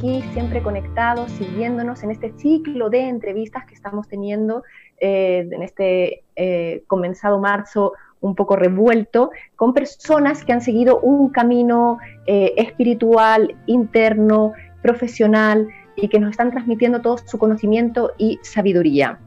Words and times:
siempre 0.00 0.62
conectados, 0.62 1.30
siguiéndonos 1.32 2.02
en 2.02 2.10
este 2.10 2.32
ciclo 2.38 2.88
de 2.88 3.00
entrevistas 3.08 3.66
que 3.66 3.74
estamos 3.74 4.08
teniendo 4.08 4.62
eh, 4.98 5.46
en 5.50 5.62
este 5.62 6.22
eh, 6.36 6.82
comenzado 6.86 7.38
marzo 7.38 7.92
un 8.22 8.34
poco 8.34 8.56
revuelto, 8.56 9.30
con 9.56 9.74
personas 9.74 10.44
que 10.44 10.52
han 10.52 10.62
seguido 10.62 11.00
un 11.00 11.28
camino 11.30 11.98
eh, 12.26 12.54
espiritual, 12.56 13.56
interno, 13.66 14.52
profesional 14.82 15.68
y 15.96 16.08
que 16.08 16.18
nos 16.18 16.30
están 16.30 16.50
transmitiendo 16.50 17.02
todo 17.02 17.18
su 17.18 17.38
conocimiento 17.38 18.12
y 18.16 18.38
sabiduría. 18.42 19.18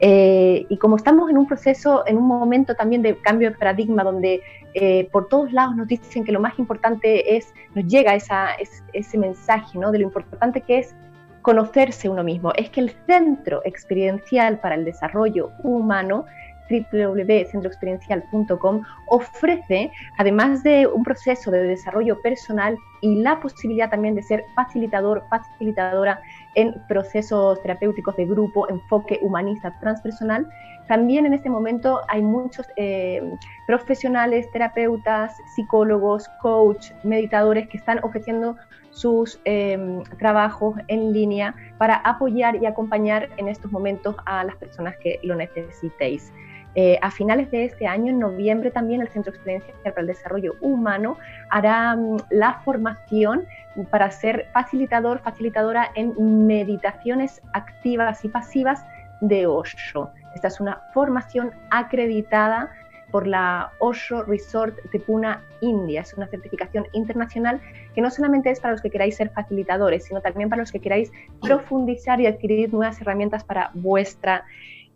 Eh, 0.00 0.66
y 0.68 0.78
como 0.78 0.96
estamos 0.96 1.30
en 1.30 1.36
un 1.36 1.46
proceso, 1.46 2.04
en 2.06 2.16
un 2.16 2.26
momento 2.26 2.74
también 2.74 3.02
de 3.02 3.16
cambio 3.18 3.50
de 3.50 3.56
paradigma, 3.56 4.02
donde 4.02 4.40
eh, 4.74 5.08
por 5.12 5.28
todos 5.28 5.52
lados 5.52 5.76
nos 5.76 5.88
dicen 5.88 6.24
que 6.24 6.32
lo 6.32 6.40
más 6.40 6.58
importante 6.58 7.36
es, 7.36 7.52
nos 7.74 7.86
llega 7.86 8.14
ese 8.14 9.18
mensaje 9.18 9.78
¿no? 9.78 9.92
de 9.92 9.98
lo 9.98 10.04
importante 10.04 10.62
que 10.62 10.78
es 10.78 10.94
conocerse 11.42 12.08
uno 12.08 12.22
mismo, 12.22 12.52
es 12.56 12.70
que 12.70 12.80
el 12.80 12.90
centro 13.06 13.62
experiencial 13.64 14.58
para 14.60 14.74
el 14.74 14.84
desarrollo 14.84 15.50
humano 15.62 16.24
www.centroexperiencial.com 16.70 18.82
ofrece, 19.06 19.90
además 20.18 20.62
de 20.62 20.86
un 20.86 21.02
proceso 21.02 21.50
de 21.50 21.64
desarrollo 21.64 22.20
personal 22.22 22.76
y 23.00 23.16
la 23.16 23.40
posibilidad 23.40 23.90
también 23.90 24.14
de 24.14 24.22
ser 24.22 24.44
facilitador, 24.54 25.24
facilitadora 25.28 26.22
en 26.54 26.74
procesos 26.88 27.60
terapéuticos 27.62 28.16
de 28.16 28.26
grupo, 28.26 28.68
enfoque 28.68 29.18
humanista 29.22 29.76
transpersonal, 29.80 30.48
también 30.90 31.24
en 31.24 31.34
este 31.34 31.48
momento 31.48 32.00
hay 32.08 32.20
muchos 32.20 32.66
eh, 32.76 33.22
profesionales, 33.68 34.50
terapeutas, 34.50 35.36
psicólogos, 35.54 36.28
coach, 36.42 36.90
meditadores 37.04 37.68
que 37.68 37.76
están 37.76 38.00
ofreciendo 38.02 38.56
sus 38.90 39.40
em, 39.44 40.02
trabajos 40.18 40.74
en 40.88 41.12
línea 41.12 41.54
para 41.78 41.94
apoyar 41.98 42.56
y 42.60 42.66
acompañar 42.66 43.28
en 43.36 43.46
estos 43.46 43.70
momentos 43.70 44.16
a 44.26 44.42
las 44.42 44.56
personas 44.56 44.96
que 44.96 45.20
lo 45.22 45.36
necesitéis. 45.36 46.32
Eh, 46.74 46.98
a 47.02 47.10
finales 47.10 47.50
de 47.50 47.64
este 47.64 47.86
año, 47.86 48.10
en 48.10 48.18
noviembre, 48.20 48.70
también 48.70 49.00
el 49.00 49.08
Centro 49.08 49.32
Experiencial 49.32 49.76
para 49.82 50.00
el 50.00 50.06
Desarrollo 50.06 50.54
Humano 50.60 51.16
hará 51.50 51.96
mm, 51.96 52.16
la 52.30 52.60
formación 52.64 53.46
para 53.90 54.10
ser 54.10 54.48
facilitador, 54.52 55.20
facilitadora 55.20 55.90
en 55.94 56.46
meditaciones 56.46 57.40
activas 57.52 58.24
y 58.24 58.28
pasivas 58.28 58.84
de 59.20 59.46
Osho. 59.46 60.10
Esta 60.34 60.48
es 60.48 60.60
una 60.60 60.82
formación 60.92 61.52
acreditada 61.70 62.70
por 63.10 63.26
la 63.26 63.72
Osho 63.80 64.22
Resort 64.22 64.76
de 64.92 65.00
Pune, 65.00 65.36
India. 65.60 66.02
Es 66.02 66.14
una 66.14 66.28
certificación 66.28 66.86
internacional 66.92 67.60
que 67.94 68.00
no 68.00 68.10
solamente 68.10 68.50
es 68.50 68.60
para 68.60 68.72
los 68.72 68.82
que 68.82 68.90
queráis 68.90 69.16
ser 69.16 69.30
facilitadores, 69.30 70.04
sino 70.04 70.20
también 70.20 70.48
para 70.48 70.62
los 70.62 70.72
que 70.72 70.80
queráis 70.80 71.12
profundizar 71.40 72.20
y 72.20 72.26
adquirir 72.26 72.72
nuevas 72.72 73.00
herramientas 73.00 73.44
para 73.44 73.70
vuestra 73.74 74.44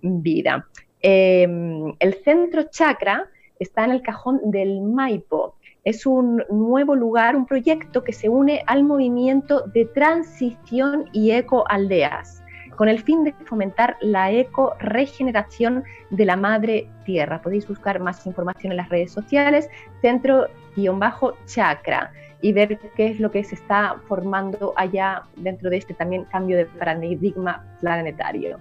vida. 0.01 0.67
Em, 1.01 1.95
el 1.99 2.15
centro 2.23 2.65
chakra 2.71 3.29
está 3.59 3.85
en 3.85 3.91
el 3.91 4.03
cajón 4.03 4.41
del 4.45 4.81
Maipo. 4.81 5.57
Es 5.85 6.07
un 6.07 6.43
nuevo 6.49 6.97
lugar, 6.97 7.37
un 7.37 7.45
proyecto 7.45 8.05
que 8.05 8.15
se 8.15 8.31
une 8.31 8.63
al 8.67 8.85
movimiento 8.85 9.65
de 9.67 9.85
transición 9.85 11.11
y 11.13 11.33
ecoaldeas, 11.33 12.43
con 12.75 12.89
el 12.89 13.03
fin 13.03 13.23
de 13.23 13.35
fomentar 13.45 13.99
la 14.01 14.33
eco-regeneración 14.33 15.85
de 16.09 16.25
la 16.25 16.37
madre 16.37 16.89
tierra. 17.05 17.43
Podéis 17.43 17.69
buscar 17.69 18.01
más 18.01 18.27
información 18.27 18.73
en 18.73 18.79
las 18.79 18.89
redes 18.89 19.13
sociales, 19.13 19.69
centro-chakra, 20.01 22.13
y 22.41 22.55
ver 22.55 22.79
qué 22.97 23.09
es 23.09 23.21
lo 23.21 23.31
que 23.31 23.45
se 23.45 23.55
está 23.55 23.97
formando 24.09 24.73
allá 24.77 25.25
dentro 25.37 25.69
de 25.69 25.77
este 25.77 25.93
también 25.93 26.25
cambio 26.25 26.57
de 26.57 26.65
paradigma 26.65 27.63
planetario. 27.81 28.59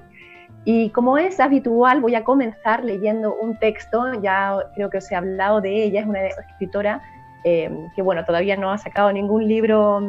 Y 0.66 0.92
como 0.92 1.18
es 1.18 1.42
habitual, 1.42 2.00
voy 2.00 2.16
a 2.16 2.24
comenzar 2.24 2.86
leyendo 2.86 3.36
un 3.36 3.60
texto, 3.60 4.14
ya 4.22 4.58
creo 4.76 4.90
que 4.90 5.00
os 5.00 5.12
he 5.12 5.16
hablado 5.16 5.60
de 5.60 5.84
ella, 5.84 6.02
es 6.02 6.06
una 6.06 6.26
escritora 6.26 7.02
eh, 7.44 7.70
que, 7.96 8.02
bueno, 8.02 8.24
todavía 8.26 8.56
no 8.56 8.72
ha 8.72 8.78
sacado 8.78 9.12
ningún 9.12 9.48
libro 9.48 10.02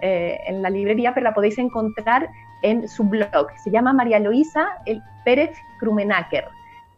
eh, 0.00 0.38
en 0.46 0.62
la 0.62 0.70
librería, 0.70 1.14
pero 1.14 1.24
la 1.24 1.34
podéis 1.34 1.58
encontrar 1.58 2.28
en 2.62 2.88
su 2.88 3.04
blog. 3.04 3.48
Se 3.62 3.70
llama 3.70 3.92
María 3.92 4.18
Luisa 4.18 4.68
Pérez 5.24 5.50
Krumenacker 5.78 6.44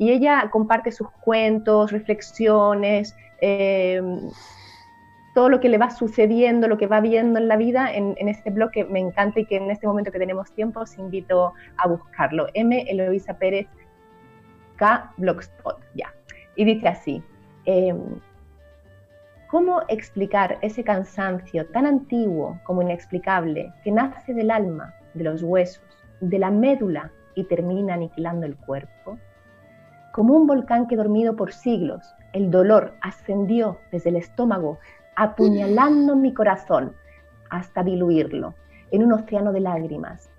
y 0.01 0.11
ella 0.11 0.49
comparte 0.51 0.93
sus 0.93 1.11
cuentos, 1.11 1.93
reflexiones, 1.93 3.15
eh, 3.43 4.01
todo 5.34 5.49
lo 5.49 5.61
que 5.61 5.69
le 5.69 5.78
va 5.78 5.91
sucediendo, 5.91 6.69
lo 6.69 6.78
que 6.78 6.87
va 6.87 7.01
viendo 7.01 7.39
en 7.39 7.49
la 7.49 7.57
vida 7.57 7.93
en, 7.93 8.17
este 8.28 8.51
blog 8.51 8.71
que 8.71 8.84
me 8.84 8.99
encanta 8.99 9.41
y 9.41 9.45
que 9.45 9.57
en 9.57 9.71
este 9.71 9.87
momento 9.87 10.11
que 10.11 10.19
tenemos 10.19 10.51
tiempo 10.53 10.81
os 10.81 10.97
invito 10.99 11.53
a 11.77 11.87
buscarlo. 11.87 12.47
M. 12.55 12.84
Eloisa 12.89 13.34
Pérez 13.34 13.69
K. 14.77 15.12
Blogspot, 15.19 15.78
ya. 15.95 16.12
Y 16.57 16.65
dice 16.65 16.89
así, 16.89 17.22
em, 17.67 18.21
¿cómo 19.50 19.81
explicar 19.88 20.59
ese 20.62 20.84
cansancio 20.84 21.66
tan 21.66 21.84
antiguo 21.84 22.61
como 22.62 22.83
inexplicable 22.83 23.72
que 23.83 23.91
nace 23.91 24.33
del 24.33 24.50
alma, 24.50 24.94
de 25.15 25.25
los 25.25 25.43
huesos, 25.43 25.83
de 26.21 26.38
la 26.38 26.53
médula 26.53 27.11
y 27.34 27.44
termina 27.44 27.94
aniquilando 27.94 28.47
el 28.47 28.56
cuerpo? 28.56 29.19
Como 30.12 30.37
un 30.37 30.47
volcán 30.47 30.87
que 30.87 30.94
dormido 30.94 31.34
por 31.34 31.53
siglos, 31.53 32.15
el 32.33 32.50
dolor 32.50 32.94
ascendió 33.00 33.78
desde 33.91 34.10
el 34.10 34.16
estómago 34.16 34.78
apuñalando 35.16 36.15
mi 36.15 36.33
corazón 36.33 36.93
hasta 37.49 37.83
diluirlo 37.83 38.55
en 38.93 39.03
un 39.03 39.12
océano 39.12 39.53
de 39.53 39.60
lágrimas 39.60 40.31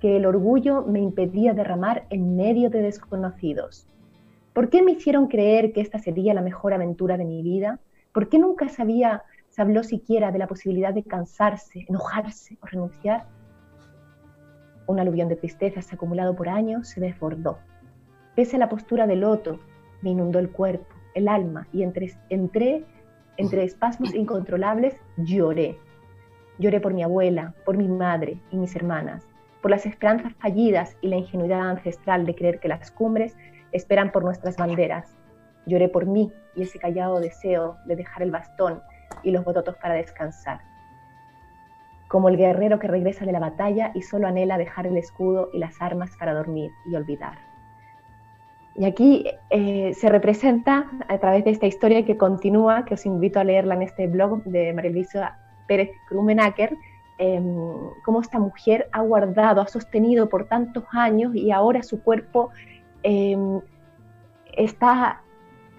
que 0.00 0.16
el 0.16 0.26
orgullo 0.26 0.82
me 0.82 1.00
impedía 1.00 1.54
derramar 1.54 2.06
en 2.10 2.36
medio 2.36 2.70
de 2.70 2.82
desconocidos. 2.82 3.88
¿Por 4.52 4.68
qué 4.68 4.82
me 4.82 4.92
hicieron 4.92 5.28
creer 5.28 5.72
que 5.72 5.80
esta 5.80 5.98
sería 5.98 6.34
la 6.34 6.42
mejor 6.42 6.72
aventura 6.72 7.16
de 7.16 7.24
mi 7.24 7.42
vida? 7.42 7.78
¿Por 8.18 8.28
qué 8.28 8.40
nunca 8.40 8.68
se 8.68 8.82
habló 9.62 9.84
siquiera 9.84 10.32
de 10.32 10.40
la 10.40 10.48
posibilidad 10.48 10.92
de 10.92 11.04
cansarse, 11.04 11.86
enojarse 11.88 12.58
o 12.60 12.66
renunciar? 12.66 13.26
Un 14.88 14.98
aluvión 14.98 15.28
de 15.28 15.36
tristezas 15.36 15.92
acumulado 15.92 16.34
por 16.34 16.48
años 16.48 16.88
se 16.88 17.00
desbordó. 17.00 17.60
Pese 18.34 18.56
a 18.56 18.58
la 18.58 18.68
postura 18.68 19.06
de 19.06 19.14
loto, 19.14 19.60
me 20.02 20.10
inundó 20.10 20.40
el 20.40 20.50
cuerpo, 20.50 20.92
el 21.14 21.28
alma 21.28 21.68
y 21.72 21.84
entré 21.84 22.84
entre 23.36 23.62
espasmos 23.62 24.12
incontrolables, 24.12 24.96
lloré. 25.18 25.78
Lloré 26.58 26.80
por 26.80 26.94
mi 26.94 27.04
abuela, 27.04 27.54
por 27.64 27.76
mi 27.76 27.86
madre 27.86 28.40
y 28.50 28.56
mis 28.56 28.74
hermanas, 28.74 29.28
por 29.62 29.70
las 29.70 29.86
esperanzas 29.86 30.32
fallidas 30.40 30.96
y 31.02 31.06
la 31.06 31.18
ingenuidad 31.18 31.70
ancestral 31.70 32.26
de 32.26 32.34
creer 32.34 32.58
que 32.58 32.66
las 32.66 32.90
cumbres 32.90 33.36
esperan 33.70 34.10
por 34.10 34.24
nuestras 34.24 34.56
banderas. 34.56 35.17
Lloré 35.68 35.88
por 35.88 36.06
mí 36.06 36.32
y 36.56 36.62
ese 36.62 36.78
callado 36.78 37.20
deseo 37.20 37.76
de 37.86 37.94
dejar 37.94 38.22
el 38.22 38.30
bastón 38.30 38.82
y 39.22 39.30
los 39.30 39.44
bototos 39.44 39.76
para 39.76 39.94
descansar. 39.94 40.60
Como 42.08 42.28
el 42.28 42.36
guerrero 42.36 42.78
que 42.78 42.88
regresa 42.88 43.26
de 43.26 43.32
la 43.32 43.38
batalla 43.38 43.92
y 43.94 44.02
solo 44.02 44.26
anhela 44.26 44.58
dejar 44.58 44.86
el 44.86 44.96
escudo 44.96 45.50
y 45.52 45.58
las 45.58 45.80
armas 45.80 46.10
para 46.18 46.34
dormir 46.34 46.70
y 46.90 46.96
olvidar. 46.96 47.38
Y 48.78 48.84
aquí 48.84 49.26
eh, 49.50 49.92
se 49.92 50.08
representa 50.08 50.88
a 51.08 51.18
través 51.18 51.44
de 51.44 51.50
esta 51.50 51.66
historia 51.66 52.04
que 52.04 52.16
continúa, 52.16 52.84
que 52.84 52.94
os 52.94 53.04
invito 53.06 53.40
a 53.40 53.44
leerla 53.44 53.74
en 53.74 53.82
este 53.82 54.06
blog 54.06 54.44
de 54.44 54.72
María 54.72 54.92
Luisa 54.92 55.38
Pérez 55.66 55.90
Krumenacker, 56.08 56.76
em, 57.18 57.56
cómo 58.04 58.20
esta 58.20 58.38
mujer 58.38 58.88
ha 58.92 59.02
guardado, 59.02 59.60
ha 59.60 59.66
sostenido 59.66 60.28
por 60.28 60.46
tantos 60.46 60.84
años 60.92 61.34
y 61.34 61.50
ahora 61.50 61.82
su 61.82 62.00
cuerpo 62.02 62.50
em, 63.02 63.60
está, 64.56 65.22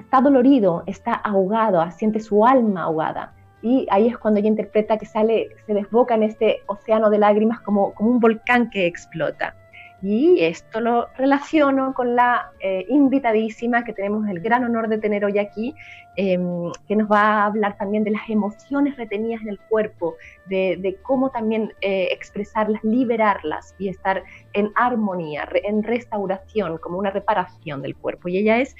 está 0.10 0.22
dolorido, 0.22 0.82
está 0.88 1.14
ahogado, 1.14 1.86
siente 1.92 2.20
su 2.20 2.44
alma 2.44 2.86
ahogada. 2.86 3.32
Y 3.62 3.86
ahí 3.92 4.08
es 4.08 4.18
cuando 4.18 4.40
ella 4.40 4.50
interpreta 4.50 4.98
que 4.98 5.06
sale, 5.06 5.50
se 5.68 5.76
desboca 5.76 6.16
en 6.16 6.24
este 6.24 6.64
océano 6.66 7.12
de 7.12 7.20
lágrimas 7.20 7.60
como, 7.60 7.94
como 7.94 8.10
un 8.10 8.20
volcán 8.20 8.72
que 8.72 8.88
explota. 8.88 9.56
Y 10.02 10.40
esto 10.40 10.82
lo 10.82 11.10
relaciono 11.16 11.94
con 11.94 12.16
la 12.16 12.52
eh, 12.60 12.88
invitadísima 12.90 13.84
que 13.84 13.94
tenemos 13.94 14.28
el 14.30 14.40
gran 14.40 14.64
honor 14.64 14.88
de 14.88 14.98
tener 14.98 15.26
hoy 15.26 15.38
aquí, 15.38 15.76
em, 16.16 16.72
que 16.88 16.96
nos 16.96 17.12
va 17.12 17.22
a 17.22 17.46
hablar 17.46 17.78
también 17.78 18.04
de 18.04 18.12
las 18.12 18.28
emociones 18.30 18.98
retenidas 18.98 19.44
en 19.44 19.50
el 19.50 19.60
cuerpo, 19.60 20.16
de, 20.48 20.98
cómo 21.04 21.30
también 21.30 21.72
eh, 21.82 22.08
expresarlas, 22.12 22.84
liberarlas 22.84 23.76
y 23.78 23.90
estar 23.90 24.24
en 24.54 24.72
armonía, 24.74 25.48
en 25.64 25.84
restauración, 25.84 26.80
como 26.80 26.98
una 26.98 27.12
reparación 27.12 27.84
del 27.84 27.96
cuerpo. 27.96 28.30
Y 28.30 28.40
ella 28.40 28.58
es 28.58 28.76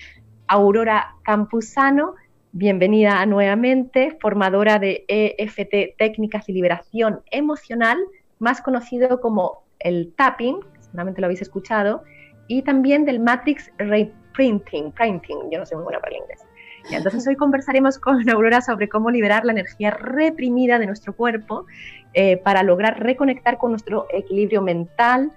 Aurora 0.50 1.16
Campuzano, 1.22 2.16
bienvenida 2.54 3.24
nuevamente, 3.28 4.18
formadora 4.20 4.80
de 4.80 5.06
EFT 5.08 5.96
Técnicas 5.96 6.48
de 6.48 6.54
Liberación 6.54 7.22
Emocional, 7.30 8.00
más 8.40 8.60
conocido 8.60 9.22
como 9.22 9.64
el 9.78 10.12
tapping, 10.18 10.60
seguramente 10.80 11.22
lo 11.22 11.28
habéis 11.28 11.44
escuchado, 11.44 12.04
y 12.48 12.64
también 12.64 13.06
del 13.06 13.20
Matrix 13.20 13.72
Reprinting, 13.78 14.92
printing, 14.92 15.52
yo 15.52 15.60
no 15.60 15.68
sé 15.68 15.76
muy 15.76 15.84
buena 15.84 16.00
para 16.00 16.16
el 16.16 16.24
inglés. 16.24 16.44
Entonces 16.90 17.28
hoy 17.28 17.36
conversaremos 17.36 18.00
con 18.00 18.28
Aurora 18.28 18.62
sobre 18.62 18.90
cómo 18.90 19.12
liberar 19.12 19.46
la 19.46 19.52
energía 19.52 19.92
reprimida 19.92 20.80
de 20.80 20.88
nuestro 20.88 21.14
cuerpo 21.16 21.68
eh, 22.16 22.38
para 22.38 22.64
lograr 22.64 23.00
reconectar 23.00 23.60
con 23.60 23.70
nuestro 23.70 24.08
equilibrio 24.12 24.64
mental 24.64 25.32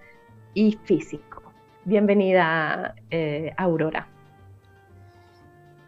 y 0.55 0.79
físico. 0.85 1.43
Bienvenida, 1.85 2.95
eh, 3.11 3.53
Aurora. 3.59 4.09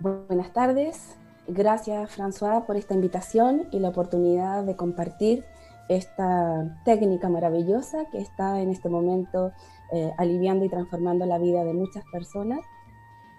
Buenas 0.01 0.53
tardes. 0.53 1.17
Gracias, 1.47 2.11
François, 2.11 2.67
por 2.67 2.77
esta 2.77 2.95
invitación 2.95 3.69
y 3.71 3.79
la 3.79 3.91
oportunidad 3.91 4.65
de 4.65 4.77
compartir 4.77 5.45
esta 5.89 6.81
técnica 6.85 7.29
maravillosa 7.29 8.07
que 8.11 8.19
está 8.19 8.61
en 8.61 8.71
este 8.71 8.89
momento 8.89 9.53
eh, 9.93 10.13
aliviando 10.19 10.65
y 10.65 10.69
transformando 10.69 11.27
la 11.27 11.39
vida 11.39 11.65
de 11.65 11.75
muchas 11.75 12.05
personas. 12.11 12.61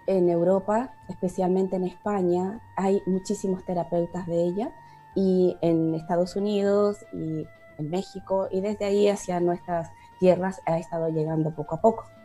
En 0.06 0.28
Europa, 0.28 0.94
especialmente 1.08 1.76
en 1.76 1.84
España, 1.84 2.60
hay 2.76 3.02
muchísimos 3.06 3.64
terapeutas 3.64 4.26
de 4.26 4.44
ella 4.44 4.70
y 5.14 5.56
en 5.60 5.94
Estados 5.94 6.36
Unidos 6.36 7.04
y 7.12 7.44
en 7.78 7.90
México 7.90 8.48
y 8.50 8.60
desde 8.60 8.84
ahí 8.86 9.08
hacia 9.08 9.40
nuestras 9.40 9.90
tierras 10.20 10.62
ha 10.64 10.78
estado 10.78 11.08
llegando 11.08 11.54
poco 11.54 11.74
a 11.74 11.80
poco. 11.80 12.15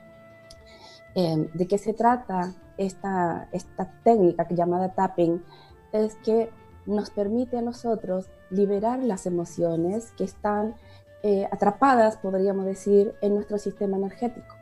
Eh, 1.16 1.50
¿De 1.54 1.68
qué 1.68 1.78
se 1.78 1.94
trata 1.94 2.54
esta, 2.78 3.48
esta 3.52 3.92
técnica 4.04 4.48
llamada 4.50 4.94
tapping? 4.94 5.44
Es 5.92 6.16
que 6.18 6.50
nos 6.86 7.10
permite 7.10 7.58
a 7.58 7.62
nosotros 7.62 8.30
liberar 8.50 9.04
las 9.04 9.26
emociones 9.26 10.12
que 10.18 10.24
están 10.24 10.76
eh, 11.24 11.48
atrapadas, 11.52 12.18
podríamos 12.18 12.66
decir, 12.66 13.14
en 13.22 13.36
nuestro 13.36 13.58
sistema 13.58 13.98
energético. 13.98 14.56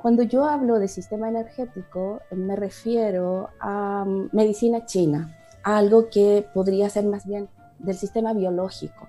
Cuando 0.00 0.22
yo 0.22 0.44
hablo 0.44 0.78
de 0.78 0.86
sistema 0.86 1.28
energético, 1.28 2.20
me 2.30 2.54
refiero 2.54 3.50
a 3.58 4.04
mm, 4.06 4.28
medicina 4.32 4.86
china, 4.86 5.36
algo 5.64 6.08
que 6.10 6.46
podría 6.54 6.88
ser 6.90 7.06
más 7.06 7.26
bien 7.26 7.48
del 7.80 7.96
sistema 7.96 8.32
biológico. 8.32 9.08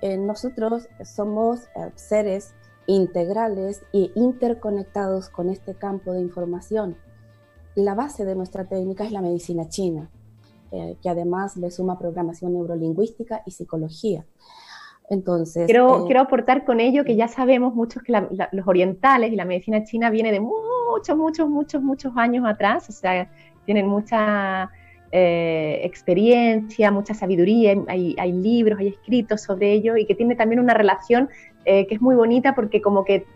Eh, 0.00 0.16
nosotros 0.16 0.88
somos 1.04 1.64
eh, 1.74 1.90
seres 1.96 2.54
integrales 2.86 3.82
e 3.92 4.10
interconectados 4.14 5.28
con 5.28 5.48
este 5.48 5.74
campo 5.74 6.12
de 6.12 6.20
información. 6.20 6.96
La 7.74 7.94
base 7.94 8.24
de 8.24 8.34
nuestra 8.34 8.64
técnica 8.64 9.04
es 9.04 9.12
la 9.12 9.22
medicina 9.22 9.68
china, 9.68 10.10
que 10.70 11.08
además 11.08 11.56
le 11.56 11.70
suma 11.70 11.98
programación 11.98 12.52
neurolingüística 12.52 13.42
y 13.46 13.52
psicología. 13.52 14.24
Entonces, 15.10 15.66
quiero, 15.66 16.02
eh, 16.02 16.06
quiero 16.06 16.20
aportar 16.20 16.64
con 16.64 16.78
ello 16.78 17.04
que 17.04 17.16
ya 17.16 17.26
sabemos 17.26 17.74
muchos 17.74 18.02
que 18.04 18.12
los 18.52 18.68
orientales 18.68 19.32
y 19.32 19.36
la 19.36 19.44
medicina 19.44 19.82
china 19.82 20.08
viene 20.08 20.30
de 20.30 20.38
muchos, 20.38 21.16
muchos, 21.16 21.48
muchos, 21.48 21.82
muchos 21.82 22.12
años 22.16 22.46
atrás, 22.46 22.88
o 22.88 22.92
sea, 22.92 23.28
tienen 23.66 23.88
mucha 23.88 24.70
eh, 25.10 25.80
experiencia, 25.82 26.92
mucha 26.92 27.14
sabiduría, 27.14 27.74
hay, 27.88 28.14
hay, 28.16 28.32
libros, 28.32 28.78
hay 28.78 28.88
escritos 28.88 29.42
sobre 29.42 29.72
ello 29.72 29.96
y 29.96 30.06
que 30.06 30.14
tiene 30.14 30.36
también 30.36 30.60
una 30.60 30.74
relación 30.74 31.28
eh, 31.64 31.86
que 31.86 31.94
es 31.94 32.00
muy 32.00 32.14
bonita 32.16 32.54
porque 32.54 32.80
como 32.80 33.04
que 33.04 33.26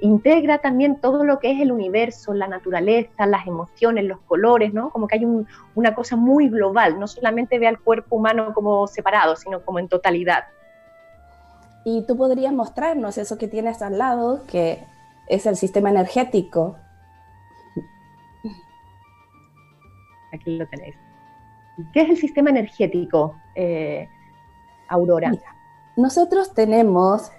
integra 0.00 0.58
también 0.58 1.00
todo 1.00 1.22
lo 1.22 1.38
que 1.38 1.52
es 1.52 1.60
el 1.60 1.70
universo, 1.70 2.34
la 2.34 2.48
naturaleza, 2.48 3.26
las 3.26 3.46
emociones, 3.46 4.04
los 4.04 4.18
colores, 4.20 4.72
¿no? 4.72 4.90
Como 4.90 5.06
que 5.06 5.16
hay 5.16 5.26
una 5.74 5.94
cosa 5.94 6.16
muy 6.16 6.48
global, 6.48 6.98
no 6.98 7.06
solamente 7.06 7.58
ve 7.58 7.68
al 7.68 7.78
cuerpo 7.78 8.16
humano 8.16 8.52
como 8.54 8.86
separado, 8.86 9.36
sino 9.36 9.64
como 9.64 9.78
en 9.78 9.88
totalidad. 9.88 10.44
Y 11.84 12.04
tú 12.06 12.16
podrías 12.16 12.52
mostrarnos 12.52 13.16
eso 13.16 13.38
que 13.38 13.46
tienes 13.46 13.80
al 13.80 13.98
lado, 13.98 14.42
que 14.50 14.82
es 15.28 15.46
el 15.46 15.56
sistema 15.56 15.90
energético. 15.90 16.76
Aquí 20.32 20.56
lo 20.58 20.66
tenéis. 20.66 20.96
¿Qué 21.92 22.00
es 22.00 22.10
el 22.10 22.16
sistema 22.16 22.50
energético, 22.50 23.36
eh, 23.54 24.08
Aurora? 24.88 25.30
nosotros 25.96 26.52
tenemos 26.54 27.30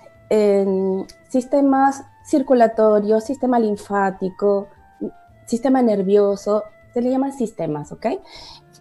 sistemas 1.29 2.03
circulatorios, 2.25 3.23
sistema 3.23 3.59
linfático, 3.59 4.67
sistema 5.45 5.81
nervioso, 5.81 6.63
se 6.93 7.01
le 7.01 7.09
llaman 7.09 7.31
sistemas, 7.31 7.91
¿ok? 7.91 8.05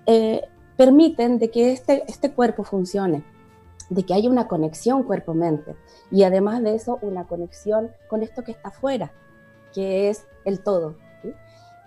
Eh, 0.06 0.42
permiten 0.76 1.38
de 1.38 1.50
que 1.50 1.72
este, 1.72 2.04
este 2.08 2.32
cuerpo 2.32 2.64
funcione 2.64 3.24
de 3.88 4.04
que 4.04 4.14
haya 4.14 4.30
una 4.30 4.48
conexión 4.48 5.04
cuerpo-mente 5.04 5.76
y 6.10 6.24
además 6.24 6.62
de 6.62 6.74
eso 6.74 6.98
una 7.02 7.24
conexión 7.24 7.90
con 8.08 8.22
esto 8.22 8.42
que 8.42 8.52
está 8.52 8.68
afuera, 8.68 9.12
que 9.72 10.08
es 10.08 10.26
el 10.44 10.60
todo. 10.60 10.96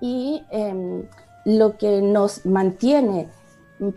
Y 0.01 0.45
em, 0.49 1.03
lo 1.45 1.77
que 1.77 2.01
nos 2.01 2.45
mantiene, 2.45 3.27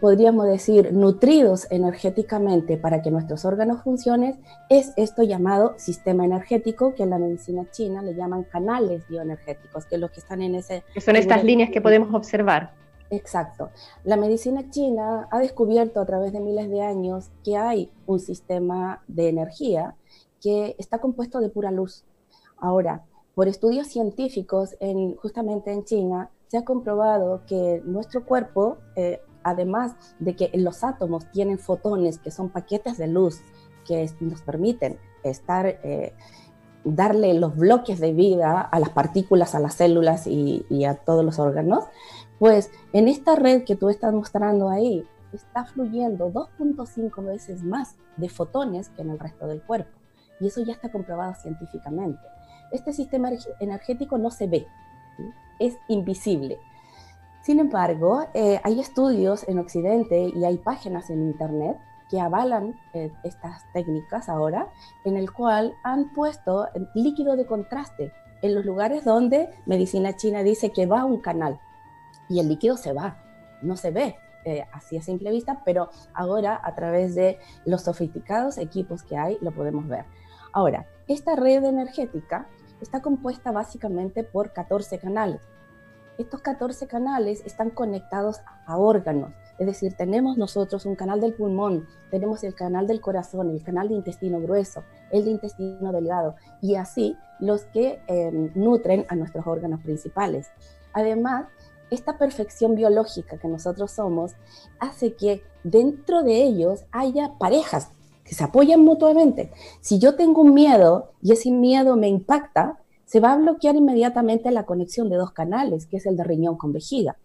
podríamos 0.00 0.46
decir, 0.46 0.92
nutridos 0.92 1.66
energéticamente 1.70 2.76
para 2.76 3.02
que 3.02 3.10
nuestros 3.10 3.44
órganos 3.44 3.82
funcionen, 3.82 4.40
es 4.68 4.92
esto 4.96 5.22
llamado 5.22 5.74
sistema 5.76 6.24
energético, 6.24 6.94
que 6.94 7.02
en 7.02 7.10
la 7.10 7.18
medicina 7.18 7.70
china 7.70 8.02
le 8.02 8.14
llaman 8.14 8.44
canales 8.44 9.06
bioenergéticos, 9.08 9.86
que 9.86 9.98
los 9.98 10.10
que 10.10 10.20
están 10.20 10.42
en 10.42 10.54
ese... 10.54 10.84
Que 10.94 11.00
son 11.00 11.16
estas 11.16 11.44
líneas 11.44 11.70
que 11.70 11.80
podemos 11.80 12.14
observar. 12.14 12.74
Exacto. 13.10 13.70
La 14.04 14.16
medicina 14.16 14.70
china 14.70 15.28
ha 15.30 15.38
descubierto 15.38 16.00
a 16.00 16.06
través 16.06 16.32
de 16.32 16.40
miles 16.40 16.70
de 16.70 16.80
años 16.80 17.30
que 17.44 17.56
hay 17.56 17.90
un 18.06 18.20
sistema 18.20 19.02
de 19.06 19.28
energía 19.28 19.96
que 20.40 20.74
está 20.78 20.98
compuesto 20.98 21.40
de 21.40 21.50
pura 21.50 21.70
luz. 21.70 22.04
Ahora, 22.56 23.04
por 23.34 23.48
estudios 23.48 23.88
científicos 23.88 24.76
en, 24.80 25.16
justamente 25.16 25.72
en 25.72 25.84
China, 25.84 26.30
se 26.48 26.58
ha 26.58 26.64
comprobado 26.64 27.42
que 27.46 27.82
nuestro 27.84 28.24
cuerpo, 28.24 28.78
eh, 28.96 29.20
además 29.44 29.94
de 30.18 30.36
que 30.36 30.50
los 30.54 30.84
átomos 30.84 31.30
tienen 31.30 31.58
fotones, 31.58 32.18
que 32.18 32.30
son 32.30 32.48
paquetes 32.48 32.98
de 32.98 33.06
luz 33.06 33.40
que 33.86 34.10
nos 34.20 34.42
permiten 34.42 34.98
estar, 35.22 35.66
eh, 35.66 36.14
darle 36.84 37.34
los 37.34 37.56
bloques 37.56 38.00
de 38.00 38.12
vida 38.12 38.60
a 38.60 38.80
las 38.80 38.90
partículas, 38.90 39.54
a 39.54 39.60
las 39.60 39.74
células 39.74 40.26
y, 40.26 40.64
y 40.68 40.84
a 40.84 40.96
todos 40.96 41.24
los 41.24 41.38
órganos, 41.38 41.84
pues 42.38 42.70
en 42.92 43.08
esta 43.08 43.36
red 43.36 43.64
que 43.64 43.76
tú 43.76 43.88
estás 43.88 44.12
mostrando 44.12 44.68
ahí, 44.68 45.06
está 45.32 45.64
fluyendo 45.64 46.30
2.5 46.30 47.24
veces 47.24 47.62
más 47.62 47.96
de 48.16 48.28
fotones 48.28 48.90
que 48.90 49.02
en 49.02 49.10
el 49.10 49.18
resto 49.18 49.46
del 49.46 49.62
cuerpo. 49.62 49.98
Y 50.40 50.48
eso 50.48 50.62
ya 50.62 50.72
está 50.72 50.90
comprobado 50.90 51.34
científicamente. 51.34 52.20
Este 52.72 52.92
sistema 52.92 53.30
energético 53.60 54.18
no 54.18 54.30
se 54.30 54.46
ve, 54.46 54.66
es 55.58 55.76
invisible. 55.88 56.58
Sin 57.42 57.58
embargo, 57.58 58.24
eh, 58.34 58.60
hay 58.62 58.80
estudios 58.80 59.46
en 59.48 59.58
Occidente 59.58 60.30
y 60.34 60.44
hay 60.44 60.58
páginas 60.58 61.10
en 61.10 61.22
Internet 61.22 61.76
que 62.08 62.20
avalan 62.20 62.78
eh, 62.92 63.10
estas 63.24 63.64
técnicas 63.72 64.28
ahora, 64.28 64.68
en 65.04 65.16
el 65.16 65.32
cual 65.32 65.74
han 65.82 66.12
puesto 66.12 66.68
líquido 66.94 67.36
de 67.36 67.46
contraste 67.46 68.12
en 68.42 68.54
los 68.54 68.64
lugares 68.64 69.04
donde 69.04 69.50
medicina 69.66 70.14
china 70.16 70.42
dice 70.42 70.70
que 70.70 70.86
va 70.86 71.04
un 71.04 71.20
canal 71.20 71.58
y 72.28 72.38
el 72.38 72.48
líquido 72.48 72.76
se 72.76 72.92
va, 72.92 73.16
no 73.60 73.76
se 73.76 73.90
ve 73.90 74.16
eh, 74.44 74.64
así 74.72 74.96
a 74.96 75.02
simple 75.02 75.30
vista, 75.30 75.62
pero 75.64 75.90
ahora 76.14 76.60
a 76.62 76.74
través 76.74 77.14
de 77.14 77.38
los 77.64 77.82
sofisticados 77.82 78.58
equipos 78.58 79.02
que 79.02 79.16
hay 79.16 79.38
lo 79.40 79.52
podemos 79.52 79.88
ver. 79.88 80.04
Ahora, 80.52 80.86
esta 81.08 81.34
red 81.34 81.64
energética 81.64 82.46
está 82.80 83.00
compuesta 83.00 83.52
básicamente 83.52 84.24
por 84.24 84.52
14 84.52 84.98
canales. 84.98 85.40
Estos 86.22 86.40
14 86.40 86.86
canales 86.86 87.42
están 87.44 87.70
conectados 87.70 88.42
a 88.64 88.78
órganos, 88.78 89.32
es 89.58 89.66
decir, 89.66 89.94
tenemos 89.94 90.38
nosotros 90.38 90.86
un 90.86 90.94
canal 90.94 91.20
del 91.20 91.34
pulmón, 91.34 91.88
tenemos 92.12 92.44
el 92.44 92.54
canal 92.54 92.86
del 92.86 93.00
corazón, 93.00 93.50
el 93.50 93.60
canal 93.64 93.88
de 93.88 93.94
intestino 93.94 94.40
grueso, 94.40 94.84
el 95.10 95.24
de 95.24 95.32
intestino 95.32 95.90
delgado 95.90 96.36
y 96.60 96.76
así 96.76 97.16
los 97.40 97.64
que 97.64 98.00
eh, 98.06 98.52
nutren 98.54 99.04
a 99.08 99.16
nuestros 99.16 99.44
órganos 99.48 99.80
principales. 99.82 100.46
Además, 100.92 101.46
esta 101.90 102.18
perfección 102.18 102.76
biológica 102.76 103.38
que 103.38 103.48
nosotros 103.48 103.90
somos 103.90 104.34
hace 104.78 105.16
que 105.16 105.42
dentro 105.64 106.22
de 106.22 106.44
ellos 106.44 106.84
haya 106.92 107.32
parejas 107.36 107.88
que 108.22 108.36
se 108.36 108.44
apoyan 108.44 108.78
mutuamente. 108.82 109.50
Si 109.80 109.98
yo 109.98 110.14
tengo 110.14 110.42
un 110.42 110.54
miedo 110.54 111.10
y 111.20 111.32
ese 111.32 111.50
miedo 111.50 111.96
me 111.96 112.06
impacta, 112.06 112.78
se 113.12 113.20
va 113.20 113.34
a 113.34 113.36
bloquear 113.36 113.76
inmediatamente 113.76 114.50
la 114.50 114.64
conexión 114.64 115.10
de 115.10 115.16
dos 115.16 115.32
canales, 115.32 115.84
que 115.84 115.98
es 115.98 116.06
el 116.06 116.16
de 116.16 116.24
riñón 116.24 116.56
con 116.56 116.72
vejiga. 116.72 117.18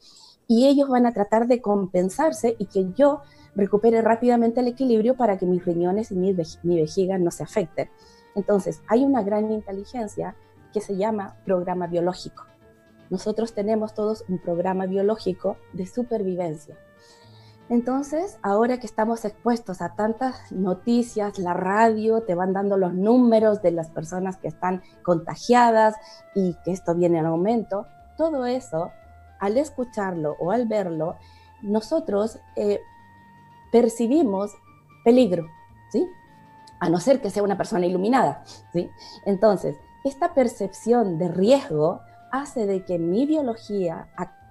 Y 0.46 0.67
ellos 0.67 0.89
van 0.89 1.06
a 1.06 1.13
tratar 1.13 1.48
de 1.48 1.62
compensarse 1.62 2.58
y 2.60 2.65
que 2.65 2.91
yo 2.91 3.22
recupere 3.56 4.01
rápidamente 4.01 4.60
el 4.60 4.67
equilibrio 4.67 5.15
para 5.15 5.38
que 5.38 5.46
mis 5.46 5.63
riñones 5.63 6.12
y 6.12 6.15
mi, 6.15 6.34
vejiga 6.34 7.17
no 7.17 7.32
se 7.32 7.44
afecten. 7.44 7.89
Entonces, 8.36 8.82
hay 8.89 9.06
una 9.06 9.24
gran 9.24 9.50
inteligencia 9.50 10.36
que 10.74 10.82
se 10.82 10.98
llama 10.98 11.38
programa 11.46 11.88
biológico. 11.88 12.44
Nosotros 13.10 13.53
tenemos 13.53 13.94
todos 13.94 14.25
un 14.27 14.39
programa 14.39 14.88
biológico 14.88 15.56
de 15.72 15.88
supervivencia. 15.88 16.75
Entonces, 17.69 18.38
ahora 18.43 18.79
que 18.79 18.86
estamos 18.86 19.25
expuestos 19.25 19.81
a 19.81 19.93
tantas 19.95 20.51
noticias, 20.51 21.38
la 21.38 21.53
radio 21.53 22.21
te 22.21 22.33
van 22.33 22.53
dando 22.53 22.77
los 22.77 22.93
números 22.93 23.62
de 23.62 23.71
las 23.71 23.89
personas 23.89 24.38
que 24.38 24.47
están 24.47 24.81
contagiadas 25.03 25.95
y 26.33 26.55
que 26.63 26.71
esto 26.71 26.95
viene 26.95 27.19
en 27.19 27.25
aumento, 27.25 27.86
todo 28.17 28.45
eso 28.45 28.91
al 29.39 29.57
escucharlo 29.57 30.36
o 30.39 30.51
al 30.51 30.65
verlo, 30.65 31.17
nosotros 31.62 32.39
eh, 32.55 32.79
percibimos 33.71 34.51
peligro, 35.03 35.47
¿sí? 35.91 36.07
A 36.79 36.89
no 36.89 37.00
ser 37.00 37.21
que 37.21 37.29
sea 37.29 37.43
una 37.43 37.57
persona 37.57 37.86
iluminada, 37.86 38.43
¿sí? 38.71 38.89
Entonces, 39.25 39.75
esta 40.05 40.33
percepción 40.33 41.17
de 41.17 41.27
riesgo 41.27 42.00
hace 42.31 42.65
de 42.65 42.86
que 42.86 42.97
mi 42.97 43.25
biología 43.25 44.07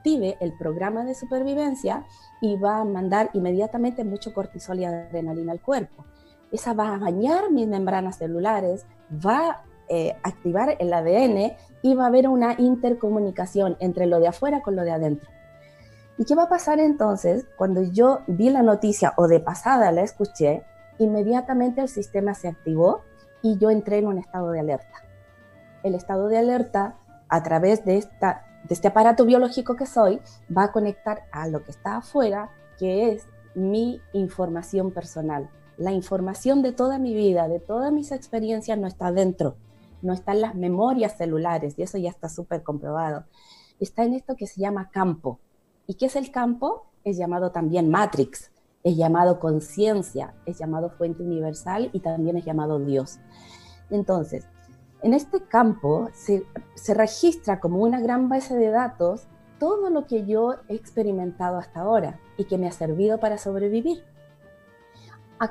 active 0.06 0.36
el 0.40 0.52
programa 0.52 1.04
de 1.04 1.14
supervivencia 1.14 2.04
y 2.40 2.56
va 2.56 2.78
a 2.78 2.84
mandar 2.84 3.30
inmediatamente 3.32 4.04
mucho 4.04 4.32
cortisol 4.32 4.78
y 4.78 4.84
adrenalina 4.84 5.52
al 5.52 5.60
cuerpo. 5.60 6.04
Esa 6.52 6.74
va 6.74 6.94
a 6.94 6.98
bañar 6.98 7.50
mis 7.50 7.66
membranas 7.66 8.18
celulares, 8.18 8.86
va 9.10 9.50
a 9.50 9.64
eh, 9.88 10.16
activar 10.22 10.76
el 10.78 10.92
ADN 10.92 11.56
y 11.82 11.94
va 11.94 12.04
a 12.04 12.06
haber 12.06 12.28
una 12.28 12.54
intercomunicación 12.58 13.76
entre 13.80 14.06
lo 14.06 14.20
de 14.20 14.28
afuera 14.28 14.62
con 14.62 14.76
lo 14.76 14.82
de 14.82 14.92
adentro. 14.92 15.28
¿Y 16.18 16.24
qué 16.24 16.36
va 16.36 16.44
a 16.44 16.48
pasar 16.48 16.78
entonces 16.78 17.46
cuando 17.56 17.82
yo 17.82 18.20
vi 18.28 18.50
la 18.50 18.62
noticia 18.62 19.12
o 19.16 19.26
de 19.26 19.40
pasada 19.40 19.90
la 19.90 20.02
escuché? 20.02 20.62
Inmediatamente 20.98 21.80
el 21.80 21.88
sistema 21.88 22.34
se 22.34 22.48
activó 22.48 23.00
y 23.42 23.58
yo 23.58 23.70
entré 23.70 23.98
en 23.98 24.06
un 24.06 24.18
estado 24.18 24.52
de 24.52 24.60
alerta. 24.60 25.04
El 25.82 25.94
estado 25.94 26.28
de 26.28 26.38
alerta, 26.38 26.96
a 27.28 27.42
través 27.42 27.84
de, 27.84 27.98
esta, 27.98 28.45
este 28.74 28.88
aparato 28.88 29.24
biológico 29.24 29.76
que 29.76 29.86
soy, 29.86 30.20
va 30.56 30.64
a 30.64 30.72
conectar 30.72 31.24
a 31.32 31.48
lo 31.48 31.62
que 31.62 31.70
está 31.70 31.96
afuera, 31.96 32.50
que 32.78 33.12
es 33.12 33.26
mi 33.54 34.00
información 34.12 34.90
personal. 34.90 35.50
La 35.76 35.92
información 35.92 36.62
de 36.62 36.72
toda 36.72 36.98
mi 36.98 37.14
vida, 37.14 37.48
de 37.48 37.60
todas 37.60 37.92
mis 37.92 38.12
experiencias, 38.12 38.78
no 38.78 38.86
está 38.86 39.12
dentro, 39.12 39.56
no 40.02 40.12
está 40.12 40.32
en 40.32 40.40
las 40.40 40.54
memorias 40.54 41.16
celulares, 41.16 41.74
y 41.78 41.82
eso 41.82 41.98
ya 41.98 42.10
está 42.10 42.28
súper 42.28 42.62
comprobado. 42.62 43.24
Está 43.78 44.04
en 44.04 44.14
esto 44.14 44.36
que 44.36 44.46
se 44.46 44.60
llama 44.60 44.90
campo, 44.90 45.40
¿Y 45.86 45.94
qué 45.94 46.06
es 46.06 46.16
el 46.16 46.30
campo? 46.32 46.86
Es 47.04 47.16
llamado 47.16 47.52
también 47.52 47.90
matrix, 47.90 48.50
es 48.82 48.96
llamado 48.96 49.38
conciencia, 49.38 50.34
es 50.44 50.58
llamado 50.58 50.90
fuente 50.90 51.22
universal 51.22 51.90
y 51.92 52.00
también 52.00 52.36
es 52.36 52.44
llamado 52.44 52.80
Dios. 52.80 53.20
Entonces, 53.90 54.48
en 55.02 55.14
este 55.14 55.42
campo 55.42 56.08
se, 56.14 56.44
se, 56.74 56.94
registra 56.94 57.60
como 57.60 57.78
una 57.78 58.00
gran 58.00 58.28
base 58.28 58.56
de 58.56 58.70
datos 58.70 59.26
todo 59.58 59.90
lo 59.90 60.06
que 60.06 60.26
yo 60.26 60.56
he 60.68 60.74
experimentado 60.74 61.58
hasta 61.58 61.80
ahora 61.80 62.18
y 62.36 62.44
que 62.44 62.58
me 62.58 62.68
ha 62.68 62.72
servido 62.72 63.18
para 63.18 63.38
sobrevivir. 63.38 64.04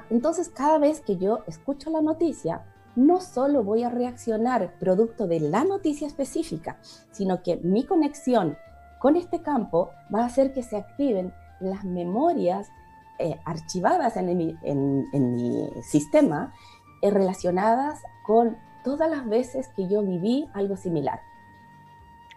Entonces, 0.10 0.50
cada 0.50 0.80
vez 0.80 1.02
que 1.02 1.18
yo 1.18 1.44
escucho 1.48 1.90
la 1.90 2.02
noticia, 2.02 2.64
no 2.96 3.22
solo 3.22 3.64
voy 3.64 3.84
a 3.84 3.90
reaccionar 3.90 4.74
producto 4.80 5.28
de 5.28 5.40
la 5.40 5.64
noticia 5.64 6.08
específica, 6.08 6.78
sino 7.12 7.44
que 7.44 7.58
mi 7.58 7.86
conexión 7.86 8.58
con 9.00 9.16
este 9.16 9.42
campo 9.42 9.92
va 10.14 10.22
a 10.22 10.26
hacer 10.26 10.54
que 10.54 10.64
se 10.64 10.78
activen 10.78 11.34
las 11.60 11.84
memorias 11.84 12.70
eh, 13.20 13.40
archivadas 13.46 14.18
en 14.18 14.38
mi, 14.38 14.58
sistema 15.84 16.54
eh, 17.02 17.12
relacionadas 17.12 18.02
con 18.26 18.58
todas 18.86 19.10
las 19.10 19.28
veces 19.28 19.68
que 19.76 19.90
yo 19.90 20.02
viví 20.04 20.48
algo 20.54 20.78
similar. 20.78 21.20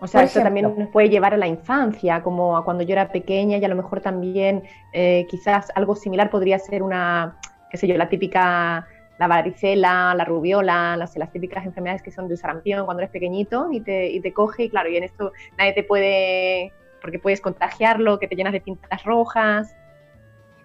O 0.00 0.06
sea, 0.06 0.22
eso 0.22 0.40
también 0.40 0.74
nos 0.76 0.88
puede 0.88 1.10
llevar 1.10 1.34
a 1.34 1.36
la 1.36 1.46
infancia, 1.46 2.22
como 2.22 2.56
a 2.56 2.64
cuando 2.64 2.84
yo 2.84 2.92
era 2.92 3.12
pequeña 3.12 3.58
y 3.58 3.64
a 3.64 3.68
lo 3.68 3.74
mejor 3.74 4.00
también 4.00 4.62
eh, 4.92 5.26
quizás 5.28 5.70
algo 5.74 5.94
similar 5.94 6.30
podría 6.30 6.58
ser 6.58 6.82
una, 6.82 7.36
qué 7.70 7.76
sé 7.76 7.86
yo, 7.86 7.96
la 7.96 8.08
típica 8.08 8.86
la 9.18 9.26
varicela, 9.26 10.14
la 10.14 10.24
rubiola, 10.24 10.96
las, 10.96 11.16
las 11.16 11.32
típicas 11.32 11.66
enfermedades 11.66 12.02
que 12.02 12.12
son 12.12 12.28
del 12.28 12.38
sarampión 12.38 12.84
cuando 12.84 13.02
eres 13.02 13.10
pequeñito 13.10 13.68
y 13.72 13.80
te, 13.80 14.08
y 14.10 14.20
te 14.20 14.32
coge 14.32 14.64
y 14.64 14.70
claro, 14.70 14.88
y 14.88 14.96
en 14.96 15.04
esto 15.04 15.32
nadie 15.58 15.72
te 15.72 15.82
puede, 15.82 16.72
porque 17.02 17.18
puedes 17.18 17.40
contagiarlo, 17.40 18.20
que 18.20 18.28
te 18.28 18.36
llenas 18.36 18.52
de 18.52 18.60
tintas 18.60 19.04
rojas. 19.04 19.74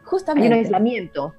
Justamente. 0.04 0.48
Hay 0.48 0.54
un 0.54 0.60
aislamiento. 0.60 1.34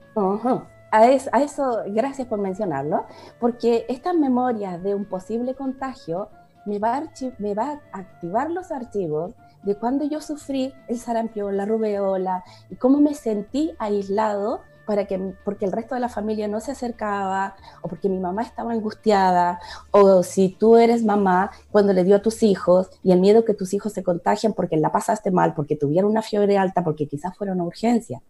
A, 0.95 1.43
eso, 1.43 1.83
gracias 1.89 2.29
por 2.29 2.39
mencionarlo, 2.39 3.05
porque 3.41 3.85
estas 3.89 4.15
memorias 4.15 4.83
de 4.83 4.95
un 4.95 5.05
posible 5.05 5.55
contagio 5.55 6.29
me 6.67 6.79
va, 6.79 6.97
a 6.97 7.05
me 7.39 7.55
va 7.55 7.81
a 7.93 7.99
activar 7.99 8.51
los 8.51 8.71
archivos 8.71 9.35
de 9.65 9.75
cuando 9.77 10.05
yo 10.05 10.21
sufrí 10.21 10.73
el 10.89 10.99
sarampión, 10.99 11.57
la 11.57 11.67
rubiola 11.67 12.45
y 12.71 12.77
cómo 12.77 13.01
me 13.01 13.15
sentí 13.15 13.73
aislado 13.79 14.61
para 14.87 15.07
que, 15.07 15.19
porque 15.45 15.65
el 15.65 15.73
resto 15.73 15.95
de 15.95 16.01
la 16.03 16.11
familia 16.11 16.47
no 16.47 16.61
se 16.61 16.73
acercaba, 16.73 17.57
o 17.81 17.89
porque 17.89 18.11
mi 18.11 18.19
mamá 18.19 18.43
estaba 18.43 18.73
angustiada, 18.73 19.59
o 19.91 20.23
si 20.23 20.51
tú 20.51 20.77
eres 20.77 21.03
mamá, 21.03 21.51
cuando 21.73 21.95
le 21.95 22.05
dio 22.05 22.17
a 22.17 22.23
tus 22.23 22.43
hijos, 22.43 22.91
y 23.03 23.13
el 23.13 23.21
miedo 23.21 23.47
que 23.47 23.55
tus 23.55 23.73
hijos 23.73 23.95
se 23.95 24.03
contagian 24.03 24.53
porque 24.53 24.77
la 24.77 24.93
pasaste 24.93 25.31
mal, 25.31 25.55
porque 25.55 25.75
tuvieron 25.75 26.11
una 26.11 26.21
fiebre 26.21 26.59
alta, 26.59 26.85
porque 26.85 27.07
quizás 27.09 27.35
fuera 27.35 27.55
una 27.55 27.65
urgencia. 27.65 28.21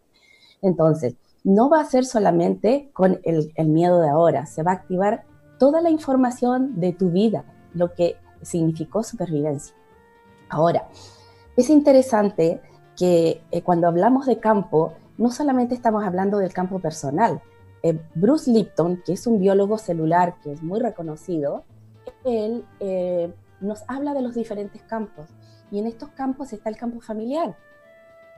Entonces, 0.62 1.16
no 1.44 1.68
va 1.68 1.80
a 1.80 1.84
ser 1.84 2.06
solamente 2.06 2.90
con 2.94 3.20
el, 3.22 3.52
miedo 3.66 4.00
de 4.00 4.08
ahora, 4.08 4.46
se 4.46 4.62
va 4.62 4.72
a 4.72 4.74
activar 4.74 5.24
toda 5.58 5.82
la 5.82 5.90
información 5.90 6.80
de 6.80 6.92
tu 6.92 7.10
vida, 7.10 7.44
lo 7.74 7.92
que 7.92 8.16
significó 8.42 9.02
supervivencia. 9.02 9.76
Ahora, 10.48 10.88
es 11.56 11.68
interesante 11.68 12.60
que 12.96 13.42
eh, 13.50 13.62
cuando 13.62 13.86
hablamos 13.86 14.26
de 14.26 14.40
campo, 14.40 14.94
no 15.18 15.30
solamente 15.30 15.74
estamos 15.74 16.04
hablando 16.04 16.38
del 16.38 16.52
campo 16.52 16.80
personal. 16.80 17.42
Eh, 17.82 18.00
Bruce 18.14 18.50
Lipton, 18.50 19.02
que 19.04 19.12
es 19.12 19.26
un 19.26 19.38
biólogo 19.38 19.76
celular 19.76 20.36
que 20.42 20.52
es 20.52 20.62
muy 20.62 20.80
reconocido, 20.80 21.64
él 22.24 22.64
eh, 22.80 23.32
nos 23.60 23.84
habla 23.86 24.14
de 24.14 24.22
los 24.22 24.34
diferentes 24.34 24.82
campos. 24.82 25.28
Y 25.70 25.78
en 25.78 25.86
estos 25.86 26.08
campos 26.10 26.52
está 26.52 26.70
el 26.70 26.76
campo 26.76 27.00
familiar. 27.00 27.56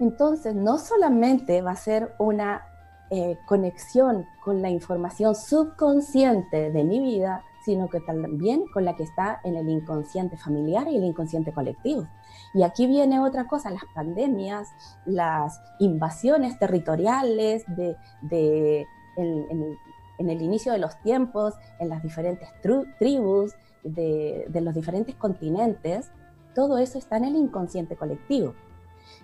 Entonces, 0.01 0.55
no 0.55 0.79
solamente 0.79 1.63
va 1.63 1.73
a 1.73 1.77
ser 1.77 2.15
una 2.19 2.63
eh, 3.11 3.39
conexión 3.47 4.27
con 4.43 4.63
la 4.63 4.71
información 4.71 5.35
subconsciente 5.35 6.71
de 6.71 6.85
mi 6.85 7.01
vida, 7.01 7.45
sino 7.65 7.89
que 7.89 8.01
también 8.01 8.65
con 8.73 8.85
la 8.85 8.97
que 8.97 9.03
está 9.03 9.41
en 9.45 9.57
el 9.57 9.69
inconsciente 9.69 10.37
familiar 10.37 10.89
y 10.89 10.97
el 10.97 11.05
inconsciente 11.05 11.53
colectivo. 11.53 12.07
Y 12.55 12.63
aquí 12.63 12.87
viene 12.87 13.21
otra 13.21 13.47
cosa, 13.47 13.71
las 13.71 13.85
pandemias, 13.95 14.69
las 15.05 15.61
invasiones 15.79 16.59
territoriales 16.59 17.65
de, 17.69 18.87
en, 19.17 19.77
el 20.19 20.43
inicio 20.43 20.73
de 20.73 20.79
los 20.79 21.01
tiempos, 21.03 21.55
en 21.79 21.89
las 21.89 22.03
diferentes 22.03 22.49
tribus, 22.99 23.53
de, 23.83 24.47
de 24.49 24.61
los 24.61 24.75
diferentes 24.75 25.15
continentes, 25.15 26.11
todo 26.55 26.79
eso 26.79 26.99
está 26.99 27.19
en 27.19 27.25
el 27.25 27.37
inconsciente 27.37 27.97
colectivo. 27.97 28.55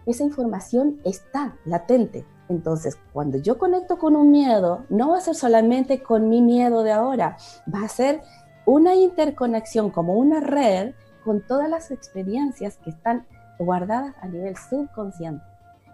Esa 0.05 0.25
información 0.25 1.01
está 1.05 1.57
latente. 1.65 2.25
Entonces, 2.49 2.99
cuando 3.13 3.39
yo 3.39 3.59
conecto 3.59 3.99
con 3.99 4.17
un 4.17 4.31
miedo, 4.31 4.85
no 4.89 5.11
va 5.11 5.19
a 5.19 5.21
ser 5.21 5.35
solamente 5.35 6.03
con 6.03 6.29
mi 6.29 6.43
miedo 6.43 6.83
de 6.83 6.93
ahora, 6.93 7.37
va 7.73 7.85
a 7.85 7.89
ser 7.89 8.21
una 8.65 8.95
interconexión 8.95 9.91
como 9.91 10.15
una 10.15 10.41
red 10.41 10.93
con 11.25 11.41
todas 11.41 11.69
las 11.69 11.91
experiencias 11.91 12.79
que 12.79 12.91
están 12.91 13.27
guardadas 13.59 14.15
a 14.21 14.29
nivel 14.29 14.57
subconsciente. 14.57 15.45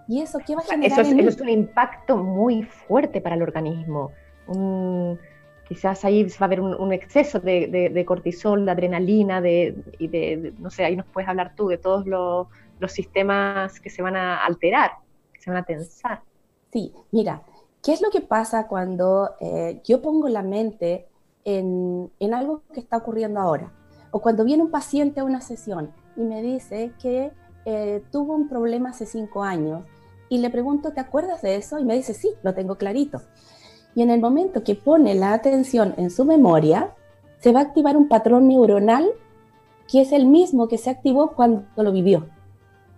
¿Y 0.07 0.23
eso 0.23 0.39
qué 0.45 0.55
va 0.55 0.63
a 0.63 0.65
generar? 0.65 1.01
Eso 1.01 1.15
es, 1.29 1.41
un 1.41 1.49
impacto 1.51 2.17
muy 2.17 2.63
fuerte 2.63 3.21
para 3.21 3.37
el 3.37 3.43
organismo. 3.43 4.11
quizás 5.69 6.05
ahí 6.07 6.25
va 6.25 6.31
a 6.41 6.45
haber 6.45 6.63
un, 6.63 6.93
exceso 6.93 7.41
de, 7.41 8.05
cortisol, 8.07 8.65
de 8.65 8.71
adrenalina, 8.71 9.43
de, 9.43 9.77
y 9.99 10.09
de, 10.09 10.55
no 10.59 10.71
sé, 10.71 10.85
ahí 10.85 10.97
nos 10.97 11.07
puedes 11.07 11.29
hablar 11.29 11.55
tú 11.55 11.69
de 11.69 11.77
todos 11.77 12.07
los, 12.07 12.49
sistemas 12.91 13.81
que 13.81 13.91
se 13.91 14.01
van 14.01 14.17
a 14.17 14.45
alterar, 14.45 14.93
que 15.33 15.43
se 15.43 15.51
van 15.51 15.59
a 15.59 15.65
tensar. 15.65 16.23
Sí, 16.73 16.93
mira, 17.11 17.43
¿qué 17.83 17.93
es 17.93 18.03
lo 18.03 18.11
que 18.11 18.21
pasa 18.21 18.67
cuando 18.69 19.31
eh, 19.41 19.81
yo 19.85 20.03
pongo 20.03 20.29
la 20.29 20.43
mente 20.43 21.09
en, 21.45 22.11
algo 22.33 22.63
que 22.73 22.81
está 22.81 22.99
ocurriendo 22.99 23.41
ahora? 23.41 23.73
O 24.11 24.21
cuando 24.21 24.45
viene 24.45 24.63
un 24.63 24.71
paciente 24.71 25.21
a 25.21 25.25
una 25.25 25.41
sesión 25.41 25.93
y 26.17 26.23
me 26.23 26.43
dice 26.43 26.93
que 27.01 27.33
eh, 27.65 28.03
tuvo 28.11 28.35
un 28.35 28.49
problema 28.49 28.91
hace 28.91 29.07
cinco 29.07 29.43
años 29.43 29.85
y 30.29 30.39
le 30.39 30.51
pregunto, 30.51 30.93
¿te 30.93 31.01
acuerdas 31.01 31.41
de 31.43 31.57
eso? 31.57 31.79
Y 31.79 31.85
me 31.85 31.95
dice, 31.95 32.13
sí, 32.13 32.31
lo 32.43 32.55
tengo 32.55 32.77
clarito. 32.77 33.23
Y 33.95 34.03
en 34.03 34.11
el 34.11 34.21
momento 34.21 34.63
que 34.63 34.75
pone 34.75 35.15
la 35.15 35.33
atención 35.33 35.95
en 35.97 36.11
su 36.11 36.25
memoria, 36.25 36.95
se 37.41 37.53
va 37.53 37.61
a 37.61 37.63
activar 37.65 37.97
un 37.97 38.09
patrón 38.09 38.49
neuronal 38.49 39.09
que 39.91 40.03
es 40.03 40.13
el 40.13 40.27
mismo 40.27 40.69
que 40.69 40.77
se 40.77 40.91
activó 40.91 41.33
cuando 41.33 41.65
lo 41.77 41.93
vivió. 41.93 42.29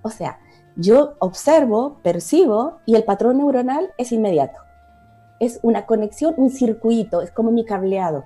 O 0.02 0.10
sea, 0.10 0.40
yo 0.80 1.14
observo, 1.18 1.98
percibo 2.02 2.78
y 2.86 2.94
el 2.94 3.04
patrón 3.04 3.36
neuronal 3.38 3.92
es 3.98 4.12
inmediato. 4.12 4.60
Es 5.38 5.60
una 5.62 5.84
conexión, 5.84 6.34
un 6.38 6.50
circuito, 6.50 7.20
es 7.20 7.30
como 7.30 7.50
mi 7.50 7.66
cableado. 7.66 8.24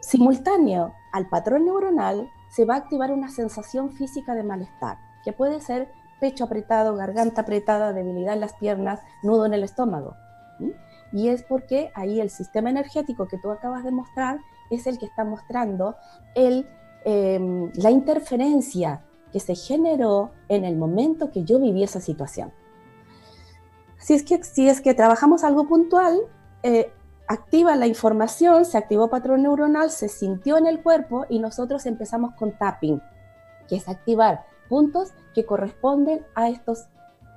Simultáneo 0.00 0.92
al 1.12 1.28
patrón 1.28 1.64
neuronal 1.64 2.28
se 2.48 2.64
va 2.64 2.74
a 2.74 2.78
activar 2.78 3.10
una 3.10 3.28
sensación 3.28 3.90
física 3.90 4.34
de 4.34 4.44
malestar, 4.44 4.98
que 5.24 5.32
puede 5.32 5.60
ser 5.60 5.90
pecho 6.20 6.44
apretado, 6.44 6.94
garganta 6.94 7.40
apretada, 7.40 7.92
debilidad 7.92 8.34
en 8.34 8.40
las 8.40 8.54
piernas, 8.54 9.00
nudo 9.24 9.46
en 9.46 9.54
el 9.54 9.64
estómago. 9.64 10.14
Y 11.12 11.28
es 11.28 11.42
porque 11.42 11.90
ahí 11.94 12.20
el 12.20 12.30
sistema 12.30 12.70
energético 12.70 13.26
que 13.26 13.38
tú 13.38 13.50
acabas 13.50 13.82
de 13.82 13.90
mostrar 13.90 14.38
es 14.70 14.86
el 14.86 14.98
que 14.98 15.06
está 15.06 15.24
mostrando 15.24 15.96
el, 16.36 16.68
em, 17.04 17.72
la 17.74 17.90
interferencia 17.90 19.02
que 19.34 19.40
se 19.40 19.56
generó 19.56 20.30
en 20.48 20.64
el 20.64 20.76
momento 20.76 21.32
que 21.32 21.42
yo 21.42 21.58
viví 21.58 21.82
esa 21.82 21.98
situación. 21.98 22.52
Si 23.98 24.14
es 24.14 24.22
que, 24.22 24.44
si 24.44 24.68
es 24.68 24.80
que 24.80 24.94
trabajamos 24.94 25.42
algo 25.42 25.66
puntual, 25.66 26.20
eh, 26.62 26.92
activa 27.26 27.74
la 27.74 27.88
información, 27.88 28.64
se 28.64 28.78
activó 28.78 29.10
patrón 29.10 29.42
neuronal, 29.42 29.90
se 29.90 30.08
sintió 30.08 30.56
en 30.56 30.68
el 30.68 30.84
cuerpo 30.84 31.26
y 31.28 31.40
nosotros 31.40 31.84
empezamos 31.86 32.36
con 32.36 32.56
tapping, 32.56 33.02
que 33.68 33.74
es 33.74 33.88
activar 33.88 34.46
puntos 34.68 35.12
que 35.34 35.44
corresponden 35.44 36.24
a 36.36 36.48
estos 36.48 36.84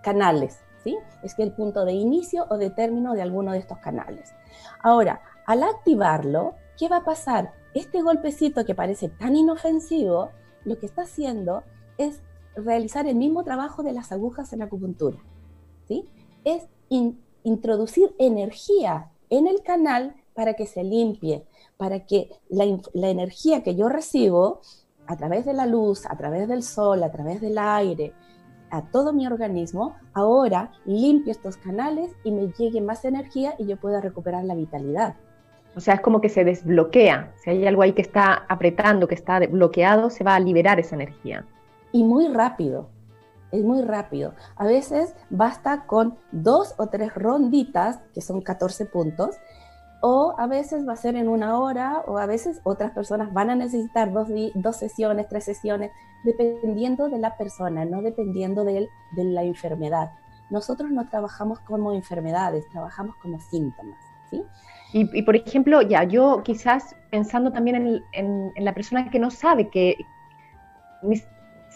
canales. 0.04 0.60
¿sí? 0.84 0.96
Es 1.24 1.34
que 1.34 1.42
el 1.42 1.52
punto 1.52 1.84
de 1.84 1.94
inicio 1.94 2.46
o 2.52 2.60
de 2.60 2.70
término 2.70 3.16
de 3.16 3.24
alguno 3.24 3.54
de 3.54 3.58
estos 3.58 3.80
canales. 3.80 4.36
Ahora, 4.84 5.20
al 5.48 5.64
activarlo, 5.64 6.54
¿qué 6.78 6.90
va 6.90 6.98
a 6.98 7.06
pasar? 7.06 7.54
Este 7.74 8.04
golpecito 8.04 8.66
que 8.66 8.76
parece 8.76 9.10
tan 9.10 9.36
inofensivo, 9.36 10.30
lo 10.64 10.78
que 10.78 10.86
está 10.86 11.02
haciendo 11.02 11.64
es 11.98 12.22
realizar 12.56 13.08
el 13.08 13.16
mismo 13.16 13.44
trabajo 13.44 13.84
de 13.84 13.94
las 13.94 14.12
agujas 14.12 14.52
en 14.54 14.62
acupuntura. 14.62 15.18
¿sí? 15.88 16.06
Es 16.44 16.68
introducir 17.44 18.16
energía 18.18 19.12
en 19.30 19.48
el 19.48 19.62
canal 19.62 20.16
para 20.34 20.54
que 20.54 20.66
se 20.66 20.84
limpie, 20.84 21.44
para 21.78 22.06
que 22.06 22.30
la, 22.50 22.66
energía 22.94 23.64
que 23.64 23.76
yo 23.76 23.90
recibo 23.90 24.62
a 25.08 25.16
través 25.16 25.46
de 25.46 25.54
la 25.54 25.66
luz, 25.66 26.06
a 26.06 26.16
través 26.18 26.48
del 26.48 26.64
sol, 26.64 27.04
a 27.04 27.12
través 27.12 27.42
del 27.42 27.58
aire, 27.58 28.14
a 28.70 28.84
todo 28.92 29.14
mi 29.14 29.26
organismo, 29.26 29.96
ahora 30.14 30.72
limpie 30.86 31.32
estos 31.32 31.58
canales 31.58 32.12
y 32.24 32.32
me 32.32 32.52
llegue 32.52 32.82
más 32.82 33.06
energía 33.06 33.56
y 33.58 33.66
yo 33.66 33.78
pueda 33.78 34.02
recuperar 34.02 34.44
la 34.44 34.56
vitalidad. 34.56 35.16
O 35.76 35.80
sea, 35.80 35.94
es 35.94 36.02
como 36.02 36.22
que 36.22 36.30
se 36.30 36.44
desbloquea. 36.44 37.34
Si 37.44 37.52
hay 37.52 37.68
algo 37.68 37.84
ahí 37.84 37.94
que 37.94 38.02
está 38.02 38.46
apretando, 38.50 39.08
que 39.08 39.16
está 39.16 39.40
bloqueado, 39.40 40.10
se 40.10 40.24
va 40.24 40.36
a 40.36 40.40
liberar 40.40 40.80
esa 40.80 40.96
energía. 40.96 41.46
Y 41.92 42.04
muy 42.04 42.28
rápido 42.28 42.90
es 43.52 43.64
muy 43.64 43.82
rápido. 43.82 44.34
A 44.56 44.66
veces 44.66 45.16
basta 45.30 45.86
con 45.86 46.18
dos 46.32 46.76
o 46.78 46.88
tres 46.88 47.14
ronditas, 47.16 48.00
que 48.14 48.22
son 48.22 48.42
14 48.42 48.86
puntos, 48.86 49.38
o 50.02 50.36
a 50.38 50.48
veces 50.48 50.88
va 50.88 50.94
a 50.94 50.98
ser 50.98 51.16
en 51.16 51.28
una 51.28 51.60
hora, 51.60 52.04
o 52.08 52.18
a 52.18 52.26
veces 52.26 52.62
otras 52.64 52.92
personas 52.92 53.34
van 53.34 53.50
a 53.50 53.56
necesitar 53.56 54.12
dos, 54.12 54.28
dos 54.54 54.76
sesiones, 54.76 55.28
tres 55.28 55.46
sesiones, 55.46 55.92
dependiendo 56.24 57.10
de 57.10 57.20
la 57.20 57.36
persona, 57.38 57.86
no 57.86 58.02
dependiendo 58.02 58.64
de, 58.64 58.88
la 59.16 59.44
enfermedad. 59.44 60.12
Nosotros 60.50 60.92
no 60.92 61.08
trabajamos 61.10 61.60
como 61.62 61.94
enfermedades, 61.94 62.68
trabajamos 62.70 63.16
como 63.22 63.40
síntomas. 63.40 64.00
¿sí? 64.30 64.44
Y, 64.94 65.22
por 65.24 65.36
ejemplo, 65.36 65.82
ya 65.82 66.04
yo 66.04 66.42
quizás 66.44 66.96
pensando 67.12 67.52
también 67.52 68.02
en 68.14 68.54
la 68.66 68.74
persona 68.74 69.10
que 69.10 69.20
no 69.20 69.32
sabe 69.32 69.70
que 69.70 69.98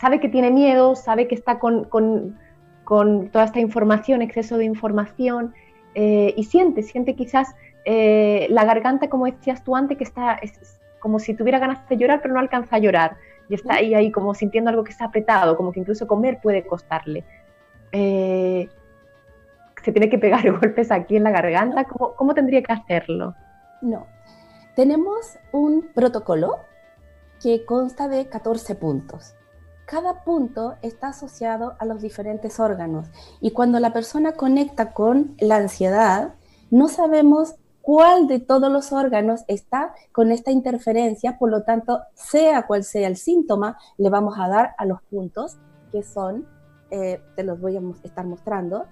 sabe 0.01 0.19
que 0.19 0.29
tiene 0.29 0.49
miedo, 0.49 0.95
sabe 0.95 1.27
que 1.27 1.35
está 1.35 1.59
con, 1.59 1.87
toda 2.85 3.43
esta 3.45 3.59
información, 3.59 4.23
exceso 4.23 4.57
de 4.57 4.65
información, 4.65 5.53
eh, 5.93 6.33
y 6.35 6.43
siente, 6.45 6.81
siente 6.81 7.15
quizás 7.15 7.53
eh, 7.85 8.47
la 8.49 8.65
garganta, 8.65 9.09
como 9.09 9.27
decías 9.27 9.63
tú 9.63 9.75
antes, 9.75 9.99
que 9.99 10.03
está 10.03 10.39
como 10.99 11.19
si 11.19 11.35
tuviera 11.35 11.59
ganas 11.59 11.87
de 11.87 11.97
llorar, 11.97 12.19
pero 12.21 12.33
no 12.33 12.39
alcanza 12.39 12.77
a 12.77 12.79
llorar, 12.79 13.17
y 13.47 13.53
está 13.53 13.75
ahí, 13.75 13.93
ahí 13.93 14.11
como 14.11 14.33
sintiendo 14.33 14.71
algo 14.71 14.83
que 14.83 14.91
está 14.91 15.05
apretado, 15.05 15.55
como 15.55 15.71
que 15.71 15.81
incluso 15.81 16.07
comer 16.07 16.39
puede 16.41 16.65
costarle. 16.65 17.23
Eh, 17.91 18.69
se 19.83 19.91
tiene 19.91 20.09
que 20.09 20.17
pegar 20.17 20.51
golpes 20.59 20.91
aquí 20.91 21.15
en 21.15 21.23
la 21.23 21.31
garganta, 21.31 21.83
¿Cómo, 21.83 22.15
¿cómo 22.15 22.33
tendría 22.33 22.63
que 22.63 22.73
hacerlo? 22.73 23.35
No, 23.81 24.07
tenemos 24.75 25.37
un 25.51 25.89
protocolo 25.93 26.57
que 27.39 27.65
consta 27.65 28.07
de 28.07 28.27
14 28.27 28.75
puntos 28.75 29.35
cada 29.91 30.23
punto 30.23 30.75
está 30.81 31.09
asociado 31.09 31.75
a 31.77 31.83
los 31.83 32.01
diferentes 32.01 32.61
órganos. 32.61 33.09
Y 33.41 33.51
cuando 33.51 33.77
la 33.81 33.91
persona 33.91 34.31
conecta 34.31 34.93
con 34.93 35.35
la 35.37 35.57
ansiedad, 35.57 36.35
no 36.69 36.87
sabemos 36.87 37.55
cuál 37.81 38.27
de 38.27 38.39
todos 38.39 38.71
los 38.71 38.93
órganos 38.93 39.43
está 39.49 39.93
con 40.13 40.31
esta 40.31 40.49
interferencia, 40.49 41.37
por 41.37 41.51
lo 41.51 41.63
tanto, 41.63 41.99
sea 42.13 42.67
cual 42.67 42.85
sea 42.85 43.05
el 43.05 43.17
síntoma, 43.17 43.77
le 43.97 44.09
vamos 44.09 44.39
a 44.39 44.47
dar 44.47 44.75
a 44.77 44.85
los 44.85 45.01
puntos 45.01 45.57
que 45.91 46.03
son, 46.03 46.47
eh, 46.89 47.21
te 47.35 47.43
los 47.43 47.59
voy 47.59 47.75
a 47.75 47.81
estar 48.03 48.25
mostrando, 48.25 48.85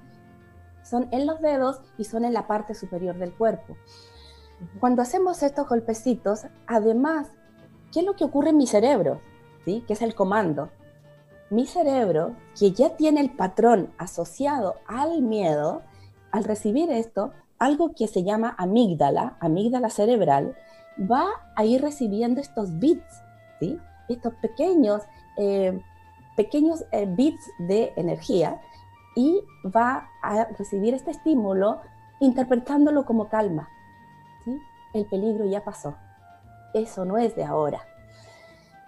son 0.83 1.07
en 1.11 1.25
los 1.25 1.39
dedos 1.39 1.79
y 1.97 2.03
son 2.03 2.25
en 2.25 2.33
la 2.33 2.45
parte 2.45 2.73
superior 2.73 3.17
del 3.17 3.31
cuerpo. 3.31 3.77
Cuando 4.81 5.01
hacemos 5.01 5.43
estos 5.43 5.65
golpecitos, 5.69 6.41
además, 6.67 7.29
¿qué 7.93 8.01
es 8.01 8.05
lo 8.05 8.17
que 8.17 8.25
ocurre 8.25 8.49
en 8.49 8.57
mi 8.57 8.67
cerebro? 8.67 9.21
¿Sí? 9.63 9.85
Que 9.87 9.93
es 9.93 10.01
el 10.01 10.13
comando 10.13 10.69
mi 11.49 11.65
cerebro, 11.65 12.35
que 12.57 12.71
ya 12.71 12.95
tiene 12.95 13.21
el 13.21 13.31
patrón 13.31 13.91
asociado 13.97 14.75
al 14.87 15.21
miedo, 15.21 15.81
al 16.31 16.43
recibir 16.43 16.91
esto, 16.91 17.31
algo 17.57 17.93
que 17.95 18.07
se 18.07 18.23
llama 18.23 18.55
amígdala, 18.57 19.37
amígdala 19.39 19.89
cerebral, 19.89 20.55
va 20.99 21.25
a 21.55 21.65
ir 21.65 21.81
recibiendo 21.81 22.39
estos 22.39 22.77
bits, 22.79 23.23
¿sí? 23.59 23.79
estos 24.07 24.33
pequeños, 24.35 25.03
eh, 25.37 25.81
pequeños 26.35 26.85
eh, 26.91 27.05
bits 27.07 27.49
de 27.59 27.93
energía 27.95 28.61
y 29.15 29.41
va 29.65 30.07
a 30.21 30.45
recibir 30.57 30.93
este 30.93 31.11
estímulo 31.11 31.81
interpretándolo 32.19 33.05
como 33.05 33.29
calma. 33.29 33.69
¿sí? 34.45 34.57
El 34.93 35.05
peligro 35.05 35.45
ya 35.45 35.63
pasó. 35.63 35.95
Eso 36.73 37.05
no 37.05 37.17
es 37.17 37.35
de 37.35 37.43
ahora. 37.43 37.88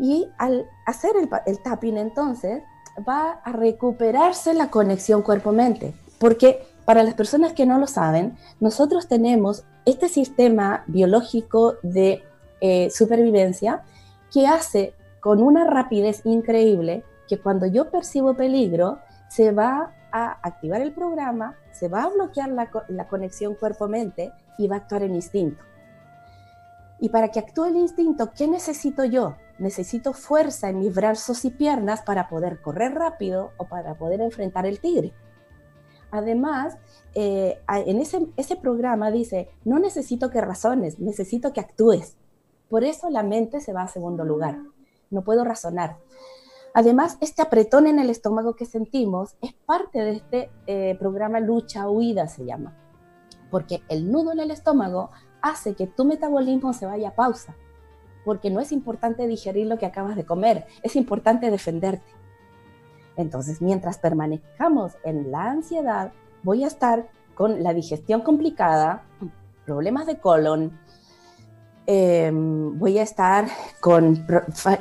Y 0.01 0.27
al 0.39 0.67
hacer 0.87 1.11
el, 1.45 1.59
tapping 1.59 1.95
entonces 1.95 2.63
va 3.07 3.33
a 3.43 3.51
recuperarse 3.51 4.55
la 4.55 4.71
conexión 4.71 5.21
cuerpo-mente, 5.21 5.93
porque 6.17 6.65
para 6.85 7.03
las 7.03 7.13
personas 7.13 7.53
que 7.53 7.67
no 7.67 7.77
lo 7.77 7.85
saben, 7.85 8.35
nosotros 8.59 9.07
tenemos 9.07 9.63
este 9.85 10.09
sistema 10.09 10.83
biológico 10.87 11.75
de 11.83 12.23
eh, 12.61 12.89
supervivencia 12.89 13.83
que 14.33 14.47
hace 14.47 14.95
con 15.19 15.43
una 15.43 15.65
rapidez 15.65 16.21
increíble 16.25 17.03
que 17.27 17.37
cuando 17.37 17.67
yo 17.67 17.91
percibo 17.91 18.33
peligro, 18.33 18.97
se 19.29 19.51
va 19.51 19.93
a 20.11 20.39
activar 20.41 20.81
el 20.81 20.93
programa, 20.93 21.55
se 21.73 21.89
va 21.89 22.05
a 22.05 22.09
bloquear 22.09 22.49
la, 22.49 22.71
la 22.87 23.07
conexión 23.07 23.53
cuerpo-mente 23.53 24.33
y 24.57 24.67
va 24.67 24.77
a 24.77 24.79
actuar 24.79 25.03
el 25.03 25.11
instinto. 25.11 25.63
Y 26.99 27.09
para 27.09 27.27
que 27.27 27.37
actúe 27.37 27.65
el 27.65 27.75
instinto, 27.75 28.31
¿qué 28.35 28.47
necesito 28.47 29.05
yo? 29.05 29.35
Necesito 29.61 30.13
fuerza 30.13 30.69
en 30.69 30.79
mis 30.79 30.93
brazos 30.93 31.45
y 31.45 31.51
piernas 31.51 32.01
para 32.01 32.27
poder 32.27 32.61
correr 32.61 32.93
rápido 32.93 33.51
o 33.57 33.67
para 33.67 33.95
poder 33.95 34.19
enfrentar 34.21 34.65
el 34.65 34.79
tigre. 34.79 35.13
Además, 36.09 36.77
eh, 37.13 37.61
en 37.69 37.99
ese, 37.99 38.55
programa 38.57 39.11
dice, 39.11 39.49
no 39.63 39.79
necesito 39.79 40.29
que 40.29 40.41
razones, 40.41 40.99
necesito 40.99 41.53
que 41.53 41.61
actúes. 41.61 42.17
Por 42.69 42.83
eso 42.83 43.09
la 43.09 43.23
mente 43.23 43.61
se 43.61 43.71
va 43.71 43.83
a 43.83 43.87
segundo 43.87 44.25
lugar. 44.25 44.59
No 45.09 45.23
puedo 45.23 45.45
razonar. 45.45 45.97
Además, 46.73 47.17
este 47.21 47.41
apretón 47.41 47.85
en 47.85 47.99
el 47.99 48.09
estómago 48.09 48.55
que 48.55 48.65
sentimos 48.65 49.35
es 49.41 49.53
parte 49.53 49.99
de 49.99 50.11
este 50.11 50.51
eh, 50.67 50.95
programa 50.99 51.39
lucha-huida, 51.39 52.27
se 52.27 52.45
llama. 52.45 52.75
Porque 53.49 53.83
el 53.89 54.11
nudo 54.11 54.31
en 54.31 54.39
el 54.39 54.51
estómago 54.51 55.11
hace 55.41 55.75
que 55.75 55.87
tu 55.87 56.03
metabolismo 56.03 56.73
se 56.73 56.85
vaya 56.85 57.09
a 57.09 57.15
pausa 57.15 57.55
porque 58.25 58.49
no 58.49 58.59
es 58.59 58.71
importante 58.71 59.27
digerir 59.27 59.67
lo 59.67 59.77
que 59.77 59.85
acabas 59.85 60.15
de 60.15 60.25
comer, 60.25 60.65
es 60.83 60.95
importante 60.95 61.49
defenderte. 61.51 62.11
Entonces, 63.15 63.61
mientras 63.61 63.97
permanezcamos 63.97 64.93
en 65.03 65.31
la 65.31 65.51
ansiedad, 65.51 66.13
voy 66.43 66.63
a 66.63 66.67
estar 66.67 67.09
con 67.35 67.63
la 67.63 67.73
digestión 67.73 68.21
complicada, 68.21 69.03
problemas 69.65 70.05
de 70.05 70.19
colon, 70.19 70.79
em, 71.85 72.77
voy 72.77 72.99
a 72.99 73.03
estar 73.03 73.47
con 73.79 74.25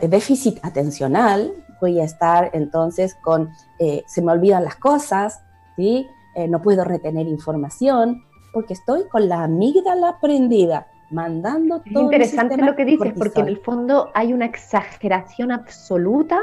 déficit 0.09 0.59
atencional, 0.63 1.53
voy 1.81 2.01
a 2.01 2.05
estar 2.05 2.51
entonces 2.53 3.17
con, 3.23 3.51
eh, 3.79 4.05
se 4.07 4.23
me 4.23 4.33
olvidan 4.33 4.65
las 4.65 4.77
cosas, 4.77 5.41
¿sí? 5.77 6.07
Eh, 6.35 6.47
no 6.49 6.61
puedo 6.61 6.85
retener 6.85 7.27
información, 7.27 8.23
porque 8.53 8.75
estoy 8.75 9.09
con 9.09 9.29
la 9.29 9.45
amígdala 9.45 10.19
prendida 10.21 10.87
mandando 11.11 11.81
todo. 11.81 12.01
Es 12.01 12.01
interesante 12.01 12.57
lo 12.59 12.77
que 12.77 12.85
dices, 12.85 13.13
porque 13.17 13.41
en 13.41 13.49
el 13.49 13.59
fondo 13.59 14.11
hay 14.15 14.33
una 14.33 14.47
exageración 14.47 15.53
absoluta, 15.53 16.41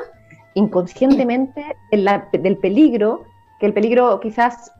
inconscientemente, 0.53 1.75
del 1.91 2.57
peligro, 2.57 3.25
que 3.59 3.65
el 3.65 3.73
peligro 3.73 4.19
quizás 4.19 4.71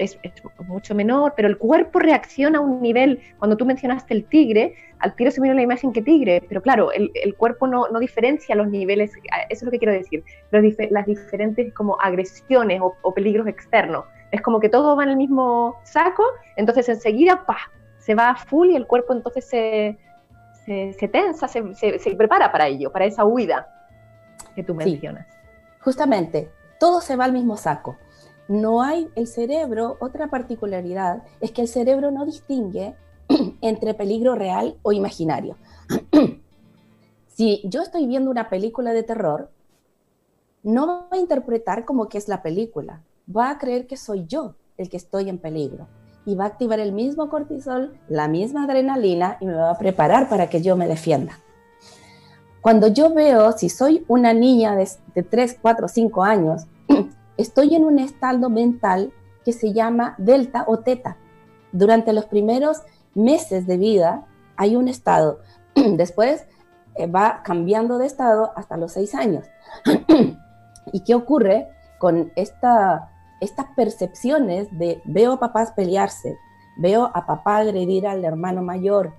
es, 0.00 0.18
mucho 0.66 0.94
menor, 0.94 1.34
pero 1.36 1.48
el 1.48 1.58
cuerpo 1.58 1.98
reacciona 1.98 2.58
a 2.58 2.62
un 2.62 2.80
nivel, 2.80 3.20
cuando 3.38 3.56
tú 3.56 3.66
mencionaste 3.66 4.14
el 4.14 4.24
tigre, 4.24 4.74
al 4.98 5.14
tiro 5.14 5.30
se 5.30 5.40
vino 5.40 5.54
la 5.54 5.62
imagen 5.62 5.92
que 5.92 6.02
tigre, 6.02 6.42
pero 6.48 6.62
claro, 6.62 6.90
el, 6.92 7.34
cuerpo 7.36 7.66
no, 7.66 7.86
diferencia 8.00 8.54
los 8.54 8.68
niveles, 8.68 9.12
eso 9.14 9.20
es 9.50 9.62
lo 9.62 9.70
que 9.70 9.78
quiero 9.78 9.92
decir, 9.92 10.24
las 10.50 11.06
diferentes 11.06 11.72
como 11.74 12.00
agresiones 12.00 12.80
o, 12.80 12.96
o, 13.02 13.14
peligros 13.14 13.46
externos. 13.46 14.04
Es 14.30 14.40
como 14.42 14.60
que 14.60 14.68
todo 14.68 14.96
va 14.96 15.02
en 15.02 15.10
el 15.10 15.16
mismo 15.16 15.76
saco, 15.82 16.24
entonces 16.56 16.88
enseguida, 16.88 17.44
¡pah! 17.46 17.70
Se 18.10 18.16
va 18.16 18.30
a 18.30 18.34
full 18.34 18.70
y 18.70 18.74
el 18.74 18.88
cuerpo 18.88 19.12
entonces 19.12 19.44
se, 19.44 19.96
se, 20.66 21.08
tensa, 21.08 21.46
se, 21.46 21.76
se, 21.76 22.16
prepara 22.16 22.50
para 22.50 22.66
ello, 22.66 22.90
para 22.90 23.04
esa 23.04 23.24
huida 23.24 23.68
que 24.56 24.64
tú 24.64 24.74
mencionas. 24.74 25.28
justamente, 25.80 26.50
todo 26.80 27.00
se 27.02 27.14
va 27.14 27.24
al 27.24 27.32
mismo 27.32 27.56
saco. 27.56 27.98
No 28.48 28.82
hay 28.82 29.08
el 29.14 29.28
cerebro, 29.28 29.96
otra 30.00 30.26
particularidad 30.26 31.22
es 31.40 31.52
que 31.52 31.62
el 31.62 31.68
cerebro 31.68 32.10
no 32.10 32.26
distingue 32.26 32.96
entre 33.60 33.94
peligro 33.94 34.34
real 34.34 34.76
o 34.82 34.90
imaginario. 34.90 35.56
si 37.28 37.62
yo 37.62 37.80
estoy 37.80 38.08
viendo 38.08 38.28
una 38.28 38.50
película 38.50 38.92
de 38.92 39.04
terror, 39.04 39.52
no 40.64 40.88
va 40.88 41.08
a 41.12 41.16
interpretar 41.16 41.84
como 41.84 42.08
que 42.08 42.18
es 42.18 42.26
la 42.26 42.42
película, 42.42 43.04
va 43.28 43.50
a 43.50 43.58
creer 43.58 43.86
que 43.86 43.96
soy 43.96 44.26
yo 44.26 44.56
el 44.78 44.88
que 44.88 44.96
estoy 44.96 45.28
en 45.28 45.38
peligro 45.38 45.86
y 46.26 46.34
va 46.34 46.44
a 46.44 46.48
activar 46.48 46.80
el 46.80 46.92
mismo 46.92 47.28
cortisol, 47.28 47.98
la 48.08 48.28
misma 48.28 48.64
adrenalina 48.64 49.36
y 49.40 49.46
me 49.46 49.54
va 49.54 49.70
a 49.70 49.78
preparar 49.78 50.28
para 50.28 50.48
que 50.48 50.62
yo 50.62 50.76
me 50.76 50.86
defienda. 50.86 51.38
Cuando 52.60 52.88
yo 52.88 53.12
veo, 53.14 53.52
si 53.52 53.70
soy 53.70 54.04
una 54.06 54.34
niña 54.34 54.76
de, 54.76 54.88
de 55.14 55.22
3, 55.22 55.58
4, 55.62 55.88
5 55.88 56.24
años, 56.24 56.66
estoy 57.36 57.74
en 57.74 57.84
un 57.84 57.98
estado 57.98 58.50
mental 58.50 59.12
que 59.44 59.52
se 59.52 59.72
llama 59.72 60.14
delta 60.18 60.64
o 60.66 60.80
teta. 60.80 61.16
Durante 61.72 62.12
los 62.12 62.26
primeros 62.26 62.82
meses 63.14 63.66
de 63.66 63.78
vida 63.78 64.26
hay 64.56 64.76
un 64.76 64.88
estado. 64.88 65.40
Después 65.74 66.44
eh, 66.96 67.06
va 67.06 67.42
cambiando 67.42 67.98
de 67.98 68.06
estado 68.06 68.52
hasta 68.56 68.76
los 68.76 68.92
6 68.92 69.14
años. 69.14 69.46
¿Y 70.92 71.00
qué 71.00 71.14
ocurre 71.14 71.68
con 71.98 72.32
esta, 72.36 73.10
estas 73.40 73.66
percepciones 73.74 74.68
de 74.76 75.00
veo 75.04 75.32
a 75.32 75.40
papás 75.40 75.72
pelearse, 75.72 76.38
veo 76.76 77.10
a 77.14 77.26
papá 77.26 77.58
agredir 77.58 78.06
al 78.06 78.24
hermano 78.24 78.62
mayor? 78.62 79.14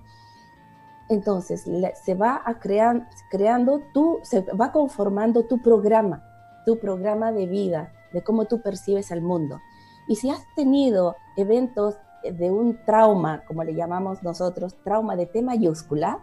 Entonces 1.08 1.64
se 2.02 2.14
va 2.14 2.40
a 2.44 2.58
crear, 2.58 3.08
creando 3.30 3.82
tú, 3.92 4.20
se 4.22 4.40
va 4.42 4.72
conformando 4.72 5.44
tu 5.44 5.60
programa, 5.60 6.24
tu 6.64 6.78
programa 6.78 7.32
de 7.32 7.46
vida, 7.46 7.92
de 8.12 8.22
cómo 8.22 8.46
tú 8.46 8.62
percibes 8.62 9.10
el 9.10 9.20
mundo. 9.20 9.60
Y 10.08 10.16
si 10.16 10.30
has 10.30 10.42
tenido 10.54 11.16
eventos 11.36 11.96
de 12.22 12.50
un 12.50 12.78
trauma, 12.84 13.42
como 13.46 13.64
le 13.64 13.74
llamamos 13.74 14.22
nosotros, 14.22 14.76
trauma 14.84 15.16
de 15.16 15.26
T 15.26 15.42
mayúscula, 15.42 16.20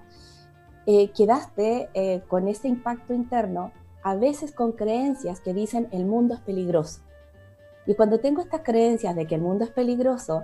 eh, 0.85 1.12
quedaste 1.12 1.89
eh, 1.93 2.23
con 2.27 2.47
ese 2.47 2.67
impacto 2.67 3.13
interno, 3.13 3.71
a 4.01 4.15
veces 4.15 4.53
con 4.53 4.71
creencias 4.71 5.39
que 5.41 5.53
dicen 5.53 5.88
el 5.91 6.05
mundo 6.05 6.33
es 6.33 6.39
peligroso. 6.39 7.01
Y 7.85 7.95
cuando 7.95 8.19
tengo 8.19 8.41
estas 8.41 8.61
creencias 8.61 9.15
de 9.15 9.25
que 9.25 9.35
el 9.35 9.41
mundo 9.41 9.63
es 9.63 9.71
peligroso, 9.71 10.43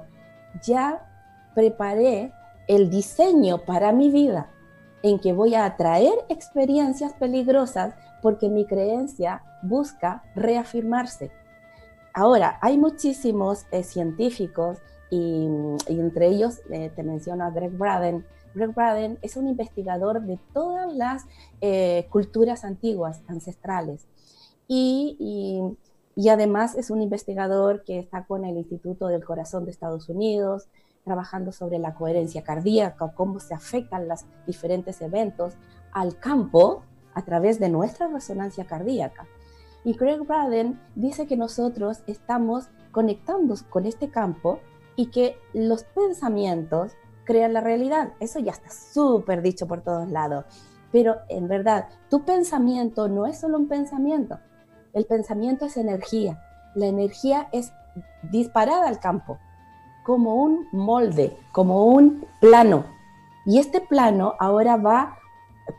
ya 0.63 1.07
preparé 1.53 2.31
el 2.67 2.89
diseño 2.89 3.59
para 3.59 3.91
mi 3.91 4.09
vida 4.09 4.49
en 5.03 5.19
que 5.19 5.33
voy 5.33 5.53
a 5.53 5.65
atraer 5.65 6.13
experiencias 6.29 7.13
peligrosas 7.13 7.93
porque 8.21 8.49
mi 8.49 8.65
creencia 8.65 9.43
busca 9.61 10.23
reafirmarse. 10.35 11.31
Ahora, 12.13 12.57
hay 12.61 12.77
muchísimos 12.77 13.65
eh, 13.71 13.83
científicos 13.83 14.79
y, 15.09 15.47
entre 15.87 16.27
ellos 16.27 16.61
eh, 16.71 16.91
te 16.95 17.03
menciono 17.03 17.43
a 17.43 17.51
Greg 17.51 17.77
Braden. 17.77 18.25
Greg 18.55 18.73
Braden 18.73 19.19
es 19.21 19.35
un 19.37 19.47
investigador 19.47 20.21
de 20.21 20.39
todas 20.53 20.91
las 20.93 21.25
eh, 21.61 22.07
culturas 22.09 22.63
antiguas, 22.63 23.21
ancestrales. 23.27 24.07
Y, 24.67 25.17
y, 25.19 25.77
además 26.29 26.75
es 26.75 26.89
un 26.89 27.01
investigador 27.01 27.83
que 27.83 27.99
está 27.99 28.25
con 28.25 28.45
el 28.45 28.57
Instituto 28.57 29.07
del 29.07 29.23
Corazón 29.23 29.65
de 29.65 29.71
Estados 29.71 30.07
Unidos, 30.07 30.67
trabajando 31.03 31.51
sobre 31.51 31.77
la 31.77 31.93
coherencia 31.93 32.43
cardíaca, 32.43 33.13
cómo 33.13 33.39
se 33.39 33.53
afectan 33.53 34.07
los 34.07 34.25
diferentes 34.47 35.01
eventos 35.01 35.53
al 35.91 36.17
campo 36.17 36.83
a 37.13 37.23
través 37.23 37.59
de 37.59 37.69
nuestra 37.69 38.07
resonancia 38.07 38.65
cardíaca. 38.65 39.27
Y 39.83 39.95
Craig 39.95 40.19
Braden 40.19 40.81
dice 40.95 41.27
que 41.27 41.37
nosotros 41.37 42.03
estamos 42.07 42.69
conectando 42.91 43.55
con 43.69 43.85
este 43.85 44.09
campo 44.09 44.59
y 44.95 45.07
que 45.07 45.37
los 45.53 45.83
pensamientos 45.83 46.93
crean 47.23 47.53
la 47.53 47.61
realidad. 47.61 48.13
Eso 48.19 48.39
ya 48.39 48.51
está 48.51 48.69
súper 48.69 49.41
dicho 49.41 49.67
por 49.67 49.81
todos 49.81 50.09
lados. 50.09 50.45
Pero 50.91 51.17
en 51.29 51.47
verdad, 51.47 51.89
tu 52.09 52.25
pensamiento 52.25 53.07
no 53.09 53.25
es 53.27 53.39
solo 53.39 53.57
un 53.57 53.67
pensamiento. 53.67 54.39
El 54.95 55.05
pensamiento 55.05 55.65
es 55.65 55.75
energía. 55.75 56.41
La 56.73 56.85
energía 56.85 57.49
es 57.51 57.73
disparada 58.23 58.87
al 58.87 59.01
campo, 59.01 59.39
como 60.05 60.35
un 60.35 60.69
molde, 60.71 61.37
como 61.51 61.85
un 61.85 62.25
plano. 62.39 62.85
Y 63.45 63.59
este 63.59 63.81
plano 63.81 64.35
ahora 64.39 64.77
va 64.77 65.17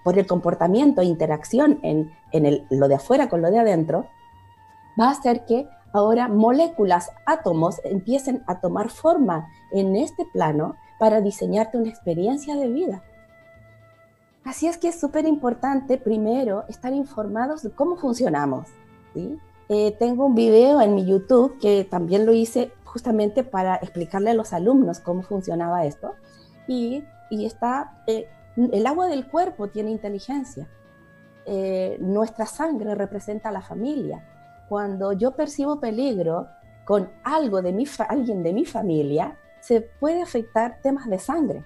por 0.05 0.19
el 0.19 0.27
comportamiento 0.27 1.03
interacción 1.03 1.79
en, 1.83 2.13
en 2.31 2.67
lo 2.69 2.89
de 2.89 2.97
afuera 2.97 3.31
con 3.31 3.41
lo 3.41 3.51
de 3.51 3.59
adentro, 3.59 4.07
va 5.01 5.07
a 5.07 5.13
hacer 5.13 5.47
que 5.47 5.67
ahora 5.95 6.29
moléculas, 6.29 7.11
átomos 7.25 7.81
empiecen 7.85 8.45
a 8.47 8.61
tomar 8.61 8.91
forma 8.91 9.49
en 9.73 9.97
este 9.97 10.27
plano 10.27 10.77
para 10.99 11.23
diseñarte 11.23 11.79
una 11.79 11.89
experiencia 11.89 12.55
de 12.55 12.69
vida. 12.69 13.03
Así 14.45 14.67
es 14.67 14.77
que 14.77 14.89
es 14.89 15.01
súper 15.01 15.27
importante 15.27 15.97
primero 15.97 16.65
estar 16.69 16.93
informados 16.93 17.63
de 17.63 17.71
cómo 17.71 17.97
funcionamos. 17.97 18.69
Eh, 19.69 19.97
tengo 19.99 20.27
un 20.27 20.35
video 20.35 20.81
en 20.81 20.95
mi 20.95 21.05
YouTube 21.05 21.59
que 21.59 21.85
también 21.85 22.25
lo 22.25 22.33
hice 22.33 22.73
justamente 22.85 23.43
para 23.43 23.77
explicarle 23.77 24.31
a 24.31 24.35
los 24.35 24.53
alumnos 24.53 25.01
cómo 25.01 25.23
funcionaba 25.23 25.85
esto. 25.85 26.15
Y, 26.69 27.05
está 27.31 28.03
eh, 28.07 28.29
el 28.57 28.87
agua 28.87 29.09
del 29.09 29.29
cuerpo 29.29 29.69
tiene 29.69 29.91
inteligencia. 29.91 30.69
Eh, 31.45 31.97
nuestra 32.01 32.47
sangre 32.47 32.95
representa 32.95 33.51
la 33.51 33.61
familia. 33.61 34.25
Cuando 34.69 35.13
yo 35.13 35.33
percibo 35.33 35.81
peligro 35.81 36.49
con 36.85 37.11
algo 37.25 37.63
de 37.63 37.73
mi 37.73 37.85
alguien 38.09 38.43
de 38.43 38.53
mi 38.53 38.65
familia, 38.65 39.37
se 39.61 39.81
puede 39.81 40.23
afectar 40.23 40.81
temas 40.83 41.09
de 41.09 41.19
sangre. 41.19 41.65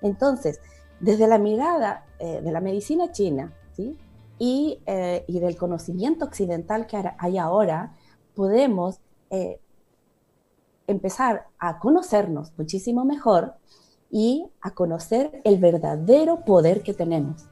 Entonces, 0.00 0.60
desde 1.00 1.26
la 1.26 1.38
mirada 1.38 2.04
de 2.18 2.52
la 2.52 2.60
medicina 2.60 3.10
china 3.10 3.52
¿sí? 3.72 3.98
Y, 4.38 4.80
eh, 4.86 5.24
y, 5.28 5.40
del 5.40 5.56
conocimiento 5.56 6.24
occidental 6.24 6.86
que 6.86 7.02
hay 7.18 7.38
ahora, 7.38 7.94
podemos 8.34 9.00
empezar 10.86 11.46
a 11.58 11.78
conocernos 11.78 12.52
muchísimo 12.58 13.04
mejor 13.04 13.54
y 14.10 14.46
a 14.60 14.72
conocer 14.72 15.40
el 15.44 15.58
verdadero 15.58 16.44
poder 16.44 16.82
que 16.82 16.92
tenemos. 16.94 17.48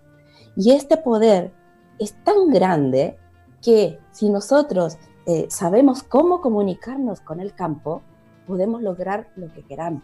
Y 0.57 0.73
este 0.73 0.97
poder 0.97 1.53
es 1.99 2.15
tan 2.25 2.51
grande 2.51 3.19
que 3.63 3.99
si 4.11 4.31
nosotros 4.31 4.99
eh, 5.27 5.47
sabemos 5.49 6.03
cómo 6.03 6.41
comunicarnos 6.41 7.21
con 7.21 7.41
el 7.41 7.55
campo, 7.55 8.03
podemos 8.47 8.83
lograr 8.83 9.29
lo 9.37 9.53
que 9.53 9.63
queramos. 9.63 10.03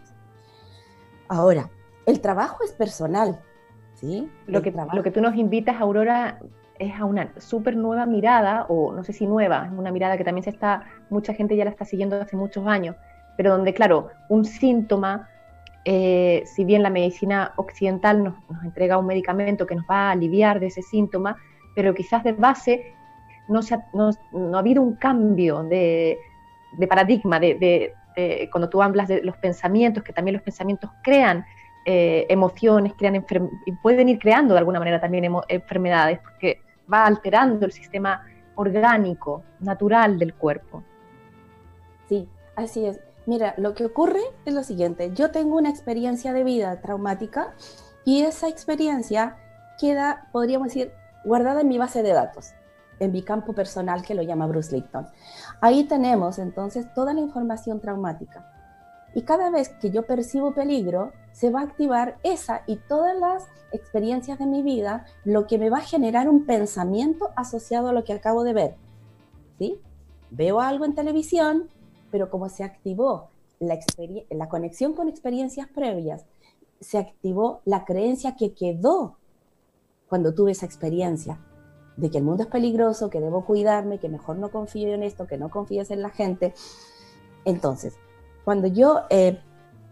Ahora, 1.29 1.71
el 2.07 2.21
trabajo 2.21 2.63
es 2.65 2.73
personal, 2.73 3.41
¿sí? 3.95 4.31
Lo 4.47 4.63
que, 4.63 4.73
lo 4.93 5.03
que 5.03 5.11
tú 5.11 5.21
nos 5.21 5.35
invitas, 5.37 5.81
Aurora, 5.81 6.41
es 6.79 6.95
a 6.99 7.05
una 7.05 7.33
súper 7.39 7.77
nueva 7.77 8.07
mirada, 8.07 8.67
o 8.69 8.93
no 8.93 9.05
sé 9.05 9.13
si 9.13 9.27
nueva, 9.27 9.67
es 9.67 9.79
una 9.79 9.93
mirada 9.93 10.17
que 10.17 10.25
también 10.25 10.45
se 10.45 10.51
está, 10.51 10.85
mucha 11.11 11.35
gente 11.35 11.57
ya 11.57 11.65
la 11.65 11.71
está 11.71 11.85
siguiendo 11.85 12.21
hace 12.21 12.37
muchos 12.37 12.67
años, 12.67 12.97
pero 13.37 13.51
donde, 13.51 13.75
claro, 13.75 14.09
un 14.29 14.45
síntoma 14.45 15.29
eh, 15.89 16.43
si 16.47 16.65
bien 16.65 16.83
la 16.83 16.91
medicina 16.91 17.53
occidental 17.55 18.25
nos, 18.25 18.35
entrega 18.65 18.99
un 18.99 19.07
medicamento 19.07 19.69
que 19.69 19.77
nos 19.77 19.85
va 19.89 20.09
a 20.09 20.11
aliviar 20.11 20.59
de 20.59 20.67
ese 20.67 20.83
síntoma, 20.83 21.37
pero 21.77 21.95
quizás 21.95 22.25
de 22.25 22.33
base 22.33 22.93
no, 23.47 23.63
se 23.63 23.77
ha, 23.77 23.87
no, 23.93 24.11
ha 24.57 24.59
habido 24.59 24.83
un 24.83 24.97
cambio 24.97 25.63
de, 25.63 26.19
paradigma, 26.89 27.39
de, 27.39 27.95
cuando 28.51 28.69
tú 28.69 28.83
hablas 28.83 29.07
de 29.07 29.23
los 29.23 29.37
pensamientos, 29.37 30.03
que 30.03 30.13
también 30.13 30.33
los 30.33 30.43
pensamientos 30.43 30.91
crean 31.05 31.45
eh, 31.85 32.27
emociones, 32.31 32.95
crean 32.99 33.25
y 33.65 33.73
pueden 33.81 34.09
ir 34.09 34.19
creando 34.19 34.55
de 34.55 34.59
alguna 34.59 34.81
manera 34.81 35.01
también 35.01 35.33
enfermedades, 35.49 36.19
porque 36.19 36.63
va 36.93 37.07
alterando 37.07 37.67
el 37.67 37.73
sistema 37.73 38.25
orgánico, 38.55 39.43
natural 39.61 40.19
del 40.19 40.35
cuerpo. 40.35 40.83
Sí, 42.09 42.29
así 42.55 42.87
es. 42.87 43.01
Mira, 43.27 43.55
lo 43.59 43.75
que 43.75 43.85
ocurre 43.85 44.21
es 44.45 44.55
lo 44.55 44.63
siguiente, 44.63 45.13
yo 45.13 45.31
tengo 45.31 45.57
una 45.57 45.71
experiencia 45.71 46.33
de 46.33 46.45
vida 46.45 46.81
traumática 46.81 47.55
y 48.05 48.23
esa 48.23 48.49
experiencia 48.49 49.37
queda, 49.81 50.29
podríamos 50.33 50.69
decir, 50.69 50.93
guardada 51.25 51.63
en 51.63 51.69
mi 51.69 51.77
base 51.77 52.05
de 52.05 52.13
datos, 52.13 52.53
en 53.01 53.11
mi 53.11 53.23
campo 53.23 53.53
personal 53.53 54.03
que 54.03 54.15
lo 54.15 54.23
llama 54.23 54.47
Bruce 54.47 54.75
Lipton. 54.75 55.09
Ahí 55.61 55.85
tenemos 55.85 56.39
entonces 56.39 56.93
toda 56.95 57.15
la 57.15 57.21
información 57.21 57.81
traumática. 57.81 58.56
Y 59.17 59.23
cada 59.23 59.49
vez 59.49 59.71
que 59.71 59.91
yo 59.91 60.03
percibo 60.05 60.53
peligro, 60.53 61.11
se 61.33 61.49
va 61.49 61.61
a 61.61 61.65
activar 61.65 62.19
esa 62.23 62.65
y 62.67 62.77
todas 62.77 63.19
las 63.19 63.47
experiencias 63.73 64.39
de 64.39 64.45
mi 64.45 64.63
vida, 64.63 65.07
lo 65.25 65.47
que 65.47 65.57
me 65.57 65.71
va 65.71 65.79
a 65.79 65.81
generar 65.81 66.29
un 66.29 66.45
pensamiento 66.45 67.31
asociado 67.35 67.89
a 67.89 67.93
lo 67.95 68.05
que 68.05 68.13
acabo 68.13 68.45
de 68.45 68.53
ver. 68.53 68.75
¿Sí? 69.59 69.81
Veo 70.31 70.61
algo 70.61 70.85
en 70.85 70.95
televisión, 70.95 71.71
pero 72.11 72.29
como 72.29 72.51
se 72.51 72.63
activó 72.63 73.31
la, 73.59 73.79
la 74.29 74.51
conexión 74.51 74.93
con 74.93 75.09
experiencias 75.09 75.67
previas, 75.67 76.27
se 76.81 76.99
activó 76.99 77.63
la 77.65 77.87
creencia 77.87 78.37
que 78.37 78.53
quedó 78.53 79.17
cuando 80.11 80.35
tuve 80.35 80.53
esa 80.53 80.67
experiencia. 80.67 81.41
de 81.97 82.11
que 82.11 82.19
el 82.19 82.25
mundo 82.25 82.43
es 82.43 82.51
peligroso, 82.51 83.09
que 83.09 83.23
debo 83.23 83.47
cuidarme, 83.47 83.99
que 83.99 84.11
mejor 84.11 84.37
no 84.37 84.51
confío 84.51 84.93
en 84.93 85.03
esto, 85.03 85.27
que 85.27 85.39
no 85.39 85.49
confíes 85.49 85.91
en 85.91 86.03
la 86.03 86.11
gente. 86.11 86.53
Entonces, 87.47 87.97
cuando 88.47 88.69
yo 88.69 89.03
eh, 89.11 89.41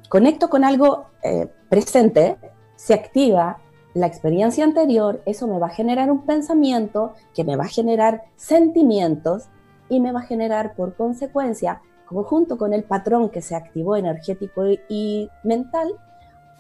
conecto 0.08 0.48
con 0.48 0.62
algo 0.62 1.06
eh, 1.24 1.50
presente, 1.68 2.38
se 2.76 2.94
activa 2.94 3.58
la 3.94 4.06
experiencia 4.06 4.62
anterior, 4.62 5.20
eso 5.26 5.48
me 5.48 5.58
va 5.58 5.66
a 5.66 5.70
generar 5.70 6.08
un 6.08 6.24
pensamiento 6.24 7.14
que 7.34 7.42
me 7.42 7.56
va 7.56 7.64
a 7.64 7.68
generar 7.68 8.22
sentimientos 8.36 9.48
y 9.88 9.98
me 9.98 10.12
va 10.12 10.20
a 10.20 10.26
generar 10.26 10.76
por 10.76 10.94
consecuencia, 10.94 11.82
junto 12.06 12.56
con 12.56 12.72
el 12.72 12.84
patrón 12.84 13.28
que 13.28 13.42
se 13.42 13.56
activó 13.56 13.96
energético 13.96 14.62
y, 14.88 15.28
mental, 15.42 15.92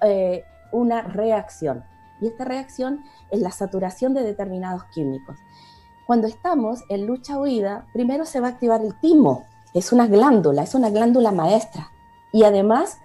eh, 0.02 0.42
una 0.72 1.02
reacción. 1.02 1.84
Y 2.20 2.26
esta 2.26 2.44
reacción 2.44 3.04
es 3.30 3.38
la 3.38 3.52
saturación 3.52 4.14
de 4.14 4.24
determinados 4.24 4.82
químicos. 4.92 5.36
Cuando 6.08 6.26
estamos 6.26 6.80
en 6.88 7.06
lucha-huida, 7.06 7.86
primero 7.92 8.24
se 8.24 8.40
va 8.40 8.48
a 8.48 8.50
activar 8.50 8.80
el 8.82 8.98
timo, 8.98 9.44
es 9.74 9.92
una 9.92 10.06
glándula, 10.06 10.62
es 10.62 10.74
una 10.74 10.90
glándula 10.90 11.32
maestra. 11.32 11.90
Y 12.32 12.44
además, 12.44 12.98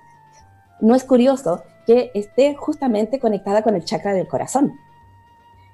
no 0.80 0.96
es 0.96 1.04
curioso 1.04 1.64
que 1.86 2.12
esté 2.14 2.56
justamente 2.56 3.20
conectada 3.20 3.64
con 3.64 3.76
el 3.76 3.84
chakra 3.84 4.14
del 4.14 4.28
corazón. 4.28 4.74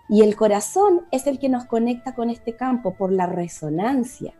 Y 0.07 0.21
el 0.21 0.35
corazón 0.35 1.05
es 1.11 1.27
el 1.27 1.39
que 1.39 1.49
nos 1.49 1.65
conecta 1.65 2.15
con 2.15 2.29
este 2.29 2.55
campo 2.55 2.93
por 2.93 3.11
la 3.11 3.25
resonancia. 3.25 4.33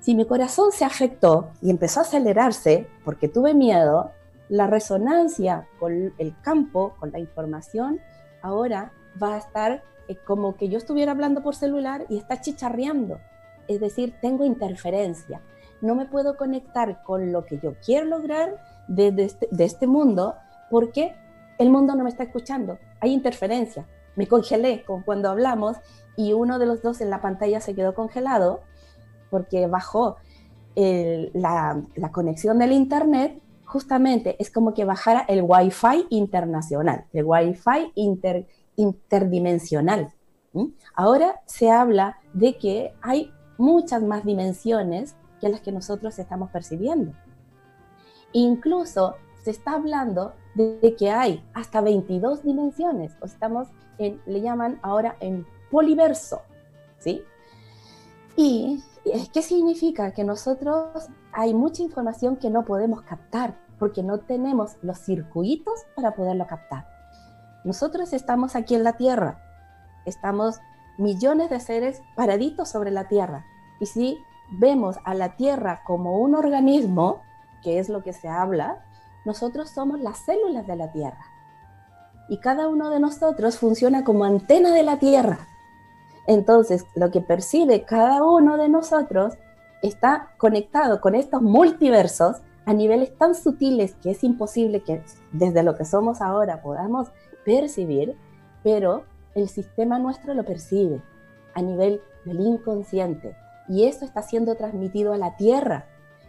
Si 0.00 0.14
mi 0.14 0.24
corazón 0.24 0.72
se 0.72 0.84
afectó 0.84 1.50
y 1.60 1.70
empezó 1.70 2.00
a 2.00 2.04
acelerarse 2.04 2.88
porque 3.04 3.28
tuve 3.28 3.54
miedo, 3.54 4.12
la 4.48 4.68
resonancia 4.68 5.66
con 5.78 6.14
el 6.18 6.40
campo, 6.40 6.94
con 7.00 7.10
la 7.10 7.18
información, 7.18 8.00
ahora 8.42 8.92
va 9.20 9.34
a 9.34 9.38
estar 9.38 9.82
eh, 10.08 10.16
como 10.24 10.56
que 10.56 10.68
yo 10.68 10.78
estuviera 10.78 11.12
hablando 11.12 11.42
por 11.42 11.56
celular 11.56 12.06
y 12.08 12.18
está 12.18 12.40
chicharreando. 12.40 13.18
Es 13.66 13.80
decir, 13.80 14.14
tengo 14.20 14.44
interferencia. 14.44 15.42
No 15.80 15.94
me 15.94 16.06
puedo 16.06 16.36
conectar 16.36 17.02
con 17.02 17.32
lo 17.32 17.44
que 17.44 17.58
yo 17.58 17.74
quiero 17.84 18.06
lograr 18.06 18.60
desde 18.88 19.24
este, 19.24 19.48
de 19.50 19.64
este 19.64 19.86
mundo 19.86 20.34
porque 20.70 21.14
el 21.58 21.70
mundo 21.70 21.94
no 21.94 22.04
me 22.04 22.10
está 22.10 22.24
escuchando, 22.24 22.78
hay 23.00 23.12
interferencia. 23.12 23.86
Me 24.14 24.26
congelé 24.26 24.84
con 24.84 25.02
cuando 25.02 25.30
hablamos 25.30 25.76
y 26.16 26.32
uno 26.32 26.58
de 26.58 26.66
los 26.66 26.82
dos 26.82 27.00
en 27.00 27.10
la 27.10 27.20
pantalla 27.20 27.60
se 27.60 27.74
quedó 27.74 27.94
congelado 27.94 28.60
porque 29.30 29.66
bajó 29.66 30.16
la, 30.76 31.82
conexión 32.12 32.58
del 32.58 32.72
internet, 32.72 33.40
justamente 33.64 34.36
es 34.38 34.50
como 34.50 34.74
que 34.74 34.84
bajara 34.84 35.24
el 35.28 35.42
Wi-Fi 35.42 36.06
internacional, 36.10 37.06
el 37.12 37.24
Wi-Fi 37.24 37.92
interdimensional. 38.76 40.12
Ahora 40.94 41.40
se 41.46 41.70
habla 41.70 42.18
de 42.32 42.56
que 42.56 42.94
hay 43.02 43.32
muchas 43.58 44.02
más 44.02 44.24
dimensiones 44.24 45.16
que 45.46 45.52
las 45.52 45.60
que 45.60 45.72
nosotros 45.72 46.18
estamos 46.18 46.50
percibiendo. 46.50 47.12
Incluso 48.32 49.16
se 49.42 49.50
está 49.50 49.72
hablando 49.72 50.34
de 50.54 50.96
que 50.98 51.10
hay 51.10 51.44
hasta 51.54 51.80
22 51.80 52.42
dimensiones, 52.42 53.16
o 53.20 53.26
estamos 53.26 53.68
en, 53.98 54.20
le 54.26 54.40
llaman 54.40 54.78
ahora 54.82 55.16
en 55.20 55.46
poliverso, 55.70 56.42
¿sí? 56.98 57.22
¿Y 58.36 58.82
qué 59.32 59.42
significa? 59.42 60.12
Que 60.12 60.24
nosotros 60.24 61.08
hay 61.32 61.54
mucha 61.54 61.82
información 61.82 62.36
que 62.36 62.50
no 62.50 62.64
podemos 62.64 63.02
captar 63.02 63.56
porque 63.78 64.02
no 64.02 64.18
tenemos 64.18 64.76
los 64.82 64.98
circuitos 64.98 65.86
para 65.94 66.14
poderlo 66.14 66.46
captar. 66.46 66.86
Nosotros 67.64 68.12
estamos 68.12 68.56
aquí 68.56 68.74
en 68.74 68.84
la 68.84 68.94
Tierra, 68.94 69.40
estamos 70.06 70.58
millones 70.98 71.50
de 71.50 71.60
seres 71.60 72.02
paraditos 72.14 72.68
sobre 72.68 72.90
la 72.90 73.08
Tierra. 73.08 73.44
Y 73.80 73.86
si 73.86 74.18
vemos 74.50 74.96
a 75.04 75.14
la 75.14 75.36
Tierra 75.36 75.82
como 75.84 76.18
un 76.18 76.34
organismo, 76.34 77.22
que 77.62 77.78
es 77.78 77.88
lo 77.88 78.02
que 78.02 78.12
se 78.12 78.28
habla, 78.28 78.84
nosotros 79.24 79.70
somos 79.70 80.00
las 80.00 80.18
células 80.18 80.66
de 80.66 80.76
la 80.76 80.92
Tierra. 80.92 81.24
Y 82.28 82.38
cada 82.38 82.68
uno 82.68 82.90
de 82.90 83.00
nosotros 83.00 83.58
funciona 83.58 84.04
como 84.04 84.24
antena 84.24 84.72
de 84.72 84.82
la 84.82 84.98
Tierra. 84.98 85.38
Entonces, 86.26 86.84
lo 86.94 87.10
que 87.10 87.20
percibe 87.20 87.84
cada 87.84 88.22
uno 88.24 88.56
de 88.56 88.68
nosotros 88.68 89.34
está 89.82 90.30
conectado 90.38 91.00
con 91.00 91.14
estos 91.14 91.42
multiversos 91.42 92.38
a 92.64 92.72
niveles 92.72 93.16
tan 93.16 93.34
sutiles 93.34 93.94
que 94.02 94.10
es 94.10 94.24
imposible 94.24 94.82
que 94.82 95.02
desde 95.32 95.62
lo 95.62 95.76
que 95.76 95.84
somos 95.84 96.20
ahora 96.20 96.62
podamos 96.62 97.08
percibir, 97.44 98.16
pero 98.64 99.04
el 99.34 99.48
sistema 99.48 99.98
nuestro 99.98 100.34
lo 100.34 100.44
percibe 100.44 101.00
a 101.54 101.62
nivel 101.62 102.00
del 102.24 102.40
inconsciente. 102.40 103.36
Y 103.68 103.84
eso 103.84 104.04
está 104.04 104.22
siendo 104.22 104.54
transmitido 104.54 105.12
a 105.12 105.18
la 105.18 105.36
Tierra. 105.36 105.86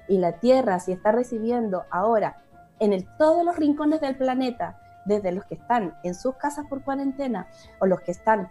Y 0.08 0.18
la 0.18 0.34
Tierra, 0.40 0.80
si 0.80 0.92
está 0.92 1.12
recibiendo 1.12 1.84
ahora 1.90 2.44
en 2.80 3.06
todos 3.18 3.44
los 3.44 3.56
rincones 3.56 4.02
del 4.02 4.18
planeta, 4.18 4.80
desde 5.08 5.32
los 5.32 5.46
que 5.46 5.56
están 5.56 5.96
en 6.04 6.14
sus 6.14 6.36
casas 6.36 6.66
por 6.68 6.84
cuarentena 6.84 7.48
o 7.80 7.86
los 7.86 8.02
que 8.02 8.12
están 8.12 8.50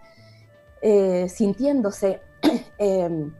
eh, 0.81 1.29
sintiéndose 1.29 2.19
em, 2.77 3.33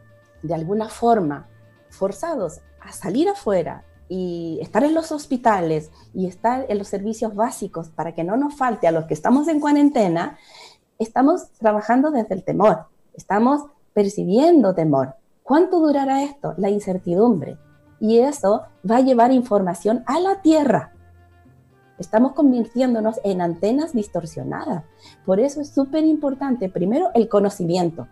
de 0.44 0.54
alguna 0.54 0.88
forma 0.88 1.48
forzados 1.90 2.62
a 2.80 2.92
salir 2.92 3.28
afuera 3.28 3.84
y 4.08 4.60
estar 4.62 4.84
en 4.84 4.94
los 4.94 5.12
hospitales 5.12 5.92
y 6.14 6.28
estar 6.28 6.66
en 6.70 6.78
los 6.78 6.88
servicios 6.88 7.36
básicos 7.36 7.90
para 7.90 8.14
que 8.14 8.24
no 8.24 8.38
nos 8.38 8.56
falte 8.56 8.88
a 8.88 8.92
los 8.92 9.06
que 9.06 9.14
estamos 9.14 9.48
en 9.48 9.60
cuarentena, 9.60 10.38
estamos 11.00 11.50
trabajando 11.58 12.12
desde 12.12 12.36
el 12.36 12.44
temor, 12.44 12.86
estamos 13.16 13.66
percibiendo 13.94 14.74
temor. 14.74 15.16
¿Cuánto 15.48 15.80
durará 15.80 16.24
esto? 16.24 16.56
La 16.58 16.70
incertidumbre 16.70 17.58
y 18.02 18.18
eso 18.18 18.64
va 18.84 18.98
a 18.98 19.02
llevar 19.02 19.32
información 19.32 20.04
a 20.06 20.20
la 20.20 20.42
Tierra. 20.42 20.92
Estamos 21.98 22.34
convirtiéndonos 22.34 23.22
en 23.24 23.40
antenas 23.40 23.94
distorsionadas. 23.94 24.84
Por 25.26 25.40
eso 25.40 25.62
es 25.62 25.70
súper 25.70 26.04
importante, 26.04 26.68
primero, 26.68 27.12
el 27.14 27.30
conocimiento, 27.30 28.10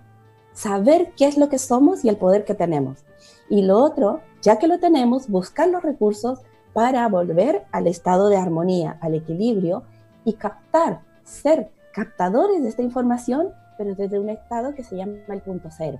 saber 0.54 1.12
qué 1.18 1.26
es 1.26 1.38
lo 1.38 1.50
que 1.50 1.60
somos 1.60 2.06
y 2.06 2.10
el 2.10 2.16
poder 2.16 2.46
que 2.46 2.56
tenemos. 2.56 3.04
Y 3.50 3.64
lo 3.64 3.80
otro, 3.80 4.22
ya 4.42 4.58
que 4.58 4.70
lo 4.70 4.80
tenemos, 4.80 5.28
buscar 5.28 5.68
los 5.68 5.84
recursos 5.84 6.40
para 6.72 7.06
volver 7.10 7.66
al 7.74 7.88
estado 7.88 8.30
de 8.30 8.38
armonía, 8.38 8.98
al 9.02 9.14
equilibrio 9.14 9.84
y 10.24 10.36
captar, 10.36 11.02
ser 11.26 11.70
captadores 11.92 12.64
de 12.64 12.70
esta 12.70 12.82
información, 12.82 13.50
pero 13.78 13.94
desde 13.94 14.20
un 14.20 14.30
estado 14.30 14.74
que 14.74 14.86
se 14.86 14.96
llama 14.96 15.18
el 15.28 15.42
punto 15.42 15.68
cero. 15.70 16.00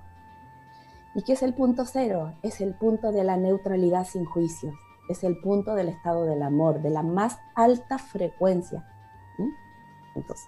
¿Y 1.16 1.22
qué 1.22 1.32
es 1.32 1.42
el 1.42 1.54
punto 1.54 1.86
cero? 1.86 2.34
Es 2.42 2.60
el 2.60 2.74
punto 2.74 3.10
de 3.10 3.24
la 3.24 3.38
neutralidad 3.38 4.04
sin 4.04 4.26
juicios, 4.26 4.74
es 5.08 5.24
el 5.24 5.38
punto 5.38 5.74
del 5.74 5.88
estado 5.88 6.26
del 6.26 6.42
amor, 6.42 6.82
de 6.82 6.90
la 6.90 7.02
más 7.02 7.38
alta 7.54 7.96
frecuencia. 7.96 8.86
Entonces, 10.14 10.46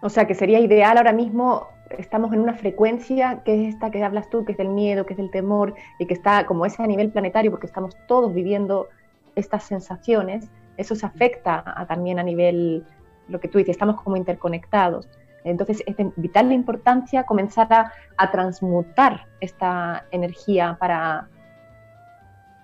o 0.00 0.08
sea 0.08 0.26
que 0.26 0.34
sería 0.34 0.58
ideal 0.58 0.98
ahora 0.98 1.12
mismo, 1.12 1.68
estamos 1.96 2.32
en 2.32 2.40
una 2.40 2.54
frecuencia 2.54 3.44
que 3.44 3.68
es 3.68 3.74
esta 3.74 3.92
que 3.92 4.02
hablas 4.02 4.28
tú, 4.30 4.44
que 4.44 4.50
es 4.50 4.58
del 4.58 4.68
miedo, 4.68 5.06
que 5.06 5.12
es 5.12 5.16
del 5.16 5.30
temor, 5.30 5.74
y 6.00 6.06
que 6.06 6.14
está 6.14 6.44
como 6.44 6.66
ese 6.66 6.82
a 6.82 6.86
nivel 6.88 7.12
planetario, 7.12 7.52
porque 7.52 7.68
estamos 7.68 7.96
todos 8.08 8.34
viviendo 8.34 8.88
estas 9.36 9.62
sensaciones, 9.62 10.50
eso 10.76 10.96
se 10.96 11.06
afecta 11.06 11.86
también 11.88 12.18
a 12.18 12.24
nivel, 12.24 12.84
lo 13.28 13.38
que 13.38 13.46
tú 13.46 13.58
dices, 13.58 13.76
estamos 13.76 14.02
como 14.02 14.16
interconectados. 14.16 15.08
Entonces 15.44 15.82
es 15.86 15.96
de 15.96 16.12
vital 16.16 16.52
importancia 16.52 17.24
comenzar 17.24 17.68
a, 17.72 18.30
transmutar 18.30 19.26
esta 19.40 20.04
energía 20.10 20.76
para, 20.78 21.28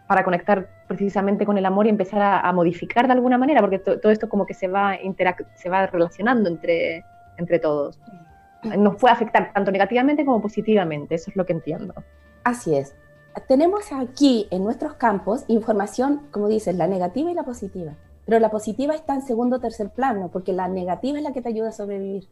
para 0.07 0.23
conectar 0.23 0.69
precisamente 0.87 1.45
con 1.45 1.59
el 1.59 1.67
amor 1.67 1.87
y 1.87 1.91
empezar 1.91 2.23
a, 2.45 2.53
modificar 2.53 3.07
de 3.07 3.13
alguna 3.13 3.39
manera, 3.39 3.61
porque 3.61 3.79
todo 3.79 4.11
esto 4.11 4.29
como 4.29 4.47
que 4.47 4.55
se 4.55 4.69
va, 4.69 4.97
se 5.55 5.69
va 5.69 5.87
relacionando 5.87 6.49
entre, 6.49 7.05
entre 7.37 7.59
todos. 7.59 8.01
Nos 8.63 8.97
puede 8.97 9.13
afectar 9.13 9.53
tanto 9.53 9.71
negativamente 9.71 10.25
como 10.25 10.41
positivamente, 10.41 11.15
eso 11.15 11.31
es 11.31 11.37
lo 11.37 11.47
que 11.47 11.53
entiendo. 11.53 11.95
Así 12.45 12.75
es. 12.77 12.95
Tenemos 13.47 13.93
aquí 13.93 14.49
en 14.51 14.65
nuestros 14.65 14.95
campos 14.95 15.45
información, 15.49 16.23
como 16.31 16.49
dices, 16.49 16.75
la 16.75 16.87
negativa 16.87 17.31
y 17.31 17.35
la 17.35 17.45
positiva. 17.45 17.93
Pero 18.25 18.41
la 18.41 18.51
positiva 18.51 18.95
está 18.95 19.15
en 19.15 19.23
segundo 19.23 19.57
o 19.57 19.61
tercer 19.61 19.91
plano, 19.91 20.29
porque 20.33 20.53
la 20.53 20.69
negativa 20.69 21.19
es 21.19 21.25
la 21.25 21.33
que 21.33 21.41
te 21.41 21.49
ayuda 21.49 21.69
a 21.69 21.73
sobrevivir. 21.73 22.29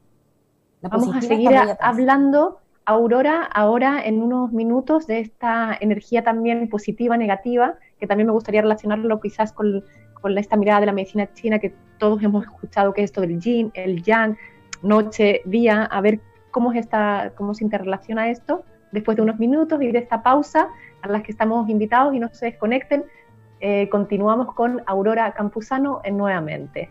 Vamos 0.91 1.15
a 1.15 1.21
seguir 1.21 1.51
hablando, 1.81 2.61
Aurora, 2.85 3.43
ahora 3.43 4.01
en 4.05 4.23
unos 4.23 4.53
minutos 4.53 5.07
de 5.07 5.21
esta 5.21 5.77
energía 5.81 6.23
también 6.23 6.69
positiva, 6.69 7.17
negativa, 7.17 7.75
que 7.99 8.07
también 8.07 8.27
me 8.27 8.33
gustaría 8.33 8.63
relacionarlo 8.63 9.21
quizás 9.21 9.53
con, 9.53 9.85
con 10.21 10.39
esta 10.39 10.57
mirada 10.57 10.81
de 10.81 10.87
la 10.87 10.93
medicina 10.93 11.33
china 11.33 11.59
que 11.59 11.75
todos 11.99 12.23
hemos 12.23 12.45
escuchado, 12.45 12.93
que 12.95 13.03
es 13.03 13.11
esto 13.11 13.21
del 13.21 13.41
yin, 13.41 13.71
el 13.75 14.03
yang, 14.03 14.37
noche, 14.83 15.43
día, 15.45 15.85
a 15.85 16.01
ver 16.01 16.21
cómo, 16.51 16.73
es 16.73 16.79
esta, 16.79 17.33
cómo 17.37 17.55
se 17.55 17.65
interrelaciona 17.65 18.31
esto 18.31 18.65
después 18.93 19.17
de 19.17 19.23
unos 19.23 19.39
minutos 19.39 19.83
y 19.83 19.91
de 19.91 19.99
esta 19.99 20.23
pausa 20.23 20.69
a 21.03 21.09
las 21.09 21.23
que 21.23 21.33
estamos 21.33 21.69
invitados 21.69 22.15
y 22.15 22.19
no 22.19 22.29
se 22.33 22.47
desconecten. 22.47 23.05
Eh, 23.61 23.89
continuamos 23.89 24.55
con 24.55 24.83
Aurora 24.87 25.33
Campuzano 25.33 26.01
en 26.05 26.17
nuevamente. 26.17 26.91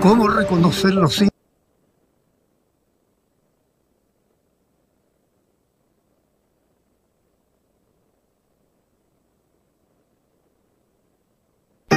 ¿Cómo 0.00 0.28
reconocer 0.28 0.94
los 0.94 1.14
síntomas? 1.14 1.32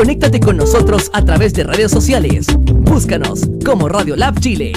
Conéctate 0.00 0.40
con 0.40 0.56
nosotros 0.56 1.10
a 1.12 1.22
través 1.26 1.52
de 1.52 1.62
redes 1.62 1.90
sociales. 1.90 2.46
Búscanos 2.56 3.42
como 3.62 3.86
Radio 3.86 4.16
Lab 4.16 4.40
Chile. 4.40 4.72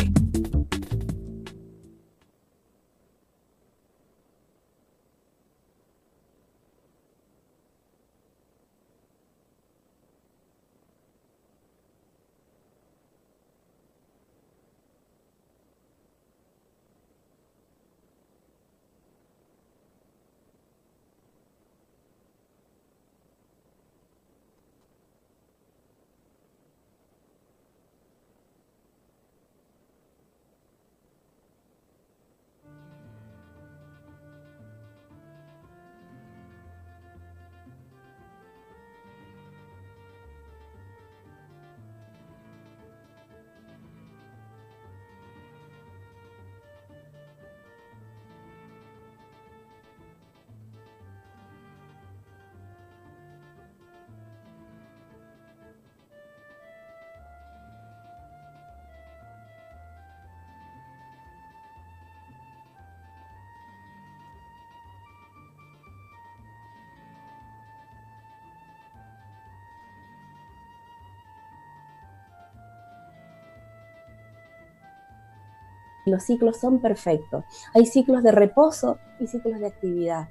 Los 76.05 76.23
ciclos 76.23 76.57
son 76.57 76.79
perfectos. 76.79 77.43
Hay 77.73 77.85
ciclos 77.85 78.23
de 78.23 78.31
reposo 78.31 78.97
y 79.19 79.27
ciclos 79.27 79.59
de 79.59 79.67
actividad. 79.67 80.29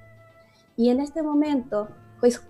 Y 0.76 0.90
en 0.90 1.00
este 1.00 1.22
momento, 1.22 1.88
pues 2.20 2.42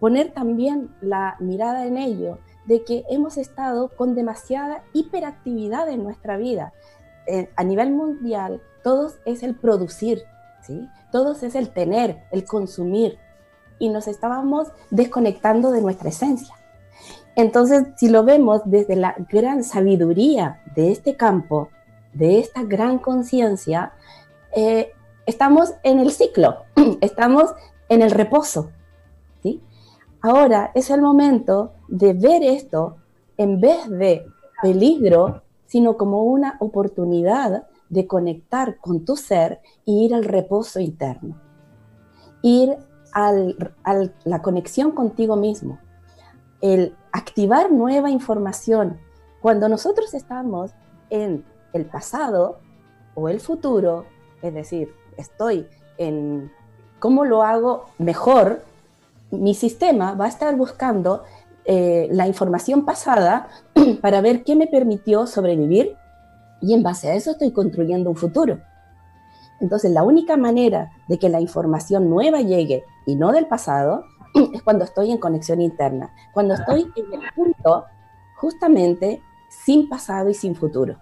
poner 0.00 0.32
también 0.32 0.94
la 1.00 1.36
mirada 1.40 1.86
en 1.86 1.96
ello, 1.96 2.38
de 2.66 2.84
que 2.84 3.04
hemos 3.08 3.36
estado 3.36 3.88
con 3.88 4.14
demasiada 4.14 4.82
hiperactividad 4.92 5.88
en 5.88 6.02
nuestra 6.02 6.36
vida. 6.36 6.72
Eh, 7.26 7.50
a 7.56 7.64
nivel 7.64 7.90
mundial, 7.92 8.62
todos 8.82 9.18
es 9.24 9.42
el 9.42 9.54
producir, 9.54 10.22
¿sí? 10.62 10.88
Todos 11.10 11.42
es 11.42 11.54
el 11.54 11.70
tener, 11.70 12.24
el 12.30 12.44
consumir. 12.44 13.18
Y 13.78 13.88
nos 13.88 14.08
estábamos 14.08 14.68
desconectando 14.90 15.70
de 15.70 15.82
nuestra 15.82 16.10
esencia. 16.10 16.54
Entonces, 17.36 17.84
si 17.96 18.08
lo 18.08 18.24
vemos 18.24 18.62
desde 18.64 18.96
la 18.96 19.14
gran 19.30 19.64
sabiduría 19.64 20.62
de 20.74 20.92
este 20.92 21.16
campo, 21.16 21.70
de 22.14 22.38
esta 22.38 22.62
gran 22.62 22.98
conciencia, 22.98 23.92
eh, 24.56 24.92
estamos 25.26 25.74
en 25.82 25.98
el 25.98 26.10
ciclo, 26.10 26.64
estamos 27.00 27.54
en 27.88 28.02
el 28.02 28.10
reposo. 28.10 28.70
¿sí? 29.42 29.62
Ahora 30.20 30.70
es 30.74 30.90
el 30.90 31.02
momento 31.02 31.72
de 31.88 32.14
ver 32.14 32.42
esto 32.42 32.96
en 33.36 33.60
vez 33.60 33.88
de 33.88 34.26
peligro, 34.62 35.42
sino 35.66 35.96
como 35.96 36.24
una 36.24 36.56
oportunidad 36.60 37.66
de 37.88 38.06
conectar 38.06 38.78
con 38.78 39.04
tu 39.04 39.16
ser 39.16 39.60
y 39.84 40.04
ir 40.04 40.14
al 40.14 40.24
reposo 40.24 40.80
interno. 40.80 41.40
Ir 42.42 42.76
a 43.12 43.32
la 44.24 44.42
conexión 44.42 44.90
contigo 44.90 45.36
mismo. 45.36 45.78
El 46.60 46.96
activar 47.12 47.70
nueva 47.70 48.10
información. 48.10 48.98
Cuando 49.40 49.68
nosotros 49.68 50.14
estamos 50.14 50.72
en 51.10 51.44
el 51.74 51.84
pasado 51.84 52.60
o 53.14 53.28
el 53.28 53.40
futuro, 53.40 54.06
es 54.40 54.54
decir, 54.54 54.94
estoy 55.18 55.66
en 55.98 56.50
cómo 56.98 57.24
lo 57.24 57.42
hago 57.42 57.86
mejor, 57.98 58.62
mi 59.30 59.54
sistema 59.54 60.14
va 60.14 60.26
a 60.26 60.28
estar 60.28 60.56
buscando 60.56 61.24
eh, 61.64 62.08
la 62.10 62.26
información 62.26 62.84
pasada 62.84 63.48
para 64.00 64.20
ver 64.20 64.44
qué 64.44 64.56
me 64.56 64.68
permitió 64.68 65.26
sobrevivir 65.26 65.96
y 66.60 66.74
en 66.74 66.82
base 66.82 67.10
a 67.10 67.14
eso 67.14 67.32
estoy 67.32 67.52
construyendo 67.52 68.08
un 68.08 68.16
futuro. 68.16 68.60
Entonces, 69.60 69.90
la 69.90 70.02
única 70.02 70.36
manera 70.36 70.90
de 71.08 71.18
que 71.18 71.28
la 71.28 71.40
información 71.40 72.08
nueva 72.08 72.40
llegue 72.40 72.84
y 73.06 73.16
no 73.16 73.32
del 73.32 73.46
pasado 73.46 74.04
es 74.54 74.62
cuando 74.62 74.84
estoy 74.84 75.10
en 75.10 75.18
conexión 75.18 75.60
interna, 75.60 76.12
cuando 76.32 76.54
estoy 76.54 76.86
en 76.96 77.20
el 77.20 77.32
punto 77.34 77.84
justamente 78.36 79.20
sin 79.48 79.88
pasado 79.88 80.28
y 80.28 80.34
sin 80.34 80.54
futuro 80.54 80.96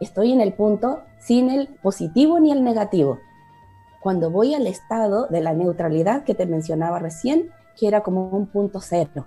estoy 0.00 0.32
en 0.32 0.40
el 0.40 0.52
punto 0.52 1.02
sin 1.18 1.50
el 1.50 1.68
positivo 1.68 2.40
ni 2.40 2.52
el 2.52 2.64
negativo. 2.64 3.18
Cuando 4.00 4.30
voy 4.30 4.54
al 4.54 4.66
estado 4.66 5.26
de 5.26 5.40
la 5.40 5.52
neutralidad 5.52 6.24
que 6.24 6.34
te 6.34 6.46
mencionaba 6.46 6.98
recién, 6.98 7.50
que 7.76 7.88
era 7.88 8.02
como 8.02 8.28
un 8.28 8.46
punto 8.46 8.80
cero. 8.80 9.26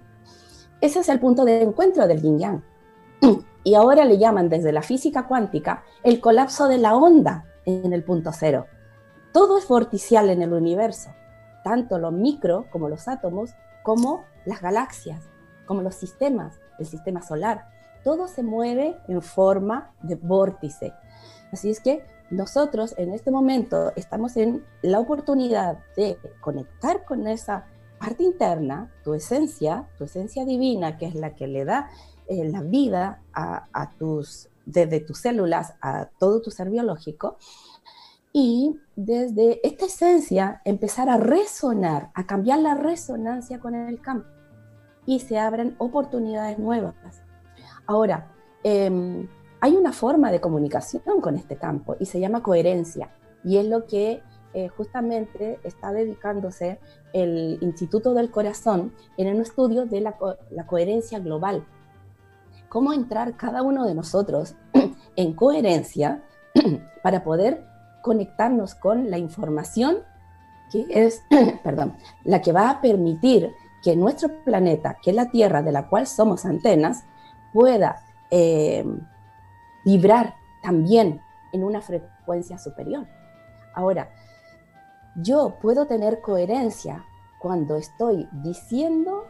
Ese 0.82 1.00
es 1.00 1.10
el 1.10 1.20
punto 1.20 1.46
de 1.46 1.62
encuentro 1.62 2.08
del 2.08 2.22
yin 2.22 2.40
yang. 2.40 2.64
Y 3.62 3.76
ahora 3.76 4.06
le 4.06 4.18
llaman 4.18 4.48
desde 4.48 4.72
la 4.72 4.82
física 4.82 5.28
cuántica 5.28 5.84
el 6.04 6.22
colapso 6.22 6.70
de 6.70 6.78
la 6.78 6.96
onda 6.96 7.46
en 7.66 7.92
el 7.92 8.06
punto 8.06 8.32
cero. 8.34 8.68
Todo 9.34 9.58
es 9.58 9.68
vorticial 9.68 10.30
en 10.30 10.42
el 10.42 10.54
universo, 10.54 11.12
tanto 11.64 12.00
lo 12.00 12.12
micro 12.12 12.68
como 12.72 12.88
los 12.88 13.10
átomos, 13.10 13.52
como 13.84 14.24
las 14.46 14.62
galaxias, 14.62 15.30
como 15.66 15.82
los 15.82 15.96
sistemas, 15.96 16.60
el 16.80 16.86
sistema 16.86 17.22
solar. 17.22 17.68
Todo 18.10 18.28
se 18.28 18.42
mueve 18.42 18.98
en 19.08 19.22
forma 19.22 19.94
de 20.02 20.16
vórtice. 20.16 20.94
Así 21.52 21.70
es 21.70 21.80
que 21.80 22.04
nosotros 22.32 22.96
en 22.98 23.14
este 23.14 23.30
momento 23.30 23.94
estamos 23.96 24.36
en 24.36 24.66
la 24.82 25.00
oportunidad 25.00 25.78
de 25.96 26.18
conectar 26.42 27.06
con 27.06 27.28
esa 27.28 27.68
parte 28.00 28.24
interna, 28.24 28.92
tu 29.04 29.14
esencia, 29.14 29.88
tu 30.00 30.06
esencia 30.06 30.44
divina, 30.44 30.98
que 30.98 31.06
es 31.06 31.14
la 31.14 31.36
que 31.36 31.46
le 31.46 31.66
da 31.66 31.92
eh, 32.26 32.50
la 32.50 32.64
vida 32.64 33.22
a, 33.32 33.92
tus, 34.00 34.50
desde 34.66 35.02
tus 35.02 35.20
células 35.20 35.76
a 35.80 36.10
todo 36.18 36.42
tu 36.42 36.50
ser 36.50 36.72
biológico, 36.72 37.38
y 38.34 38.80
desde 38.96 39.60
esta 39.68 39.86
esencia 39.86 40.64
empezar 40.66 41.10
a 41.10 41.18
resonar, 41.18 42.10
a 42.16 42.26
cambiar 42.26 42.58
la 42.58 42.74
resonancia 42.74 43.60
con 43.60 43.76
el 43.76 44.02
campo, 44.02 44.28
y 45.06 45.20
se 45.20 45.38
abren 45.38 45.76
oportunidades 45.78 46.58
nuevas. 46.58 46.96
Ahora, 47.90 48.28
em, 48.64 49.28
hay 49.62 49.76
una 49.76 49.92
forma 49.92 50.32
de 50.32 50.40
comunicación 50.40 51.22
con 51.22 51.36
este 51.36 51.56
campo 51.56 51.96
y 52.00 52.06
se 52.06 52.20
llama 52.20 52.44
coherencia, 52.44 53.10
y 53.44 53.58
es 53.58 53.66
lo 53.66 53.88
que 53.88 54.22
eh, 54.54 54.68
justamente 54.68 55.60
está 55.64 55.92
dedicándose 55.92 56.80
el 57.14 57.58
Instituto 57.62 58.14
del 58.14 58.30
Corazón 58.30 58.94
en 59.18 59.34
un 59.34 59.42
estudio 59.42 59.88
de 59.88 60.02
la, 60.02 60.16
la 60.52 60.68
coherencia 60.68 61.18
global. 61.18 61.66
Cómo 62.70 62.94
entrar 62.94 63.36
cada 63.36 63.64
uno 63.64 63.88
de 63.88 63.96
nosotros 63.96 64.54
en 65.16 65.34
coherencia 65.34 66.22
para 67.02 67.24
poder 67.24 67.66
conectarnos 68.04 68.76
con 68.76 69.10
la 69.10 69.18
información 69.18 69.98
que 70.72 70.86
es, 70.90 71.24
perdón, 71.64 71.96
la 72.24 72.40
que 72.44 72.52
va 72.52 72.70
a 72.70 72.82
permitir 72.82 73.50
que 73.84 73.96
nuestro 73.96 74.30
planeta, 74.44 74.98
que 75.02 75.10
es 75.10 75.16
la 75.16 75.32
Tierra 75.32 75.64
de 75.64 75.72
la 75.72 75.88
cual 75.88 76.06
somos 76.06 76.46
antenas, 76.46 77.06
pueda 77.54 78.02
eh, 78.32 78.86
vibrar 79.86 80.36
también 80.62 81.22
en 81.52 81.64
una 81.64 81.82
frecuencia 81.82 82.58
superior. 82.58 83.08
Ahora, 83.74 84.10
yo 85.16 85.58
puedo 85.62 85.88
tener 85.88 86.22
coherencia 86.22 87.06
cuando 87.40 87.76
estoy 87.78 88.28
diciendo 88.32 89.26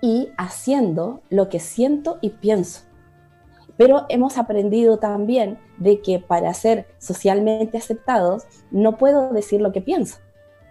y 0.00 0.30
haciendo 0.36 1.22
lo 1.28 1.48
que 1.48 1.60
siento 1.60 2.18
y 2.20 2.30
pienso. 2.30 2.82
Pero 3.76 4.06
hemos 4.08 4.36
aprendido 4.38 4.98
también 4.98 5.58
de 5.78 6.02
que 6.02 6.18
para 6.18 6.52
ser 6.54 6.86
socialmente 6.98 7.78
aceptados 7.78 8.44
no 8.70 8.98
puedo 8.98 9.32
decir 9.32 9.60
lo 9.60 9.72
que 9.72 9.80
pienso, 9.80 10.18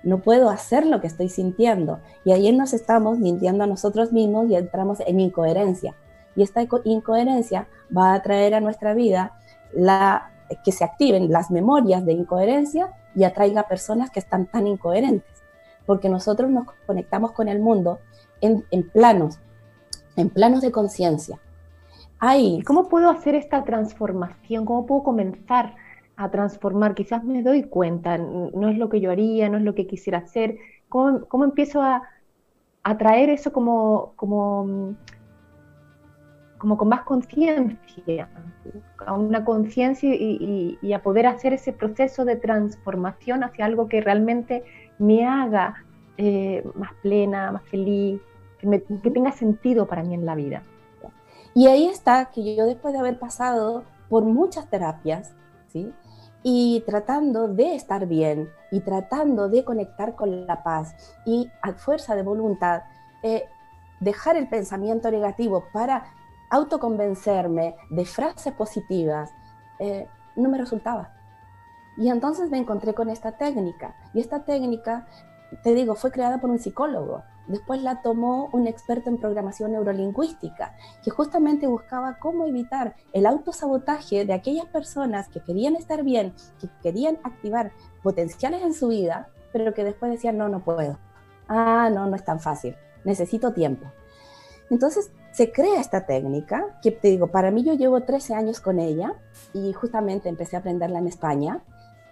no 0.03 0.21
puedo 0.21 0.49
hacer 0.49 0.85
lo 0.85 1.01
que 1.01 1.07
estoy 1.07 1.29
sintiendo. 1.29 1.99
Y 2.23 2.31
ahí 2.31 2.51
nos 2.51 2.73
estamos 2.73 3.19
mintiendo 3.19 3.63
a 3.63 3.67
nosotros 3.67 4.11
mismos 4.11 4.49
y 4.49 4.55
entramos 4.55 4.99
en 5.01 5.19
incoherencia. 5.19 5.95
Y 6.39 6.43
esta 6.43 6.65
incoherencia 6.85 7.67
va 7.95 8.13
a 8.13 8.21
traer 8.21 8.55
a 8.55 8.61
nuestra 8.61 8.93
vida 8.93 9.33
la, 9.73 10.31
que 10.63 10.71
se 10.71 10.85
activen 10.85 11.29
las 11.33 11.51
memorias 11.51 12.05
de 12.05 12.13
incoherencia 12.13 12.93
y 13.13 13.25
atraiga 13.25 13.63
personas 13.63 14.09
que 14.09 14.21
están 14.21 14.45
tan 14.45 14.65
incoherentes. 14.65 15.43
Porque 15.85 16.07
nosotros 16.07 16.49
nos 16.49 16.65
conectamos 16.87 17.33
con 17.33 17.49
el 17.49 17.59
mundo 17.59 17.99
en, 18.39 18.63
planos, 18.93 19.37
en 20.15 20.29
planos 20.29 20.61
de 20.61 20.71
conciencia. 20.71 21.41
Ay, 22.19 22.61
¿cómo 22.61 22.87
puedo 22.87 23.09
hacer 23.09 23.35
esta 23.35 23.65
transformación? 23.65 24.63
¿Cómo 24.63 24.85
puedo 24.85 25.03
comenzar 25.03 25.75
a 26.15 26.31
transformar? 26.31 26.95
Quizás 26.95 27.21
me 27.25 27.43
doy 27.43 27.63
cuenta, 27.63 28.17
no 28.17 28.69
es 28.69 28.77
lo 28.77 28.87
que 28.87 29.01
yo 29.01 29.11
haría, 29.11 29.49
no 29.49 29.57
es 29.57 29.63
lo 29.63 29.75
que 29.75 29.87
quisiera 29.87 30.19
hacer. 30.19 30.57
¿Cómo, 30.87 31.43
empiezo 31.43 31.81
a, 31.81 32.01
traer 32.97 33.29
eso 33.29 33.51
como, 33.51 34.13
como, 34.15 34.95
como 36.59 36.77
con 36.77 36.89
más 36.89 37.01
conciencia, 37.01 38.29
a 39.05 39.13
una 39.13 39.43
conciencia 39.43 40.13
y, 40.13 40.93
a 40.93 41.01
poder 41.01 41.25
hacer 41.25 41.53
ese 41.53 41.73
proceso 41.73 42.25
de 42.25 42.35
transformación 42.35 43.43
hacia 43.43 43.65
algo 43.65 43.87
que 43.87 44.01
realmente 44.01 44.63
me 44.99 45.25
haga 45.25 45.85
eh, 46.17 46.63
más 46.75 46.91
plena, 47.01 47.51
más 47.51 47.63
feliz, 47.63 48.21
que, 48.59 49.09
tenga 49.09 49.31
sentido 49.31 49.87
para 49.87 50.03
mí 50.03 50.13
en 50.13 50.25
la 50.25 50.35
vida. 50.35 50.61
Y 51.55 51.67
ahí 51.67 51.87
está 51.87 52.25
que 52.25 52.55
yo 52.55 52.65
después 52.65 52.93
de 52.93 52.99
haber 52.99 53.17
pasado 53.17 53.83
por 54.09 54.23
muchas 54.25 54.69
terapias, 54.69 55.33
¿sí? 55.67 55.91
Y 56.43 56.83
tratando 56.85 57.47
de 57.47 57.75
estar 57.75 58.05
bien 58.05 58.49
y 58.71 58.81
tratando 58.81 59.49
de 59.49 59.63
conectar 59.63 60.15
con 60.15 60.45
la 60.45 60.61
paz 60.63 61.15
y 61.25 61.49
a 61.61 61.73
fuerza 61.73 62.15
de 62.15 62.23
voluntad, 62.23 62.83
eh, 63.23 63.45
dejar 63.99 64.35
el 64.35 64.47
pensamiento 64.47 65.09
negativo 65.09 65.65
para 65.73 66.05
autoconvencerme 66.49 67.75
de 67.89 68.05
frases 68.05 68.53
positivas, 68.53 69.31
eh, 69.79 70.07
no 70.35 70.49
me 70.49 70.57
resultaba. 70.57 71.13
Y 71.97 72.09
entonces 72.09 72.49
me 72.49 72.57
encontré 72.57 72.93
con 72.93 73.09
esta 73.09 73.33
técnica. 73.33 73.95
Y 74.13 74.21
esta 74.21 74.43
técnica, 74.43 75.07
te 75.63 75.73
digo, 75.73 75.95
fue 75.95 76.11
creada 76.11 76.39
por 76.39 76.49
un 76.49 76.59
psicólogo. 76.59 77.23
Después 77.47 77.81
la 77.81 78.01
tomó 78.01 78.47
un 78.53 78.67
experto 78.67 79.09
en 79.09 79.17
programación 79.17 79.71
neurolingüística, 79.71 80.75
que 81.03 81.09
justamente 81.09 81.65
buscaba 81.67 82.19
cómo 82.19 82.45
evitar 82.45 82.95
el 83.11 83.25
autosabotaje 83.25 84.23
de 84.23 84.33
aquellas 84.33 84.67
personas 84.67 85.29
que 85.29 85.41
querían 85.41 85.75
estar 85.75 86.03
bien, 86.03 86.33
que 86.61 86.69
querían 86.83 87.17
activar 87.23 87.71
potenciales 88.03 88.61
en 88.61 88.73
su 88.73 88.89
vida, 88.89 89.29
pero 89.51 89.73
que 89.73 89.83
después 89.83 90.11
decían, 90.11 90.37
no, 90.37 90.47
no 90.47 90.59
puedo. 90.59 90.99
Ah, 91.47 91.89
no, 91.91 92.05
no 92.05 92.15
es 92.15 92.23
tan 92.23 92.39
fácil. 92.39 92.75
Necesito 93.03 93.51
tiempo. 93.51 93.87
Entonces 94.69 95.11
se 95.31 95.51
crea 95.51 95.79
esta 95.79 96.05
técnica, 96.05 96.79
que 96.81 96.91
te 96.91 97.09
digo, 97.09 97.27
para 97.27 97.51
mí 97.51 97.63
yo 97.63 97.73
llevo 97.73 98.01
13 98.01 98.33
años 98.33 98.59
con 98.59 98.79
ella 98.79 99.13
y 99.53 99.73
justamente 99.73 100.29
empecé 100.29 100.55
a 100.55 100.59
aprenderla 100.59 100.99
en 100.99 101.07
España 101.07 101.63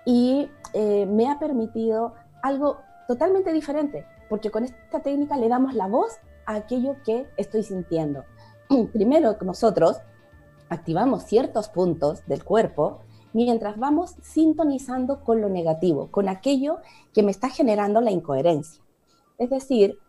y 0.06 0.50
eh, 0.74 1.06
me 1.06 1.30
ha 1.30 1.40
permitido 1.40 2.14
algo 2.42 2.78
totalmente 3.08 3.52
diferente 3.54 4.06
porque 4.30 4.52
con 4.52 4.64
esta 4.64 5.00
técnica 5.02 5.38
le 5.38 5.50
damos 5.50 5.74
la 5.74 5.88
voz 5.88 6.18
a 6.46 6.56
aquello 6.56 6.98
que 7.04 7.28
estoy 7.38 7.64
sintiendo. 7.64 8.24
Primero 8.94 9.36
nosotros 9.42 9.98
activamos 10.70 11.24
ciertos 11.24 11.70
puntos 11.70 12.26
del 12.28 12.44
cuerpo 12.44 13.00
mientras 13.34 13.78
vamos 13.78 14.16
sintonizando 14.22 15.24
con 15.24 15.42
lo 15.42 15.50
negativo, 15.50 16.10
con 16.12 16.30
aquello 16.30 16.80
que 17.14 17.24
me 17.24 17.32
está 17.32 17.50
generando 17.50 18.02
la 18.02 18.12
incoherencia. 18.12 18.84
Es 19.38 19.50
decir, 19.50 20.00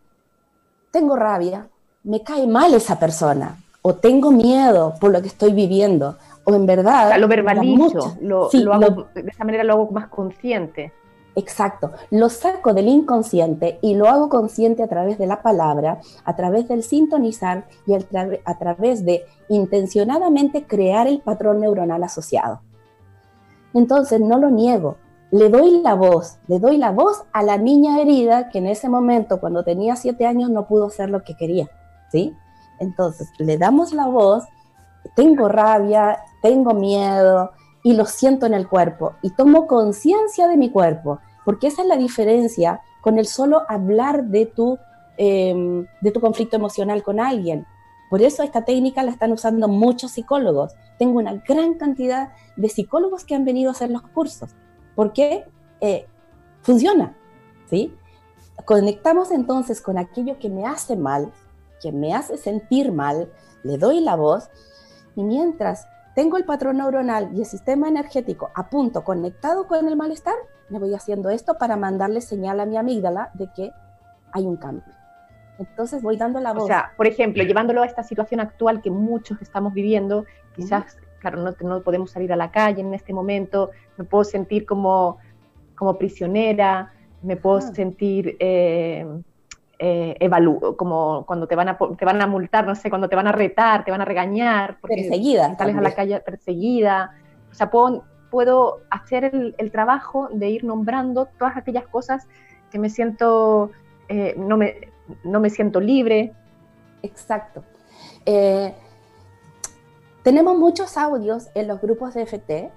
tengo 0.91 1.15
rabia, 1.15 1.69
me 2.03 2.23
cae 2.23 2.47
mal 2.47 2.73
esa 2.73 2.97
persona, 2.99 3.57
o 3.81 3.95
tengo 3.95 4.31
miedo 4.31 4.95
por 4.99 5.11
lo 5.11 5.21
que 5.21 5.27
estoy 5.27 5.53
viviendo, 5.53 6.17
o 6.43 6.55
en 6.55 6.65
verdad... 6.65 7.17
lo 7.17 7.27
verbalizo, 7.27 8.17
lo, 8.21 8.49
hago, 8.73 9.07
de 9.13 9.29
esa 9.29 9.43
manera 9.43 9.63
lo 9.63 9.73
hago 9.73 9.91
más 9.91 10.07
consciente. 10.07 10.93
Exacto, 11.35 11.91
lo 12.11 12.27
saco 12.27 12.73
del 12.73 12.87
inconsciente 12.87 13.79
y 13.81 13.95
lo 13.95 14.09
hago 14.09 14.29
consciente 14.29 14.83
a 14.83 14.87
través 14.87 15.17
de 15.17 15.27
la 15.27 15.41
palabra, 15.41 15.99
a 16.25 16.35
través 16.35 16.67
del 16.67 16.83
sintonizar 16.83 17.65
y 17.85 17.93
a, 17.93 18.57
través 18.57 19.05
de 19.05 19.23
intencionadamente 19.47 20.63
crear 20.63 21.07
el 21.07 21.21
patrón 21.21 21.61
neuronal 21.61 22.03
asociado. 22.03 22.61
Entonces 23.73 24.19
no 24.19 24.39
lo 24.39 24.49
niego, 24.49 24.97
le 25.31 25.49
doy 25.49 25.81
la 25.81 25.93
voz, 25.93 26.39
le 26.47 26.59
doy 26.59 26.77
la 26.77 26.91
voz 26.91 27.23
a 27.31 27.43
la 27.43 27.57
niña 27.57 28.01
herida 28.01 28.49
que 28.49 28.57
en 28.57 28.67
ese 28.67 28.89
momento, 28.89 29.39
cuando 29.39 29.63
tenía 29.63 29.95
siete 29.95 30.25
años, 30.25 30.49
no 30.49 30.67
pudo 30.67 30.87
hacer 30.87 31.09
lo 31.09 31.23
que 31.23 31.35
quería, 31.35 31.69
¿sí? 32.11 32.35
Entonces 32.79 33.29
le 33.37 33.57
damos 33.57 33.93
la 33.93 34.07
voz, 34.07 34.43
tengo 35.15 35.47
rabia, 35.47 36.19
tengo 36.41 36.73
miedo 36.73 37.51
y 37.83 37.93
lo 37.93 38.05
siento 38.05 38.45
en 38.45 38.53
el 38.53 38.67
cuerpo 38.67 39.13
y 39.21 39.31
tomo 39.31 39.67
conciencia 39.67 40.47
de 40.47 40.57
mi 40.57 40.69
cuerpo 40.69 41.19
porque 41.45 41.67
esa 41.67 41.81
es 41.81 41.87
la 41.87 41.97
diferencia 41.97 42.81
con 43.01 43.17
el 43.17 43.25
solo 43.25 43.63
hablar 43.67 44.25
de 44.25 44.45
tu, 44.45 44.77
em, 45.17 45.85
de 46.01 46.11
tu 46.11 46.19
conflicto 46.19 46.57
emocional 46.57 47.01
con 47.01 47.19
alguien. 47.19 47.65
Por 48.09 48.21
eso 48.21 48.43
esta 48.43 48.65
técnica 48.65 49.03
la 49.03 49.11
están 49.11 49.31
usando 49.31 49.67
muchos 49.67 50.11
psicólogos. 50.11 50.73
Tengo 50.97 51.17
una 51.19 51.33
gran 51.47 51.75
cantidad 51.75 52.33
de 52.55 52.69
psicólogos 52.69 53.23
que 53.23 53.35
han 53.35 53.45
venido 53.45 53.69
a 53.69 53.71
hacer 53.71 53.89
los 53.89 54.01
cursos, 54.01 54.55
porque 54.95 55.45
eh, 55.81 56.05
funciona, 56.61 57.15
¿sí? 57.69 57.95
Conectamos 58.65 59.31
entonces 59.31 59.81
con 59.81 59.97
aquello 59.97 60.37
que 60.37 60.49
me 60.49 60.65
hace 60.65 60.95
mal, 60.95 61.31
que 61.81 61.91
me 61.91 62.13
hace 62.13 62.37
sentir 62.37 62.91
mal, 62.91 63.31
le 63.63 63.77
doy 63.77 64.01
la 64.01 64.15
voz, 64.15 64.49
y 65.15 65.23
mientras 65.23 65.87
tengo 66.15 66.37
el 66.37 66.45
patrón 66.45 66.77
neuronal 66.77 67.29
y 67.33 67.39
el 67.39 67.45
sistema 67.45 67.87
energético 67.87 68.51
a 68.55 68.69
punto 68.69 69.03
conectado 69.03 69.67
con 69.67 69.87
el 69.87 69.95
malestar, 69.95 70.35
me 70.69 70.79
voy 70.79 70.93
haciendo 70.93 71.29
esto 71.29 71.57
para 71.57 71.77
mandarle 71.77 72.21
señal 72.21 72.59
a 72.59 72.65
mi 72.65 72.77
amígdala 72.77 73.31
de 73.33 73.49
que 73.55 73.71
hay 74.31 74.45
un 74.45 74.57
cambio. 74.57 74.93
Entonces 75.57 76.01
voy 76.01 76.15
dando 76.15 76.39
la 76.39 76.53
voz. 76.53 76.63
O 76.63 76.67
sea, 76.67 76.93
por 76.95 77.07
ejemplo, 77.07 77.43
llevándolo 77.43 77.81
a 77.81 77.85
esta 77.85 78.03
situación 78.03 78.39
actual 78.39 78.81
que 78.81 78.91
muchos 78.91 79.41
estamos 79.41 79.73
viviendo, 79.73 80.25
quizás, 80.55 80.97
claro, 81.19 81.41
no, 81.43 81.53
no, 81.61 81.83
podemos 81.83 82.11
salir 82.11 82.31
a 82.31 82.37
la 82.37 82.51
calle 82.51 82.81
en 82.81 82.93
este 82.93 83.13
momento, 83.13 83.71
me 83.97 84.05
puedo 84.05 84.23
sentir 84.23 84.65
como, 84.65 85.17
como 85.75 85.97
prisionera, 85.97 86.93
me 87.21 87.35
puedo 87.35 87.59
sentir 87.59 88.37
eh, 88.39 89.05
eh, 89.81 90.29
como 90.77 91.25
cuando 91.25 91.47
te 91.47 91.55
van, 91.55 91.69
a, 91.69 91.77
te 91.77 92.05
van 92.05 92.21
a 92.21 92.27
multar, 92.27 92.67
no 92.67 92.75
sé, 92.75 92.89
cuando 92.89 93.07
te 93.07 93.15
van 93.15 93.27
a 93.27 93.31
retar, 93.31 93.85
te 93.85 93.91
van 93.91 94.01
a 94.01 94.05
regañar. 94.05 94.77
Porque 94.81 94.97
perseguida. 94.97 95.55
Sales 95.57 95.77
a 95.77 95.81
la 95.81 95.95
calle 95.95 96.19
perseguida. 96.19 97.15
O 97.49 97.53
sea, 97.53 97.71
puedo, 97.71 98.03
puedo 98.29 98.81
hacer 98.89 99.31
el, 99.57 99.71
trabajo 99.71 100.27
de 100.33 100.49
ir 100.49 100.65
nombrando 100.65 101.27
todas 101.37 101.55
aquellas 101.55 101.87
cosas 101.87 102.27
que 102.69 102.77
me 102.77 102.89
siento, 102.89 103.71
eh, 104.09 104.35
no, 104.37 104.57
me, 104.57 104.89
no 105.23 105.39
me 105.39 105.49
siento 105.49 105.79
libre. 105.79 106.33
Exacto. 107.01 107.63
Eh, 108.25 108.75
tenemos 110.23 110.57
muchos 110.57 110.97
audios 110.97 111.47
en 111.55 111.69
los 111.69 111.79
grupos 111.79 112.13
de 112.15 112.25
FT 112.25 112.69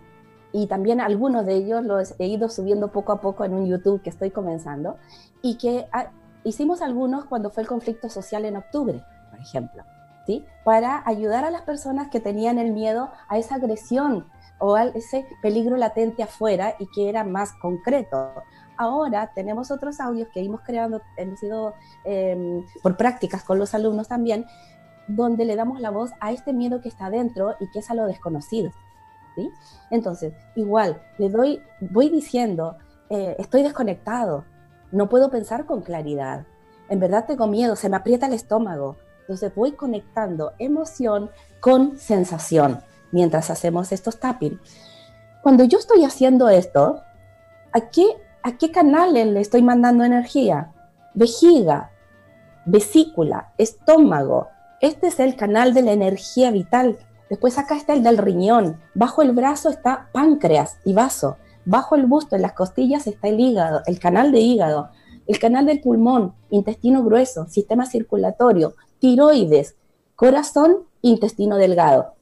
y 0.53 0.68
también 0.68 1.00
algunos 1.00 1.44
de 1.46 1.55
ellos 1.55 1.82
los 1.82 2.14
he 2.20 2.26
ido 2.26 2.48
subiendo 2.48 2.92
poco 2.92 3.11
a 3.11 3.20
poco 3.20 3.44
en 3.44 3.55
un 3.55 3.66
YouTube 3.66 4.03
que 4.03 4.11
estoy 4.11 4.30
comenzando 4.30 4.96
y 5.42 5.57
que 5.57 5.86
ah, 5.92 6.11
hicimos 6.45 6.82
algunos 6.82 7.24
cuando 7.24 7.51
fue 7.51 7.62
el 7.62 7.68
conflicto 7.68 8.09
social 8.09 8.45
en 8.45 8.57
octubre, 8.57 9.05
por 9.30 9.40
ejemplo, 9.40 9.84
¿sí? 10.26 10.45
Para 10.64 11.03
ayudar 11.07 11.45
a 11.45 11.51
las 11.51 11.62
personas 11.62 12.09
que 12.09 12.20
tenían 12.20 12.59
el 12.59 12.72
miedo 12.72 13.11
a 13.28 13.38
esa 13.38 13.57
agresión 13.57 14.26
o 14.59 14.76
a 14.76 14.84
ese 14.84 15.26
peligro 15.43 15.76
latente 15.76 16.22
afuera 16.22 16.74
y 16.78 16.86
que 16.95 17.09
era 17.09 17.24
más 17.24 17.53
concreto. 17.61 18.32
Ahora 18.76 19.32
tenemos 19.34 19.70
otros 19.70 20.01
audios 20.01 20.28
que 20.32 20.40
hemos 20.40 20.61
creado, 20.62 21.03
hemos 21.16 21.43
ido 21.43 21.74
em, 22.05 22.64
por 22.82 22.97
prácticas 22.97 23.45
con 23.45 23.59
los 23.59 23.74
alumnos 23.74 24.09
también, 24.09 24.47
donde 25.09 25.45
le 25.45 25.57
damos 25.57 25.80
la 25.80 25.90
voz 25.90 26.12
a 26.20 26.32
este 26.32 26.53
miedo 26.53 26.80
que 26.80 26.88
está 26.88 27.07
adentro 27.07 27.57
y 27.61 27.70
que 27.70 27.80
es 27.80 27.90
a 27.90 27.95
lo 27.95 28.07
desconocido. 28.07 28.70
Entonces, 29.90 30.34
igual, 30.55 31.01
le 31.18 31.28
doy, 31.28 31.62
voy 31.80 32.11
diciendo, 32.11 32.76
eh, 33.09 33.36
estoy 33.38 33.62
desconectado, 33.62 34.45
no 34.93 35.09
puedo 35.09 35.30
pensar 35.30 35.66
con 35.66 35.82
claridad, 35.82 36.45
en 36.88 37.01
verdad 37.01 37.24
tengo 37.26 37.47
miedo, 37.47 37.74
se 37.74 37.88
me 37.88 37.97
aprieta 37.97 38.26
el 38.26 38.34
estómago. 38.34 38.97
Entonces 39.20 39.55
voy 39.55 39.72
conectando 39.72 40.53
emoción 40.59 41.30
con 41.61 41.99
sensación 41.99 42.80
mientras 43.12 43.51
hacemos 43.51 43.93
estos 43.93 44.20
tapping. 44.20 44.61
Cuando 45.43 45.64
yo 45.64 45.78
estoy 45.78 46.05
haciendo 46.05 46.49
esto, 46.49 47.03
¿a 47.72 47.80
qué, 47.88 48.05
a 48.43 48.59
qué 48.59 48.70
canales 48.70 49.26
le 49.26 49.40
estoy 49.40 49.62
mandando 49.62 50.05
energía? 50.05 50.72
Vejiga, 51.14 51.90
vesícula, 52.66 53.53
estómago. 53.59 54.49
Este 54.80 55.07
es 55.09 55.18
el 55.18 55.36
canal 55.36 55.72
de 55.74 55.82
la 55.82 55.93
energía 55.93 56.51
vital 56.51 56.99
Después 57.32 57.57
acá 57.57 57.76
está 57.76 57.95
el 57.95 58.03
del 58.03 58.18
riñón. 58.18 58.78
Bajo 58.93 59.22
el 59.22 59.32
brazo 59.32 59.70
está 59.70 60.09
páncreas 60.12 60.76
y 60.84 60.93
vaso. 60.93 61.38
Bajo 61.65 61.95
el 61.95 62.07
busto, 62.07 62.37
en 62.37 62.43
las 62.43 62.55
costillas, 62.55 63.07
está 63.07 63.29
el 63.29 63.39
hígado, 63.39 63.83
el 63.87 63.99
canal 63.99 64.33
de 64.33 64.41
hígado, 64.41 64.91
el 65.27 65.39
canal 65.39 65.67
del 65.67 65.81
pulmón, 65.81 66.35
intestino 66.51 67.05
grueso, 67.05 67.47
sistema 67.49 67.87
circulatorio, 67.87 68.75
tiroides, 68.99 69.77
corazón, 70.17 70.85
intestino 71.03 71.57
delgado. 71.57 72.15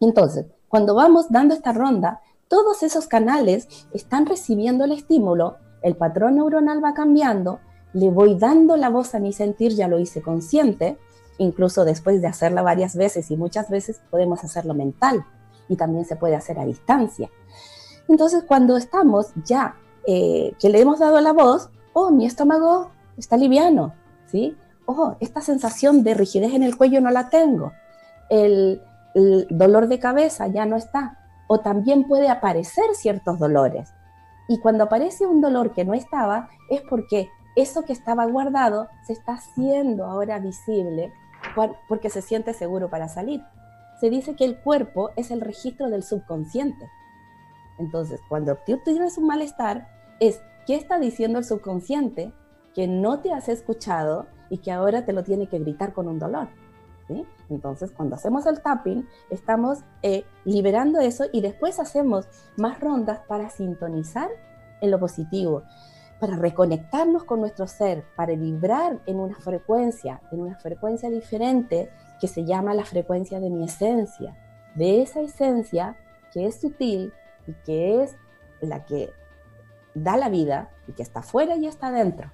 Entonces, 0.00 0.46
cuando 0.68 0.94
vamos 0.94 1.26
dando 1.30 1.54
esta 1.54 1.72
ronda, 1.72 2.20
todos 2.48 2.82
esos 2.82 3.06
canales 3.06 3.68
están 3.92 4.26
recibiendo 4.26 4.84
el 4.84 4.92
estímulo, 4.92 5.56
el 5.82 5.96
patrón 5.96 6.36
neuronal 6.36 6.84
va 6.84 6.94
cambiando, 6.94 7.60
le 7.92 8.10
voy 8.10 8.36
dando 8.36 8.76
la 8.76 8.88
voz 8.88 9.14
a 9.14 9.20
mi 9.20 9.32
sentir, 9.32 9.72
ya 9.72 9.88
lo 9.88 9.98
hice 9.98 10.22
consciente, 10.22 10.98
incluso 11.38 11.84
después 11.84 12.20
de 12.20 12.28
hacerla 12.28 12.62
varias 12.62 12.96
veces 12.96 13.30
y 13.30 13.36
muchas 13.36 13.70
veces 13.70 14.00
podemos 14.10 14.44
hacerlo 14.44 14.74
mental 14.74 15.24
y 15.68 15.76
también 15.76 16.04
se 16.04 16.16
puede 16.16 16.36
hacer 16.36 16.58
a 16.58 16.64
distancia. 16.64 17.30
Entonces, 18.08 18.44
cuando 18.46 18.76
estamos 18.76 19.32
ya 19.44 19.76
eh, 20.06 20.54
que 20.58 20.68
le 20.68 20.80
hemos 20.80 20.98
dado 20.98 21.20
la 21.20 21.32
voz, 21.32 21.70
oh, 21.92 22.10
mi 22.10 22.26
estómago 22.26 22.90
está 23.16 23.36
liviano, 23.36 23.94
¿sí? 24.26 24.56
Oh, 24.86 25.16
esta 25.20 25.40
sensación 25.40 26.02
de 26.02 26.14
rigidez 26.14 26.52
en 26.54 26.62
el 26.62 26.76
cuello 26.76 27.00
no 27.00 27.10
la 27.10 27.28
tengo. 27.28 27.72
El, 28.28 28.82
el 29.14 29.46
dolor 29.50 29.88
de 29.88 29.98
cabeza 29.98 30.48
ya 30.48 30.66
no 30.66 30.76
está. 30.76 31.18
O 31.46 31.60
también 31.60 32.04
puede 32.04 32.28
aparecer 32.28 32.84
ciertos 32.94 33.38
dolores. 33.38 33.92
Y 34.48 34.58
cuando 34.58 34.84
aparece 34.84 35.26
un 35.26 35.40
dolor 35.40 35.72
que 35.72 35.84
no 35.84 35.94
estaba, 35.94 36.48
es 36.68 36.82
porque 36.82 37.28
eso 37.56 37.82
que 37.82 37.92
estaba 37.92 38.24
guardado 38.26 38.88
se 39.06 39.12
está 39.12 39.34
haciendo 39.34 40.06
ahora 40.06 40.38
visible 40.38 41.12
porque 41.88 42.10
se 42.10 42.22
siente 42.22 42.54
seguro 42.54 42.88
para 42.88 43.08
salir. 43.08 43.42
Se 44.00 44.10
dice 44.10 44.34
que 44.34 44.44
el 44.44 44.58
cuerpo 44.58 45.10
es 45.16 45.30
el 45.30 45.40
registro 45.40 45.90
del 45.90 46.02
subconsciente. 46.02 46.88
Entonces, 47.78 48.20
cuando 48.28 48.56
tú 48.66 48.78
tienes 48.84 49.18
un 49.18 49.26
malestar, 49.26 49.88
es 50.20 50.40
qué 50.66 50.76
está 50.76 50.98
diciendo 50.98 51.38
el 51.38 51.44
subconsciente 51.44 52.32
que 52.74 52.86
no 52.86 53.20
te 53.20 53.32
has 53.32 53.48
escuchado 53.48 54.26
y 54.50 54.58
que 54.58 54.72
ahora 54.72 55.04
te 55.04 55.12
lo 55.12 55.22
tiene 55.22 55.48
que 55.48 55.58
gritar 55.58 55.92
con 55.92 56.08
un 56.08 56.18
dolor. 56.18 56.48
Entonces, 57.50 57.90
cuando 57.90 58.16
hacemos 58.16 58.46
el 58.46 58.62
tapping, 58.62 59.06
estamos 59.28 59.80
eh, 60.02 60.24
liberando 60.46 61.00
eso 61.00 61.24
y 61.30 61.42
después 61.42 61.78
hacemos 61.78 62.26
más 62.56 62.80
rondas 62.80 63.20
para 63.28 63.50
sintonizar 63.50 64.30
en 64.80 64.90
lo 64.90 64.98
positivo 64.98 65.62
para 66.22 66.36
reconectarnos 66.36 67.24
con 67.24 67.40
nuestro 67.40 67.66
ser, 67.66 68.04
para 68.14 68.36
vibrar 68.36 69.00
en 69.06 69.18
una 69.18 69.34
frecuencia, 69.34 70.22
en 70.30 70.42
una 70.42 70.54
frecuencia 70.54 71.10
diferente 71.10 71.90
que 72.20 72.28
se 72.28 72.44
llama 72.44 72.74
la 72.74 72.84
frecuencia 72.84 73.40
de 73.40 73.50
mi 73.50 73.64
esencia, 73.64 74.36
de 74.76 75.02
esa 75.02 75.20
esencia 75.20 75.96
que 76.32 76.46
es 76.46 76.60
sutil 76.60 77.12
y 77.46 77.52
que 77.64 78.02
es 78.02 78.16
la 78.60 78.84
que 78.84 79.10
da 79.94 80.16
la 80.16 80.28
vida 80.28 80.70
y 80.86 80.92
que 80.92 81.02
está 81.02 81.20
afuera 81.20 81.56
y 81.56 81.66
está 81.66 81.88
adentro. 81.88 82.30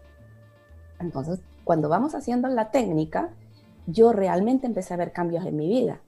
Entonces, 1.01 1.41
cuando 1.65 1.89
vamos 1.89 2.15
haciendo 2.15 2.49
la 2.49 2.71
técnica, 2.71 3.31
yo 3.87 4.13
realmente 4.13 4.67
empecé 4.67 4.95
a 4.95 4.99
ver 4.99 5.13
cambios 5.13 5.45
en 5.47 5.57
mi 5.57 5.69
vida. 5.69 6.01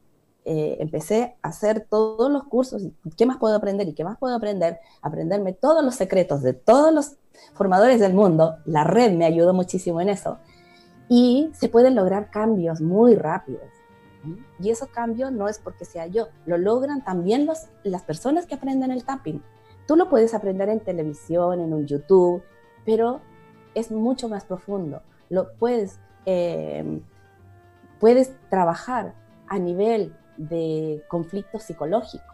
Eh, 0.45 0.79
empecé 0.81 1.37
a 1.43 1.49
hacer 1.49 1.87
todos 1.89 2.31
los 2.31 2.45
cursos, 2.45 2.83
¿qué 3.17 3.27
más 3.27 3.37
puedo 3.37 3.55
aprender 3.55 3.87
y 3.89 3.95
qué 3.95 4.05
más 4.05 4.19
puedo 4.19 4.35
aprender? 4.35 4.81
Aprenderme 5.03 5.53
todos 5.53 5.85
los 5.85 5.95
secretos 5.95 6.43
de 6.43 6.55
todos 6.55 6.93
los 6.93 7.17
formadores 7.55 8.01
del 8.01 8.15
mundo. 8.15 8.57
La 8.65 8.85
red 8.85 9.13
me 9.13 9.27
ayudó 9.27 9.53
muchísimo 9.53 10.01
en 10.01 10.09
eso. 10.09 10.39
Y 11.09 11.51
se 11.55 11.69
pueden 11.69 11.95
lograr 11.95 12.31
cambios 12.31 12.81
muy 12.81 13.17
rápidos. 13.17 13.80
Y 14.59 14.71
esos 14.71 14.89
cambios 14.89 15.33
no 15.33 15.49
es 15.49 15.59
porque 15.59 15.85
sea 15.85 16.07
yo, 16.07 16.29
lo 16.47 16.59
logran 16.59 17.03
también 17.03 17.47
los, 17.47 17.69
las 17.83 18.03
personas 18.03 18.47
que 18.47 18.55
aprenden 18.55 18.91
el 18.91 19.05
tapping. 19.05 19.43
Tú 19.87 19.97
lo 19.97 20.09
puedes 20.09 20.35
aprender 20.35 20.69
en 20.69 20.81
televisión, 20.81 21.61
en 21.61 21.73
un 21.73 21.87
YouTube, 21.87 22.43
pero 22.85 23.21
es 23.75 23.91
mucho 23.91 24.29
más 24.29 24.45
profundo. 24.45 25.03
Lo 25.29 25.53
puedes, 25.55 25.99
eh, 26.27 27.01
puedes 27.99 28.33
trabajar 28.51 29.15
a 29.49 29.59
nivel 29.59 30.15
de 30.37 31.03
conflictos 31.09 31.65
psicológicos. 31.65 32.27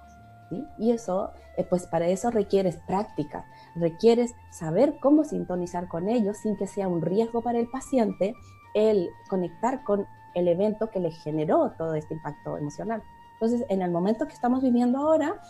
Y 0.79 0.93
eso, 0.93 1.33
eh, 1.57 1.65
pues 1.69 1.87
para 1.87 2.07
eso 2.07 2.31
requieres 2.31 2.77
práctica, 2.87 3.47
requieres 3.75 4.33
saber 4.53 4.97
cómo 5.01 5.25
sintonizar 5.25 5.89
con 5.89 6.09
ellos 6.09 6.37
sin 6.39 6.57
que 6.57 6.67
sea 6.67 6.89
un 6.89 7.03
riesgo 7.03 7.43
para 7.43 7.59
el 7.59 7.69
paciente 7.69 8.35
el 8.75 9.09
conectar 9.29 9.83
con 9.83 10.07
el 10.37 10.49
evento 10.49 10.91
que 10.91 11.01
le 11.01 11.11
generó 11.11 11.73
todo 11.77 11.95
este 11.95 12.15
impacto 12.15 12.57
emocional. 12.57 13.03
Entonces, 13.35 13.67
en 13.69 13.83
el 13.83 13.91
momento 13.91 14.27
que 14.27 14.35
estamos 14.35 14.63
viviendo 14.63 14.99
ahora, 14.99 15.41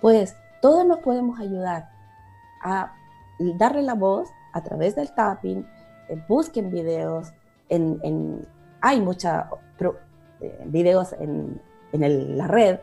pues 0.00 0.36
todos 0.60 0.86
nos 0.86 0.98
podemos 0.98 1.40
ayudar 1.40 1.90
a 2.62 2.94
darle 3.38 3.82
la 3.82 3.94
voz 3.94 4.28
a 4.52 4.62
través 4.62 4.94
del 4.94 5.12
tapping, 5.12 5.66
eh, 6.08 6.22
busquen 6.28 6.70
videos, 6.70 7.32
en, 7.68 8.46
hay 8.80 9.00
muchos 9.00 9.32
eh, 10.40 10.62
videos 10.66 11.14
en 11.14 11.60
en 11.92 12.38
la 12.38 12.46
red, 12.46 12.80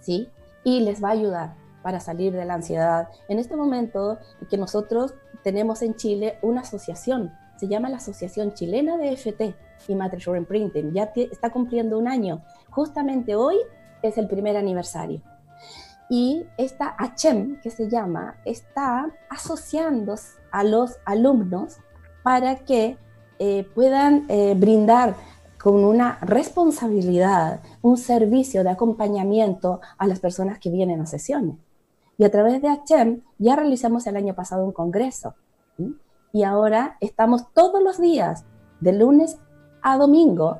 ¿sí? 0.00 0.28
Y 0.64 0.80
les 0.80 1.02
va 1.02 1.08
a 1.08 1.12
ayudar 1.12 1.54
para 1.82 2.00
salir 2.00 2.32
de 2.32 2.44
la 2.44 2.54
ansiedad. 2.54 3.08
En 3.28 3.38
este 3.38 3.56
momento 3.56 4.18
que 4.48 4.56
nosotros 4.56 5.14
tenemos 5.42 5.82
en 5.82 5.94
Chile 5.94 6.38
una 6.42 6.62
asociación, 6.62 7.32
se 7.56 7.68
llama 7.68 7.90
la 7.90 7.98
Asociación 7.98 8.54
Chilena 8.54 8.96
de 8.96 9.16
FT 9.16 9.54
y 9.88 9.94
Matrix 9.94 10.28
Printing, 10.46 10.92
ya 10.92 11.12
está 11.14 11.50
cumpliendo 11.50 11.98
un 11.98 12.08
año. 12.08 12.42
Justamente 12.70 13.34
hoy 13.34 13.56
es 14.02 14.18
el 14.18 14.28
primer 14.28 14.56
aniversario. 14.56 15.20
Y 16.08 16.44
esta 16.58 16.96
HEM, 16.98 17.60
que 17.60 17.70
se 17.70 17.88
llama, 17.88 18.36
está 18.44 19.10
asociando 19.30 20.14
a 20.50 20.64
los 20.64 20.98
alumnos 21.04 21.78
para 22.22 22.56
que 22.56 22.98
eh, 23.38 23.66
puedan 23.74 24.26
eh, 24.28 24.54
brindar 24.56 25.14
con 25.58 25.84
una 25.84 26.18
responsabilidad, 26.20 27.60
un 27.82 27.96
servicio 27.96 28.64
de 28.64 28.70
acompañamiento 28.70 29.80
a 29.96 30.06
las 30.06 30.20
personas 30.20 30.58
que 30.58 30.70
vienen 30.70 31.00
a 31.00 31.06
sesiones. 31.06 31.56
Y 32.18 32.24
a 32.24 32.30
través 32.30 32.60
de 32.60 32.68
HM 32.68 33.22
ya 33.38 33.56
realizamos 33.56 34.06
el 34.06 34.16
año 34.16 34.34
pasado 34.34 34.64
un 34.64 34.72
congreso. 34.72 35.34
Y 36.32 36.42
ahora 36.42 36.96
estamos 37.00 37.52
todos 37.52 37.82
los 37.82 38.00
días, 38.00 38.44
de 38.80 38.92
lunes 38.92 39.38
a 39.82 39.96
domingo, 39.96 40.58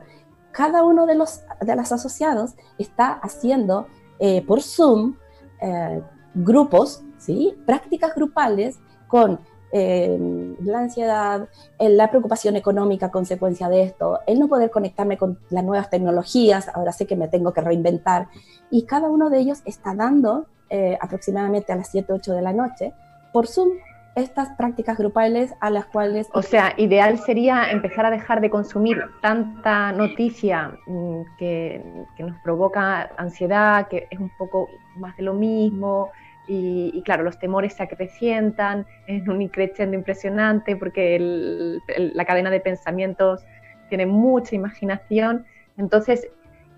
cada 0.53 0.83
uno 0.83 1.07
de 1.07 1.15
los, 1.15 1.43
de 1.61 1.77
los 1.77 1.93
asociados 1.93 2.55
está 2.79 3.13
haciendo 3.13 3.87
eh, 4.19 4.43
por 4.43 4.63
Zoom 4.63 5.17
eh, 5.61 6.03
grupos, 6.35 7.03
¿sí? 7.19 7.57
prácticas 7.67 8.15
grupales 8.15 8.79
con 9.09 9.41
eh, 9.75 10.55
la 10.63 10.81
ansiedad, 10.81 11.49
la 11.79 12.11
preocupación 12.11 12.57
económica 12.57 13.11
consecuencia 13.11 13.71
de 13.71 13.85
esto, 13.85 14.21
el 14.27 14.39
no 14.39 14.47
poder 14.47 14.71
conectarme 14.71 15.17
con 15.17 15.39
las 15.49 15.65
nuevas 15.65 15.89
tecnologías, 15.89 16.69
ahora 16.75 16.93
sé 16.93 17.07
que 17.07 17.17
me 17.17 17.29
tengo 17.29 17.55
que 17.55 17.63
reinventar, 17.63 18.29
y 18.71 18.83
cada 18.83 19.09
uno 19.09 19.31
de 19.31 19.39
ellos 19.39 19.63
está 19.65 19.95
dando 19.95 20.47
eh, 20.69 20.99
aproximadamente 21.01 21.73
a 21.73 21.77
las 21.77 21.89
7, 21.89 22.13
8 22.13 22.33
de 22.33 22.43
la 22.43 22.53
noche 22.53 22.95
por 23.33 23.47
Zoom 23.47 23.71
estas 24.15 24.51
prácticas 24.57 24.99
grupales 24.99 25.55
a 25.61 25.71
las 25.71 25.87
cuales... 25.87 26.29
O 26.33 26.43
sea, 26.43 26.75
ideal 26.77 27.19
sería 27.19 27.71
empezar 27.71 28.05
a 28.05 28.11
dejar 28.11 28.41
de 28.41 28.51
consumir 28.51 29.03
tanta 29.21 29.93
noticia 29.93 30.77
mm, 30.87 31.23
que, 31.39 31.83
que 32.17 32.23
nos 32.23 32.39
provoca 32.41 33.11
ansiedad, 33.17 33.89
que 33.89 34.07
es 34.11 34.19
un 34.19 34.31
poco 34.37 34.69
más 34.97 35.17
de 35.17 35.23
lo 35.23 35.35
mismo, 35.35 36.11
y, 36.47 37.03
claro, 37.05 37.23
los 37.23 37.39
temores 37.39 37.75
se 37.75 37.83
acrecientan, 37.83 38.87
es 39.07 39.27
un 39.29 39.41
increciendo 39.41 39.97
impresionante 39.97 40.77
porque 40.77 41.79
la 41.97 42.25
cadena 42.25 42.51
de 42.51 42.61
pensamientos 42.61 43.45
tiene 43.89 44.07
mucha 44.07 44.57
imaginación. 44.57 45.47
Entonces, 45.79 46.29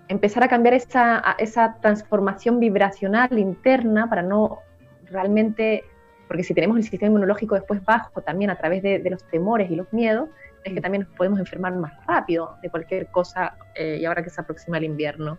empezar 0.07 0.43
a 0.43 0.47
cambiar 0.47 0.75
esa, 0.75 1.35
esa 1.39 1.77
transformación 1.81 2.59
vibracional 2.59 3.37
interna 3.39 4.07
para 4.07 4.21
no 4.21 4.59
realmente, 5.09 5.83
porque 6.27 6.43
si 6.43 6.53
tenemos 6.53 6.77
el 6.77 6.83
sistema 6.83 7.07
inmunológico 7.07 7.55
después 7.55 7.83
bajo 7.83 8.21
también 8.21 8.49
a 8.49 8.57
través 8.57 8.81
de, 8.81 9.01
los 9.09 9.23
temores 9.25 9.69
y 9.69 9.75
los 9.75 9.91
miedos, 9.93 10.29
es 10.63 10.73
que 10.73 10.81
también 10.81 11.03
nos 11.03 11.15
podemos 11.15 11.39
enfermar 11.39 11.75
más 11.75 11.93
rápido 12.07 12.57
de 12.61 12.69
cualquier 12.69 13.07
cosa 13.07 13.55
eh, 13.75 13.97
y 14.01 14.05
ahora 14.05 14.23
que 14.23 14.29
se 14.29 14.41
aproxima 14.41 14.77
el 14.77 14.85
invierno. 14.85 15.37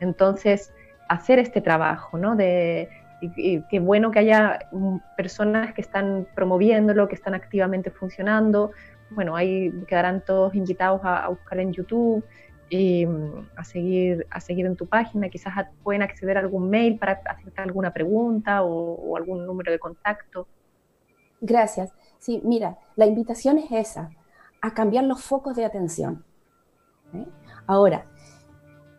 Entonces, 0.00 0.72
hacer 1.08 1.38
este 1.38 1.60
trabajo, 1.60 2.18
¿no? 2.18 2.34
De, 2.34 2.88
y, 3.20 3.62
qué 3.70 3.78
bueno 3.80 4.10
que 4.10 4.18
haya 4.20 4.58
mm, 4.72 4.96
personas 5.16 5.72
que 5.74 5.80
están 5.80 6.26
promoviéndolo, 6.34 7.08
que 7.08 7.14
están 7.14 7.34
activamente 7.34 7.90
funcionando. 7.90 8.72
Bueno, 9.10 9.36
ahí 9.36 9.72
quedarán 9.86 10.22
todos 10.22 10.54
invitados 10.54 11.00
a, 11.04 11.28
buscar 11.28 11.60
en 11.60 11.72
YouTube 11.72 12.24
mm, 12.70 13.48
a 13.56 13.64
seguir, 13.64 14.26
a 14.30 14.40
seguir 14.40 14.66
en 14.66 14.76
tu 14.76 14.86
página. 14.86 15.28
Quizás 15.28 15.54
pueden 15.82 16.02
acceder 16.02 16.36
a 16.36 16.40
algún 16.40 16.70
mail 16.70 16.98
para 16.98 17.20
hacerte 17.24 17.60
alguna 17.60 17.92
pregunta 17.92 18.62
o, 18.62 19.16
algún 19.16 19.46
número 19.46 19.72
de 19.72 19.78
contacto. 19.78 20.46
Gracias. 21.40 21.92
Sí, 22.18 22.40
mira, 22.44 22.78
la 22.96 23.06
invitación 23.06 23.58
es 23.58 23.70
esa, 23.70 24.10
a 24.62 24.72
cambiar 24.72 25.04
los 25.04 25.22
focos 25.22 25.56
de 25.56 25.64
atención. 25.64 26.24
¿eh? 27.12 27.26
Ahora, 27.66 28.06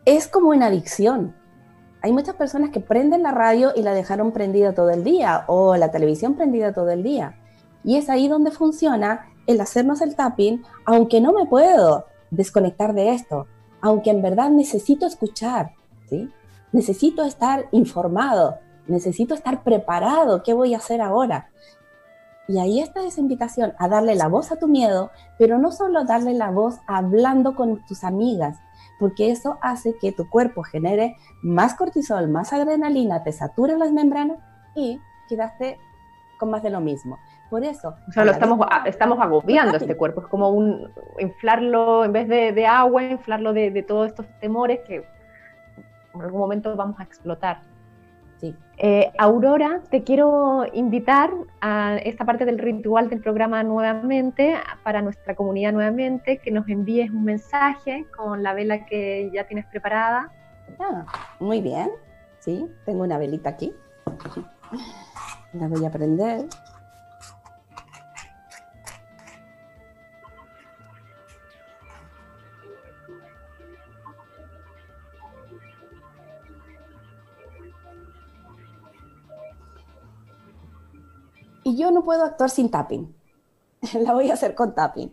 es 0.04 0.28
como 0.28 0.50
una 0.50 0.66
adicción. 0.66 1.34
Hay 2.02 2.12
muchas 2.12 2.36
personas 2.36 2.70
que 2.70 2.80
prenden 2.80 3.22
la 3.22 3.32
radio 3.32 3.72
y 3.74 3.82
la 3.82 3.92
dejaron 3.92 4.32
prendida 4.32 4.74
todo 4.74 4.90
el 4.90 5.02
día 5.02 5.44
o 5.48 5.76
la 5.76 5.90
televisión 5.90 6.36
prendida 6.36 6.72
todo 6.72 6.90
el 6.90 7.02
día. 7.02 7.36
Y 7.82 7.96
es 7.96 8.08
ahí 8.08 8.28
donde 8.28 8.52
funciona 8.52 9.26
el 9.46 9.60
hacernos 9.60 10.00
el 10.02 10.14
tapping, 10.14 10.62
aunque 10.84 11.20
no 11.20 11.32
me 11.32 11.46
puedo 11.46 12.06
desconectar 12.30 12.94
de 12.94 13.14
esto, 13.14 13.46
aunque 13.80 14.10
en 14.10 14.22
verdad 14.22 14.50
necesito 14.50 15.06
escuchar, 15.06 15.72
¿sí? 16.08 16.30
Necesito 16.72 17.24
estar 17.24 17.66
informado, 17.72 18.58
necesito 18.86 19.34
estar 19.34 19.62
preparado, 19.62 20.42
¿qué 20.42 20.52
voy 20.52 20.74
a 20.74 20.78
hacer 20.78 21.00
ahora? 21.00 21.50
Y 22.48 22.58
ahí 22.58 22.80
está 22.80 23.04
esa 23.04 23.20
invitación 23.20 23.72
a 23.78 23.88
darle 23.88 24.14
la 24.14 24.28
voz 24.28 24.52
a 24.52 24.58
tu 24.58 24.68
miedo, 24.68 25.10
pero 25.38 25.58
no 25.58 25.72
solo 25.72 26.04
darle 26.04 26.34
la 26.34 26.50
voz 26.50 26.78
hablando 26.86 27.56
con 27.56 27.84
tus 27.86 28.04
amigas, 28.04 28.58
porque 29.00 29.30
eso 29.30 29.58
hace 29.62 29.96
que 29.98 30.12
tu 30.12 30.28
cuerpo 30.30 30.62
genere 30.62 31.16
más 31.42 31.74
cortisol, 31.74 32.28
más 32.28 32.52
adrenalina, 32.52 33.24
te 33.24 33.32
sature 33.32 33.76
las 33.76 33.92
membranas 33.92 34.38
y 34.74 35.00
quedaste 35.28 35.78
con 36.38 36.50
más 36.50 36.62
de 36.62 36.70
lo 36.70 36.80
mismo. 36.80 37.18
Por 37.50 37.64
eso. 37.64 37.94
O 38.08 38.12
sea, 38.12 38.24
lo 38.24 38.32
estamos, 38.32 38.66
estamos 38.86 39.20
agobiando 39.20 39.76
este 39.76 39.96
cuerpo. 39.96 40.20
Es 40.22 40.26
como 40.26 40.50
un 40.50 40.90
inflarlo, 41.18 42.04
en 42.04 42.12
vez 42.12 42.28
de, 42.28 42.66
agua, 42.66 43.04
inflarlo 43.04 43.52
de, 43.52 43.70
de, 43.70 43.82
todos 43.82 44.08
estos 44.08 44.26
temores 44.40 44.80
que 44.80 45.04
en 46.14 46.22
algún 46.22 46.40
momento 46.40 46.74
vamos 46.74 46.98
a 46.98 47.04
explotar. 47.04 47.62
Sí. 48.38 48.54
Eh, 48.78 49.10
Aurora, 49.18 49.80
te 49.90 50.02
quiero 50.02 50.64
invitar 50.74 51.30
a 51.60 51.96
esta 51.96 52.24
parte 52.24 52.44
del 52.44 52.58
ritual 52.58 53.08
del 53.08 53.20
programa 53.20 53.62
nuevamente, 53.62 54.56
para 54.82 55.00
nuestra 55.00 55.34
comunidad 55.34 55.72
nuevamente, 55.72 56.38
que 56.38 56.50
nos 56.50 56.68
envíes 56.68 57.10
un 57.10 57.24
mensaje 57.24 58.06
con 58.14 58.42
la 58.42 58.52
vela 58.52 58.84
que 58.84 59.30
ya 59.32 59.46
tienes 59.46 59.66
preparada. 59.66 60.30
Ah, 60.78 61.06
muy 61.40 61.62
bien, 61.62 61.90
sí, 62.40 62.66
tengo 62.84 63.04
una 63.04 63.16
velita 63.16 63.50
aquí. 63.50 63.72
La 65.54 65.68
voy 65.68 65.84
a 65.86 65.90
prender. 65.90 66.46
Y 81.66 81.76
yo 81.76 81.90
no 81.90 82.04
puedo 82.04 82.22
actuar 82.22 82.48
sin 82.48 82.70
tapping. 82.70 83.12
La 84.00 84.12
voy 84.12 84.30
a 84.30 84.34
hacer 84.34 84.54
con 84.54 84.76
tapping. 84.76 85.12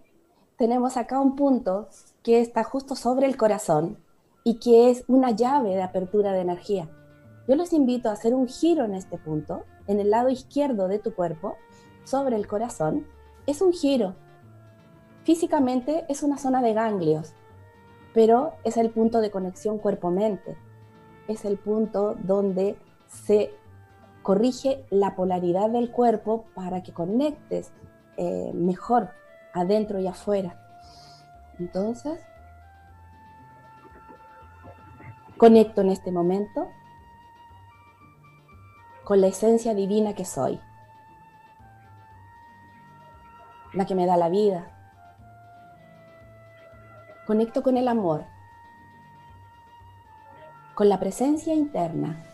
Tenemos 0.55 0.97
acá 0.97 1.19
un 1.19 1.35
punto 1.35 1.87
que 2.21 2.41
está 2.41 2.63
justo 2.63 2.95
sobre 2.95 3.25
el 3.25 3.37
corazón 3.37 3.97
y 4.43 4.59
que 4.59 4.91
es 4.91 5.03
una 5.07 5.31
llave 5.31 5.71
de 5.71 5.81
apertura 5.81 6.31
de 6.31 6.41
energía. 6.41 6.87
Yo 7.47 7.55
les 7.55 7.73
invito 7.73 8.07
a 8.07 8.11
hacer 8.11 8.35
un 8.35 8.47
giro 8.47 8.85
en 8.85 8.93
este 8.93 9.17
punto, 9.17 9.63
en 9.87 9.99
el 9.99 10.11
lado 10.11 10.29
izquierdo 10.29 10.87
de 10.87 10.99
tu 10.99 11.15
cuerpo, 11.15 11.55
sobre 12.03 12.35
el 12.35 12.45
corazón. 12.45 13.07
Es 13.47 13.59
un 13.63 13.73
giro. 13.73 14.13
Físicamente 15.23 16.05
es 16.07 16.21
una 16.21 16.37
zona 16.37 16.61
de 16.61 16.75
ganglios, 16.75 17.33
pero 18.13 18.53
es 18.63 18.77
el 18.77 18.91
punto 18.91 19.21
de 19.21 19.31
conexión 19.31 19.79
cuerpo-mente. 19.79 20.55
Es 21.27 21.45
el 21.45 21.57
punto 21.57 22.15
donde 22.21 22.77
se 23.07 23.55
corrige 24.23 24.85
la 24.89 25.15
polaridad 25.15 25.69
del 25.69 25.91
cuerpo 25.91 26.45
para 26.55 26.81
que 26.81 26.93
conectes 26.93 27.71
eh, 28.17 28.51
mejor 28.53 29.11
adentro 29.53 29.99
y 29.99 30.07
afuera. 30.07 30.57
Entonces, 31.59 32.19
conecto 35.37 35.81
en 35.81 35.89
este 35.89 36.11
momento 36.11 36.69
con 39.03 39.19
la 39.19 39.27
esencia 39.27 39.75
divina 39.75 40.15
que 40.15 40.23
soy, 40.23 40.59
la 43.73 43.85
que 43.85 43.93
me 43.93 44.05
da 44.05 44.15
la 44.15 44.29
vida. 44.29 44.69
Conecto 47.27 47.61
con 47.61 47.75
el 47.77 47.89
amor, 47.89 48.25
con 50.75 50.87
la 50.87 50.99
presencia 50.99 51.53
interna 51.53 52.32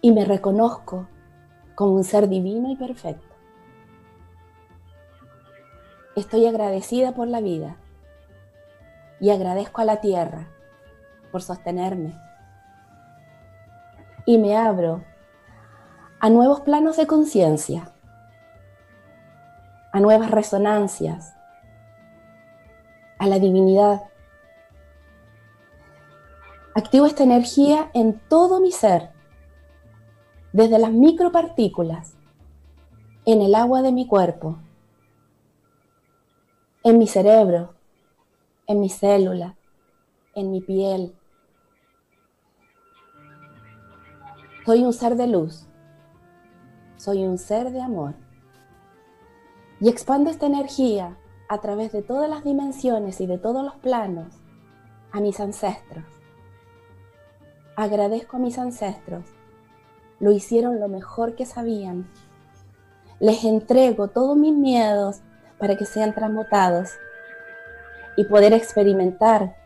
y 0.00 0.12
me 0.12 0.24
reconozco 0.24 1.08
como 1.74 1.94
un 1.94 2.04
ser 2.04 2.28
divino 2.28 2.70
y 2.70 2.76
perfecto. 2.76 3.34
Estoy 6.16 6.46
agradecida 6.46 7.12
por 7.12 7.28
la 7.28 7.40
vida 7.40 7.76
y 9.20 9.30
agradezco 9.30 9.80
a 9.80 9.84
la 9.84 10.00
tierra 10.00 10.48
por 11.30 11.42
sostenerme. 11.42 12.14
Y 14.26 14.38
me 14.38 14.56
abro 14.56 15.04
a 16.18 16.28
nuevos 16.28 16.60
planos 16.60 16.96
de 16.96 17.06
conciencia, 17.06 17.92
a 19.92 20.00
nuevas 20.00 20.30
resonancias, 20.30 21.34
a 23.18 23.26
la 23.26 23.38
divinidad. 23.38 24.02
Activo 26.74 27.06
esta 27.06 27.22
energía 27.22 27.90
en 27.94 28.18
todo 28.28 28.60
mi 28.60 28.72
ser 28.72 29.10
desde 30.52 30.78
las 30.78 30.92
micropartículas 30.92 32.14
en 33.24 33.42
el 33.42 33.54
agua 33.54 33.82
de 33.82 33.92
mi 33.92 34.06
cuerpo, 34.06 34.58
en 36.82 36.98
mi 36.98 37.06
cerebro, 37.06 37.74
en 38.66 38.80
mi 38.80 38.88
célula, 38.88 39.56
en 40.34 40.50
mi 40.50 40.60
piel. 40.60 41.14
Soy 44.64 44.84
un 44.84 44.92
ser 44.92 45.16
de 45.16 45.26
luz, 45.26 45.66
soy 46.96 47.24
un 47.24 47.38
ser 47.38 47.70
de 47.70 47.80
amor. 47.80 48.14
Y 49.80 49.88
expando 49.88 50.30
esta 50.30 50.46
energía 50.46 51.16
a 51.48 51.58
través 51.58 51.92
de 51.92 52.02
todas 52.02 52.28
las 52.28 52.44
dimensiones 52.44 53.20
y 53.20 53.26
de 53.26 53.38
todos 53.38 53.64
los 53.64 53.76
planos 53.76 54.34
a 55.12 55.20
mis 55.20 55.40
ancestros. 55.40 56.04
Agradezco 57.76 58.36
a 58.36 58.40
mis 58.40 58.58
ancestros 58.58 59.24
lo 60.20 60.30
hicieron 60.32 60.78
lo 60.78 60.88
mejor 60.88 61.34
que 61.34 61.46
sabían. 61.46 62.08
Les 63.18 63.44
entrego 63.44 64.08
todos 64.08 64.36
mis 64.36 64.54
miedos 64.54 65.22
para 65.58 65.76
que 65.76 65.86
sean 65.86 66.14
transmutados 66.14 66.90
y 68.16 68.24
poder 68.24 68.52
experimentar 68.52 69.56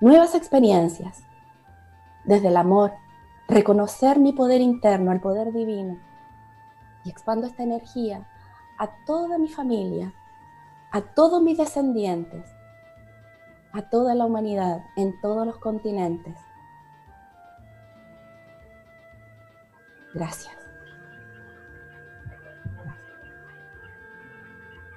nuevas 0.00 0.34
experiencias 0.34 1.22
desde 2.24 2.48
el 2.48 2.56
amor, 2.56 2.92
reconocer 3.48 4.18
mi 4.18 4.32
poder 4.32 4.60
interno, 4.60 5.12
el 5.12 5.20
poder 5.20 5.52
divino 5.52 5.98
y 7.04 7.10
expando 7.10 7.46
esta 7.46 7.62
energía 7.62 8.28
a 8.78 8.90
toda 9.06 9.38
mi 9.38 9.48
familia, 9.48 10.12
a 10.92 11.00
todos 11.00 11.42
mis 11.42 11.58
descendientes, 11.58 12.44
a 13.72 13.82
toda 13.82 14.14
la 14.14 14.24
humanidad 14.24 14.82
en 14.96 15.20
todos 15.20 15.46
los 15.46 15.58
continentes. 15.58 16.47
Gracias. 20.18 20.56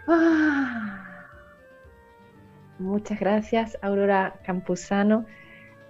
Ah. 0.07 1.27
muchas 2.79 3.19
gracias, 3.19 3.77
Aurora 3.83 4.33
Campuzano. 4.43 5.25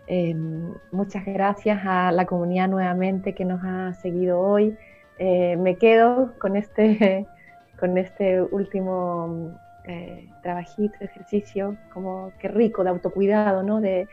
Em, 0.08 0.74
muchas 0.92 1.26
gracias 1.26 1.80
a 1.86 2.12
la 2.12 2.26
comunidad 2.26 2.68
nuevamente 2.68 3.34
que 3.34 3.46
nos 3.46 3.62
ha 3.64 3.94
seguido 3.94 4.38
hoy. 4.42 4.78
Eh, 5.18 5.56
me 5.56 5.78
quedo 5.78 6.34
con 6.38 6.58
este, 6.58 7.26
con 7.80 7.98
este 7.98 8.42
último 8.42 9.58
eh, 9.86 10.28
trabajito, 10.44 10.96
ejercicio, 11.00 11.78
como 11.94 12.34
qué 12.38 12.50
rico 12.50 12.84
de 12.84 12.90
autocuidado, 12.90 13.64
¿no? 13.64 13.80
De 13.80 14.10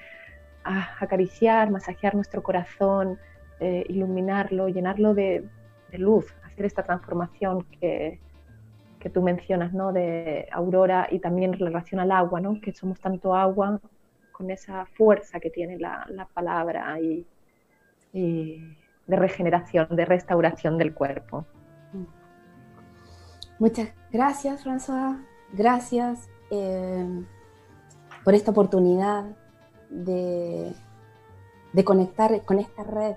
ah, 0.62 0.90
acariciar, 1.00 1.70
masajear 1.72 2.14
nuestro 2.14 2.40
corazón, 2.40 3.18
eh, 3.60 3.84
iluminarlo, 3.88 4.68
llenarlo 4.68 5.14
de, 5.14 5.48
luz, 5.92 6.26
hacer 6.44 6.66
esta 6.66 6.82
transformación 6.82 7.64
que, 7.80 8.20
que 8.98 9.10
tú 9.10 9.22
mencionas, 9.22 9.72
¿no? 9.72 9.92
De 9.92 10.48
Aurora 10.52 11.08
y 11.10 11.18
también 11.18 11.54
en 11.54 11.60
relación 11.60 12.00
al 12.00 12.12
agua, 12.12 12.40
¿no? 12.40 12.60
Que 12.60 12.72
somos 12.72 13.00
tanto 13.00 13.34
agua 13.34 13.80
con 14.32 14.50
esa 14.50 14.86
fuerza 14.86 15.40
que 15.40 15.50
tiene 15.50 15.78
la, 15.78 16.28
palabra 16.32 17.00
y, 17.00 17.26
de 18.12 19.16
regeneración, 19.16 19.88
de 19.90 20.04
restauración 20.04 20.78
del 20.78 20.94
cuerpo. 20.94 21.44
Muchas 23.58 23.88
gracias, 24.12 24.64
François. 24.64 25.18
Gracias 25.52 26.28
eh, 26.50 27.24
por 28.22 28.34
esta 28.34 28.52
oportunidad 28.52 29.24
de, 29.90 30.72
de 31.72 31.84
conectar 31.84 32.44
con 32.44 32.58
esta 32.58 32.84
red, 32.84 33.16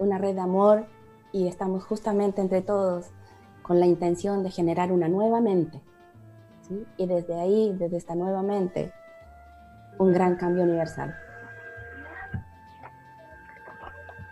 una 0.00 0.18
red 0.18 0.34
de 0.34 0.40
amor, 0.40 0.86
y 1.32 1.46
estamos 1.46 1.84
justamente 1.84 2.40
entre 2.40 2.60
todos 2.60 3.10
con 3.62 3.78
la 3.78 3.86
intención 3.86 4.42
de 4.42 4.50
generar 4.50 4.90
una 4.90 5.08
nueva 5.08 5.40
mente. 5.40 5.80
Y 6.96 7.06
desde 7.06 7.40
ahí, 7.40 7.74
desde 7.78 7.96
esta 7.96 8.14
nueva 8.14 8.42
mente, 8.42 8.92
un 9.98 10.12
gran 10.12 10.36
cambio 10.36 10.64
universal. 10.64 11.14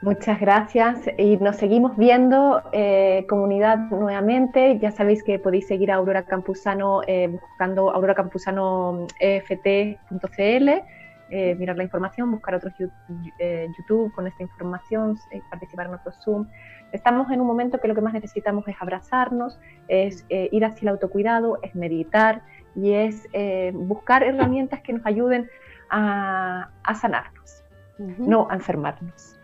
Muchas 0.01 0.41
gracias 0.41 1.01
y 1.19 1.39
nos 1.39 1.57
seguimos 1.57 1.97
viendo, 1.97 2.63
eh, 2.73 3.27
comunidad, 3.29 3.79
nuevamente. 3.91 4.79
Ya 4.79 4.93
sabéis 4.93 5.25
que 5.25 5.41
podéis 5.41 5.67
seguir 5.67 5.91
a 5.91 5.97
Aurora 5.97 6.23
Campuzano 6.23 7.01
eh, 7.09 7.27
buscando 7.27 7.91
auroracampusanost.cl, 7.91 10.71
eh, 11.31 11.55
mirar 11.57 11.77
la 11.77 11.85
información, 11.85 12.31
buscar 12.31 12.55
otros 12.55 12.73
YouTube 12.79 14.13
con 14.15 14.27
esta 14.27 14.43
información, 14.43 15.19
participar 15.51 15.87
en 15.87 15.95
otros 15.95 16.17
Zoom. 16.25 16.47
Estamos 16.93 17.31
en 17.31 17.41
un 17.41 17.47
momento 17.47 17.79
que 17.79 17.89
lo 17.89 17.95
que 17.95 18.01
más 18.01 18.15
necesitamos 18.15 18.67
es 18.67 18.77
abrazarnos, 18.81 19.61
es 19.89 20.25
ir 20.29 20.65
hacia 20.65 20.83
el 20.83 20.89
autocuidado, 20.89 21.59
es 21.63 21.75
meditar, 21.75 22.43
y 22.75 22.93
es 22.93 23.29
eh, 23.33 23.73
buscar 23.75 24.23
herramientas 24.23 24.81
que 24.83 24.93
nos 24.93 25.05
ayuden 25.05 25.49
a, 25.91 26.71
sanarnos, 27.01 27.65
no 27.99 28.49
a 28.51 28.55
enfermarnos. 28.55 29.37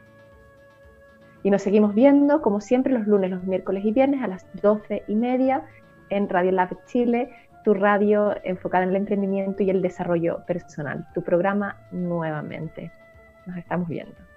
Y 1.43 1.51
nos 1.51 1.63
seguimos 1.63 1.95
viendo, 1.95 2.41
como 2.43 2.61
siempre, 2.61 2.93
los 2.93 3.07
lunes, 3.07 3.31
los 3.31 3.45
miércoles 3.45 3.85
y 3.85 3.93
viernes 3.93 4.23
a 4.23 4.29
las 4.29 4.47
12 4.63 5.05
y 5.09 5.15
media 5.15 5.65
en 6.11 6.29
Radio 6.29 6.53
Lab 6.53 6.85
Chile, 6.87 7.31
tu 7.65 7.75
radio 7.75 8.35
enfocada 8.45 8.85
en 8.85 8.91
el 8.91 8.97
emprendimiento 8.97 9.63
y 9.63 9.71
el 9.71 9.83
desarrollo 9.83 10.45
personal, 10.47 11.07
tu 11.15 11.23
programa 11.23 11.77
nuevamente. 11.91 12.93
Nos 13.47 13.57
estamos 13.57 13.89
viendo. 13.89 14.34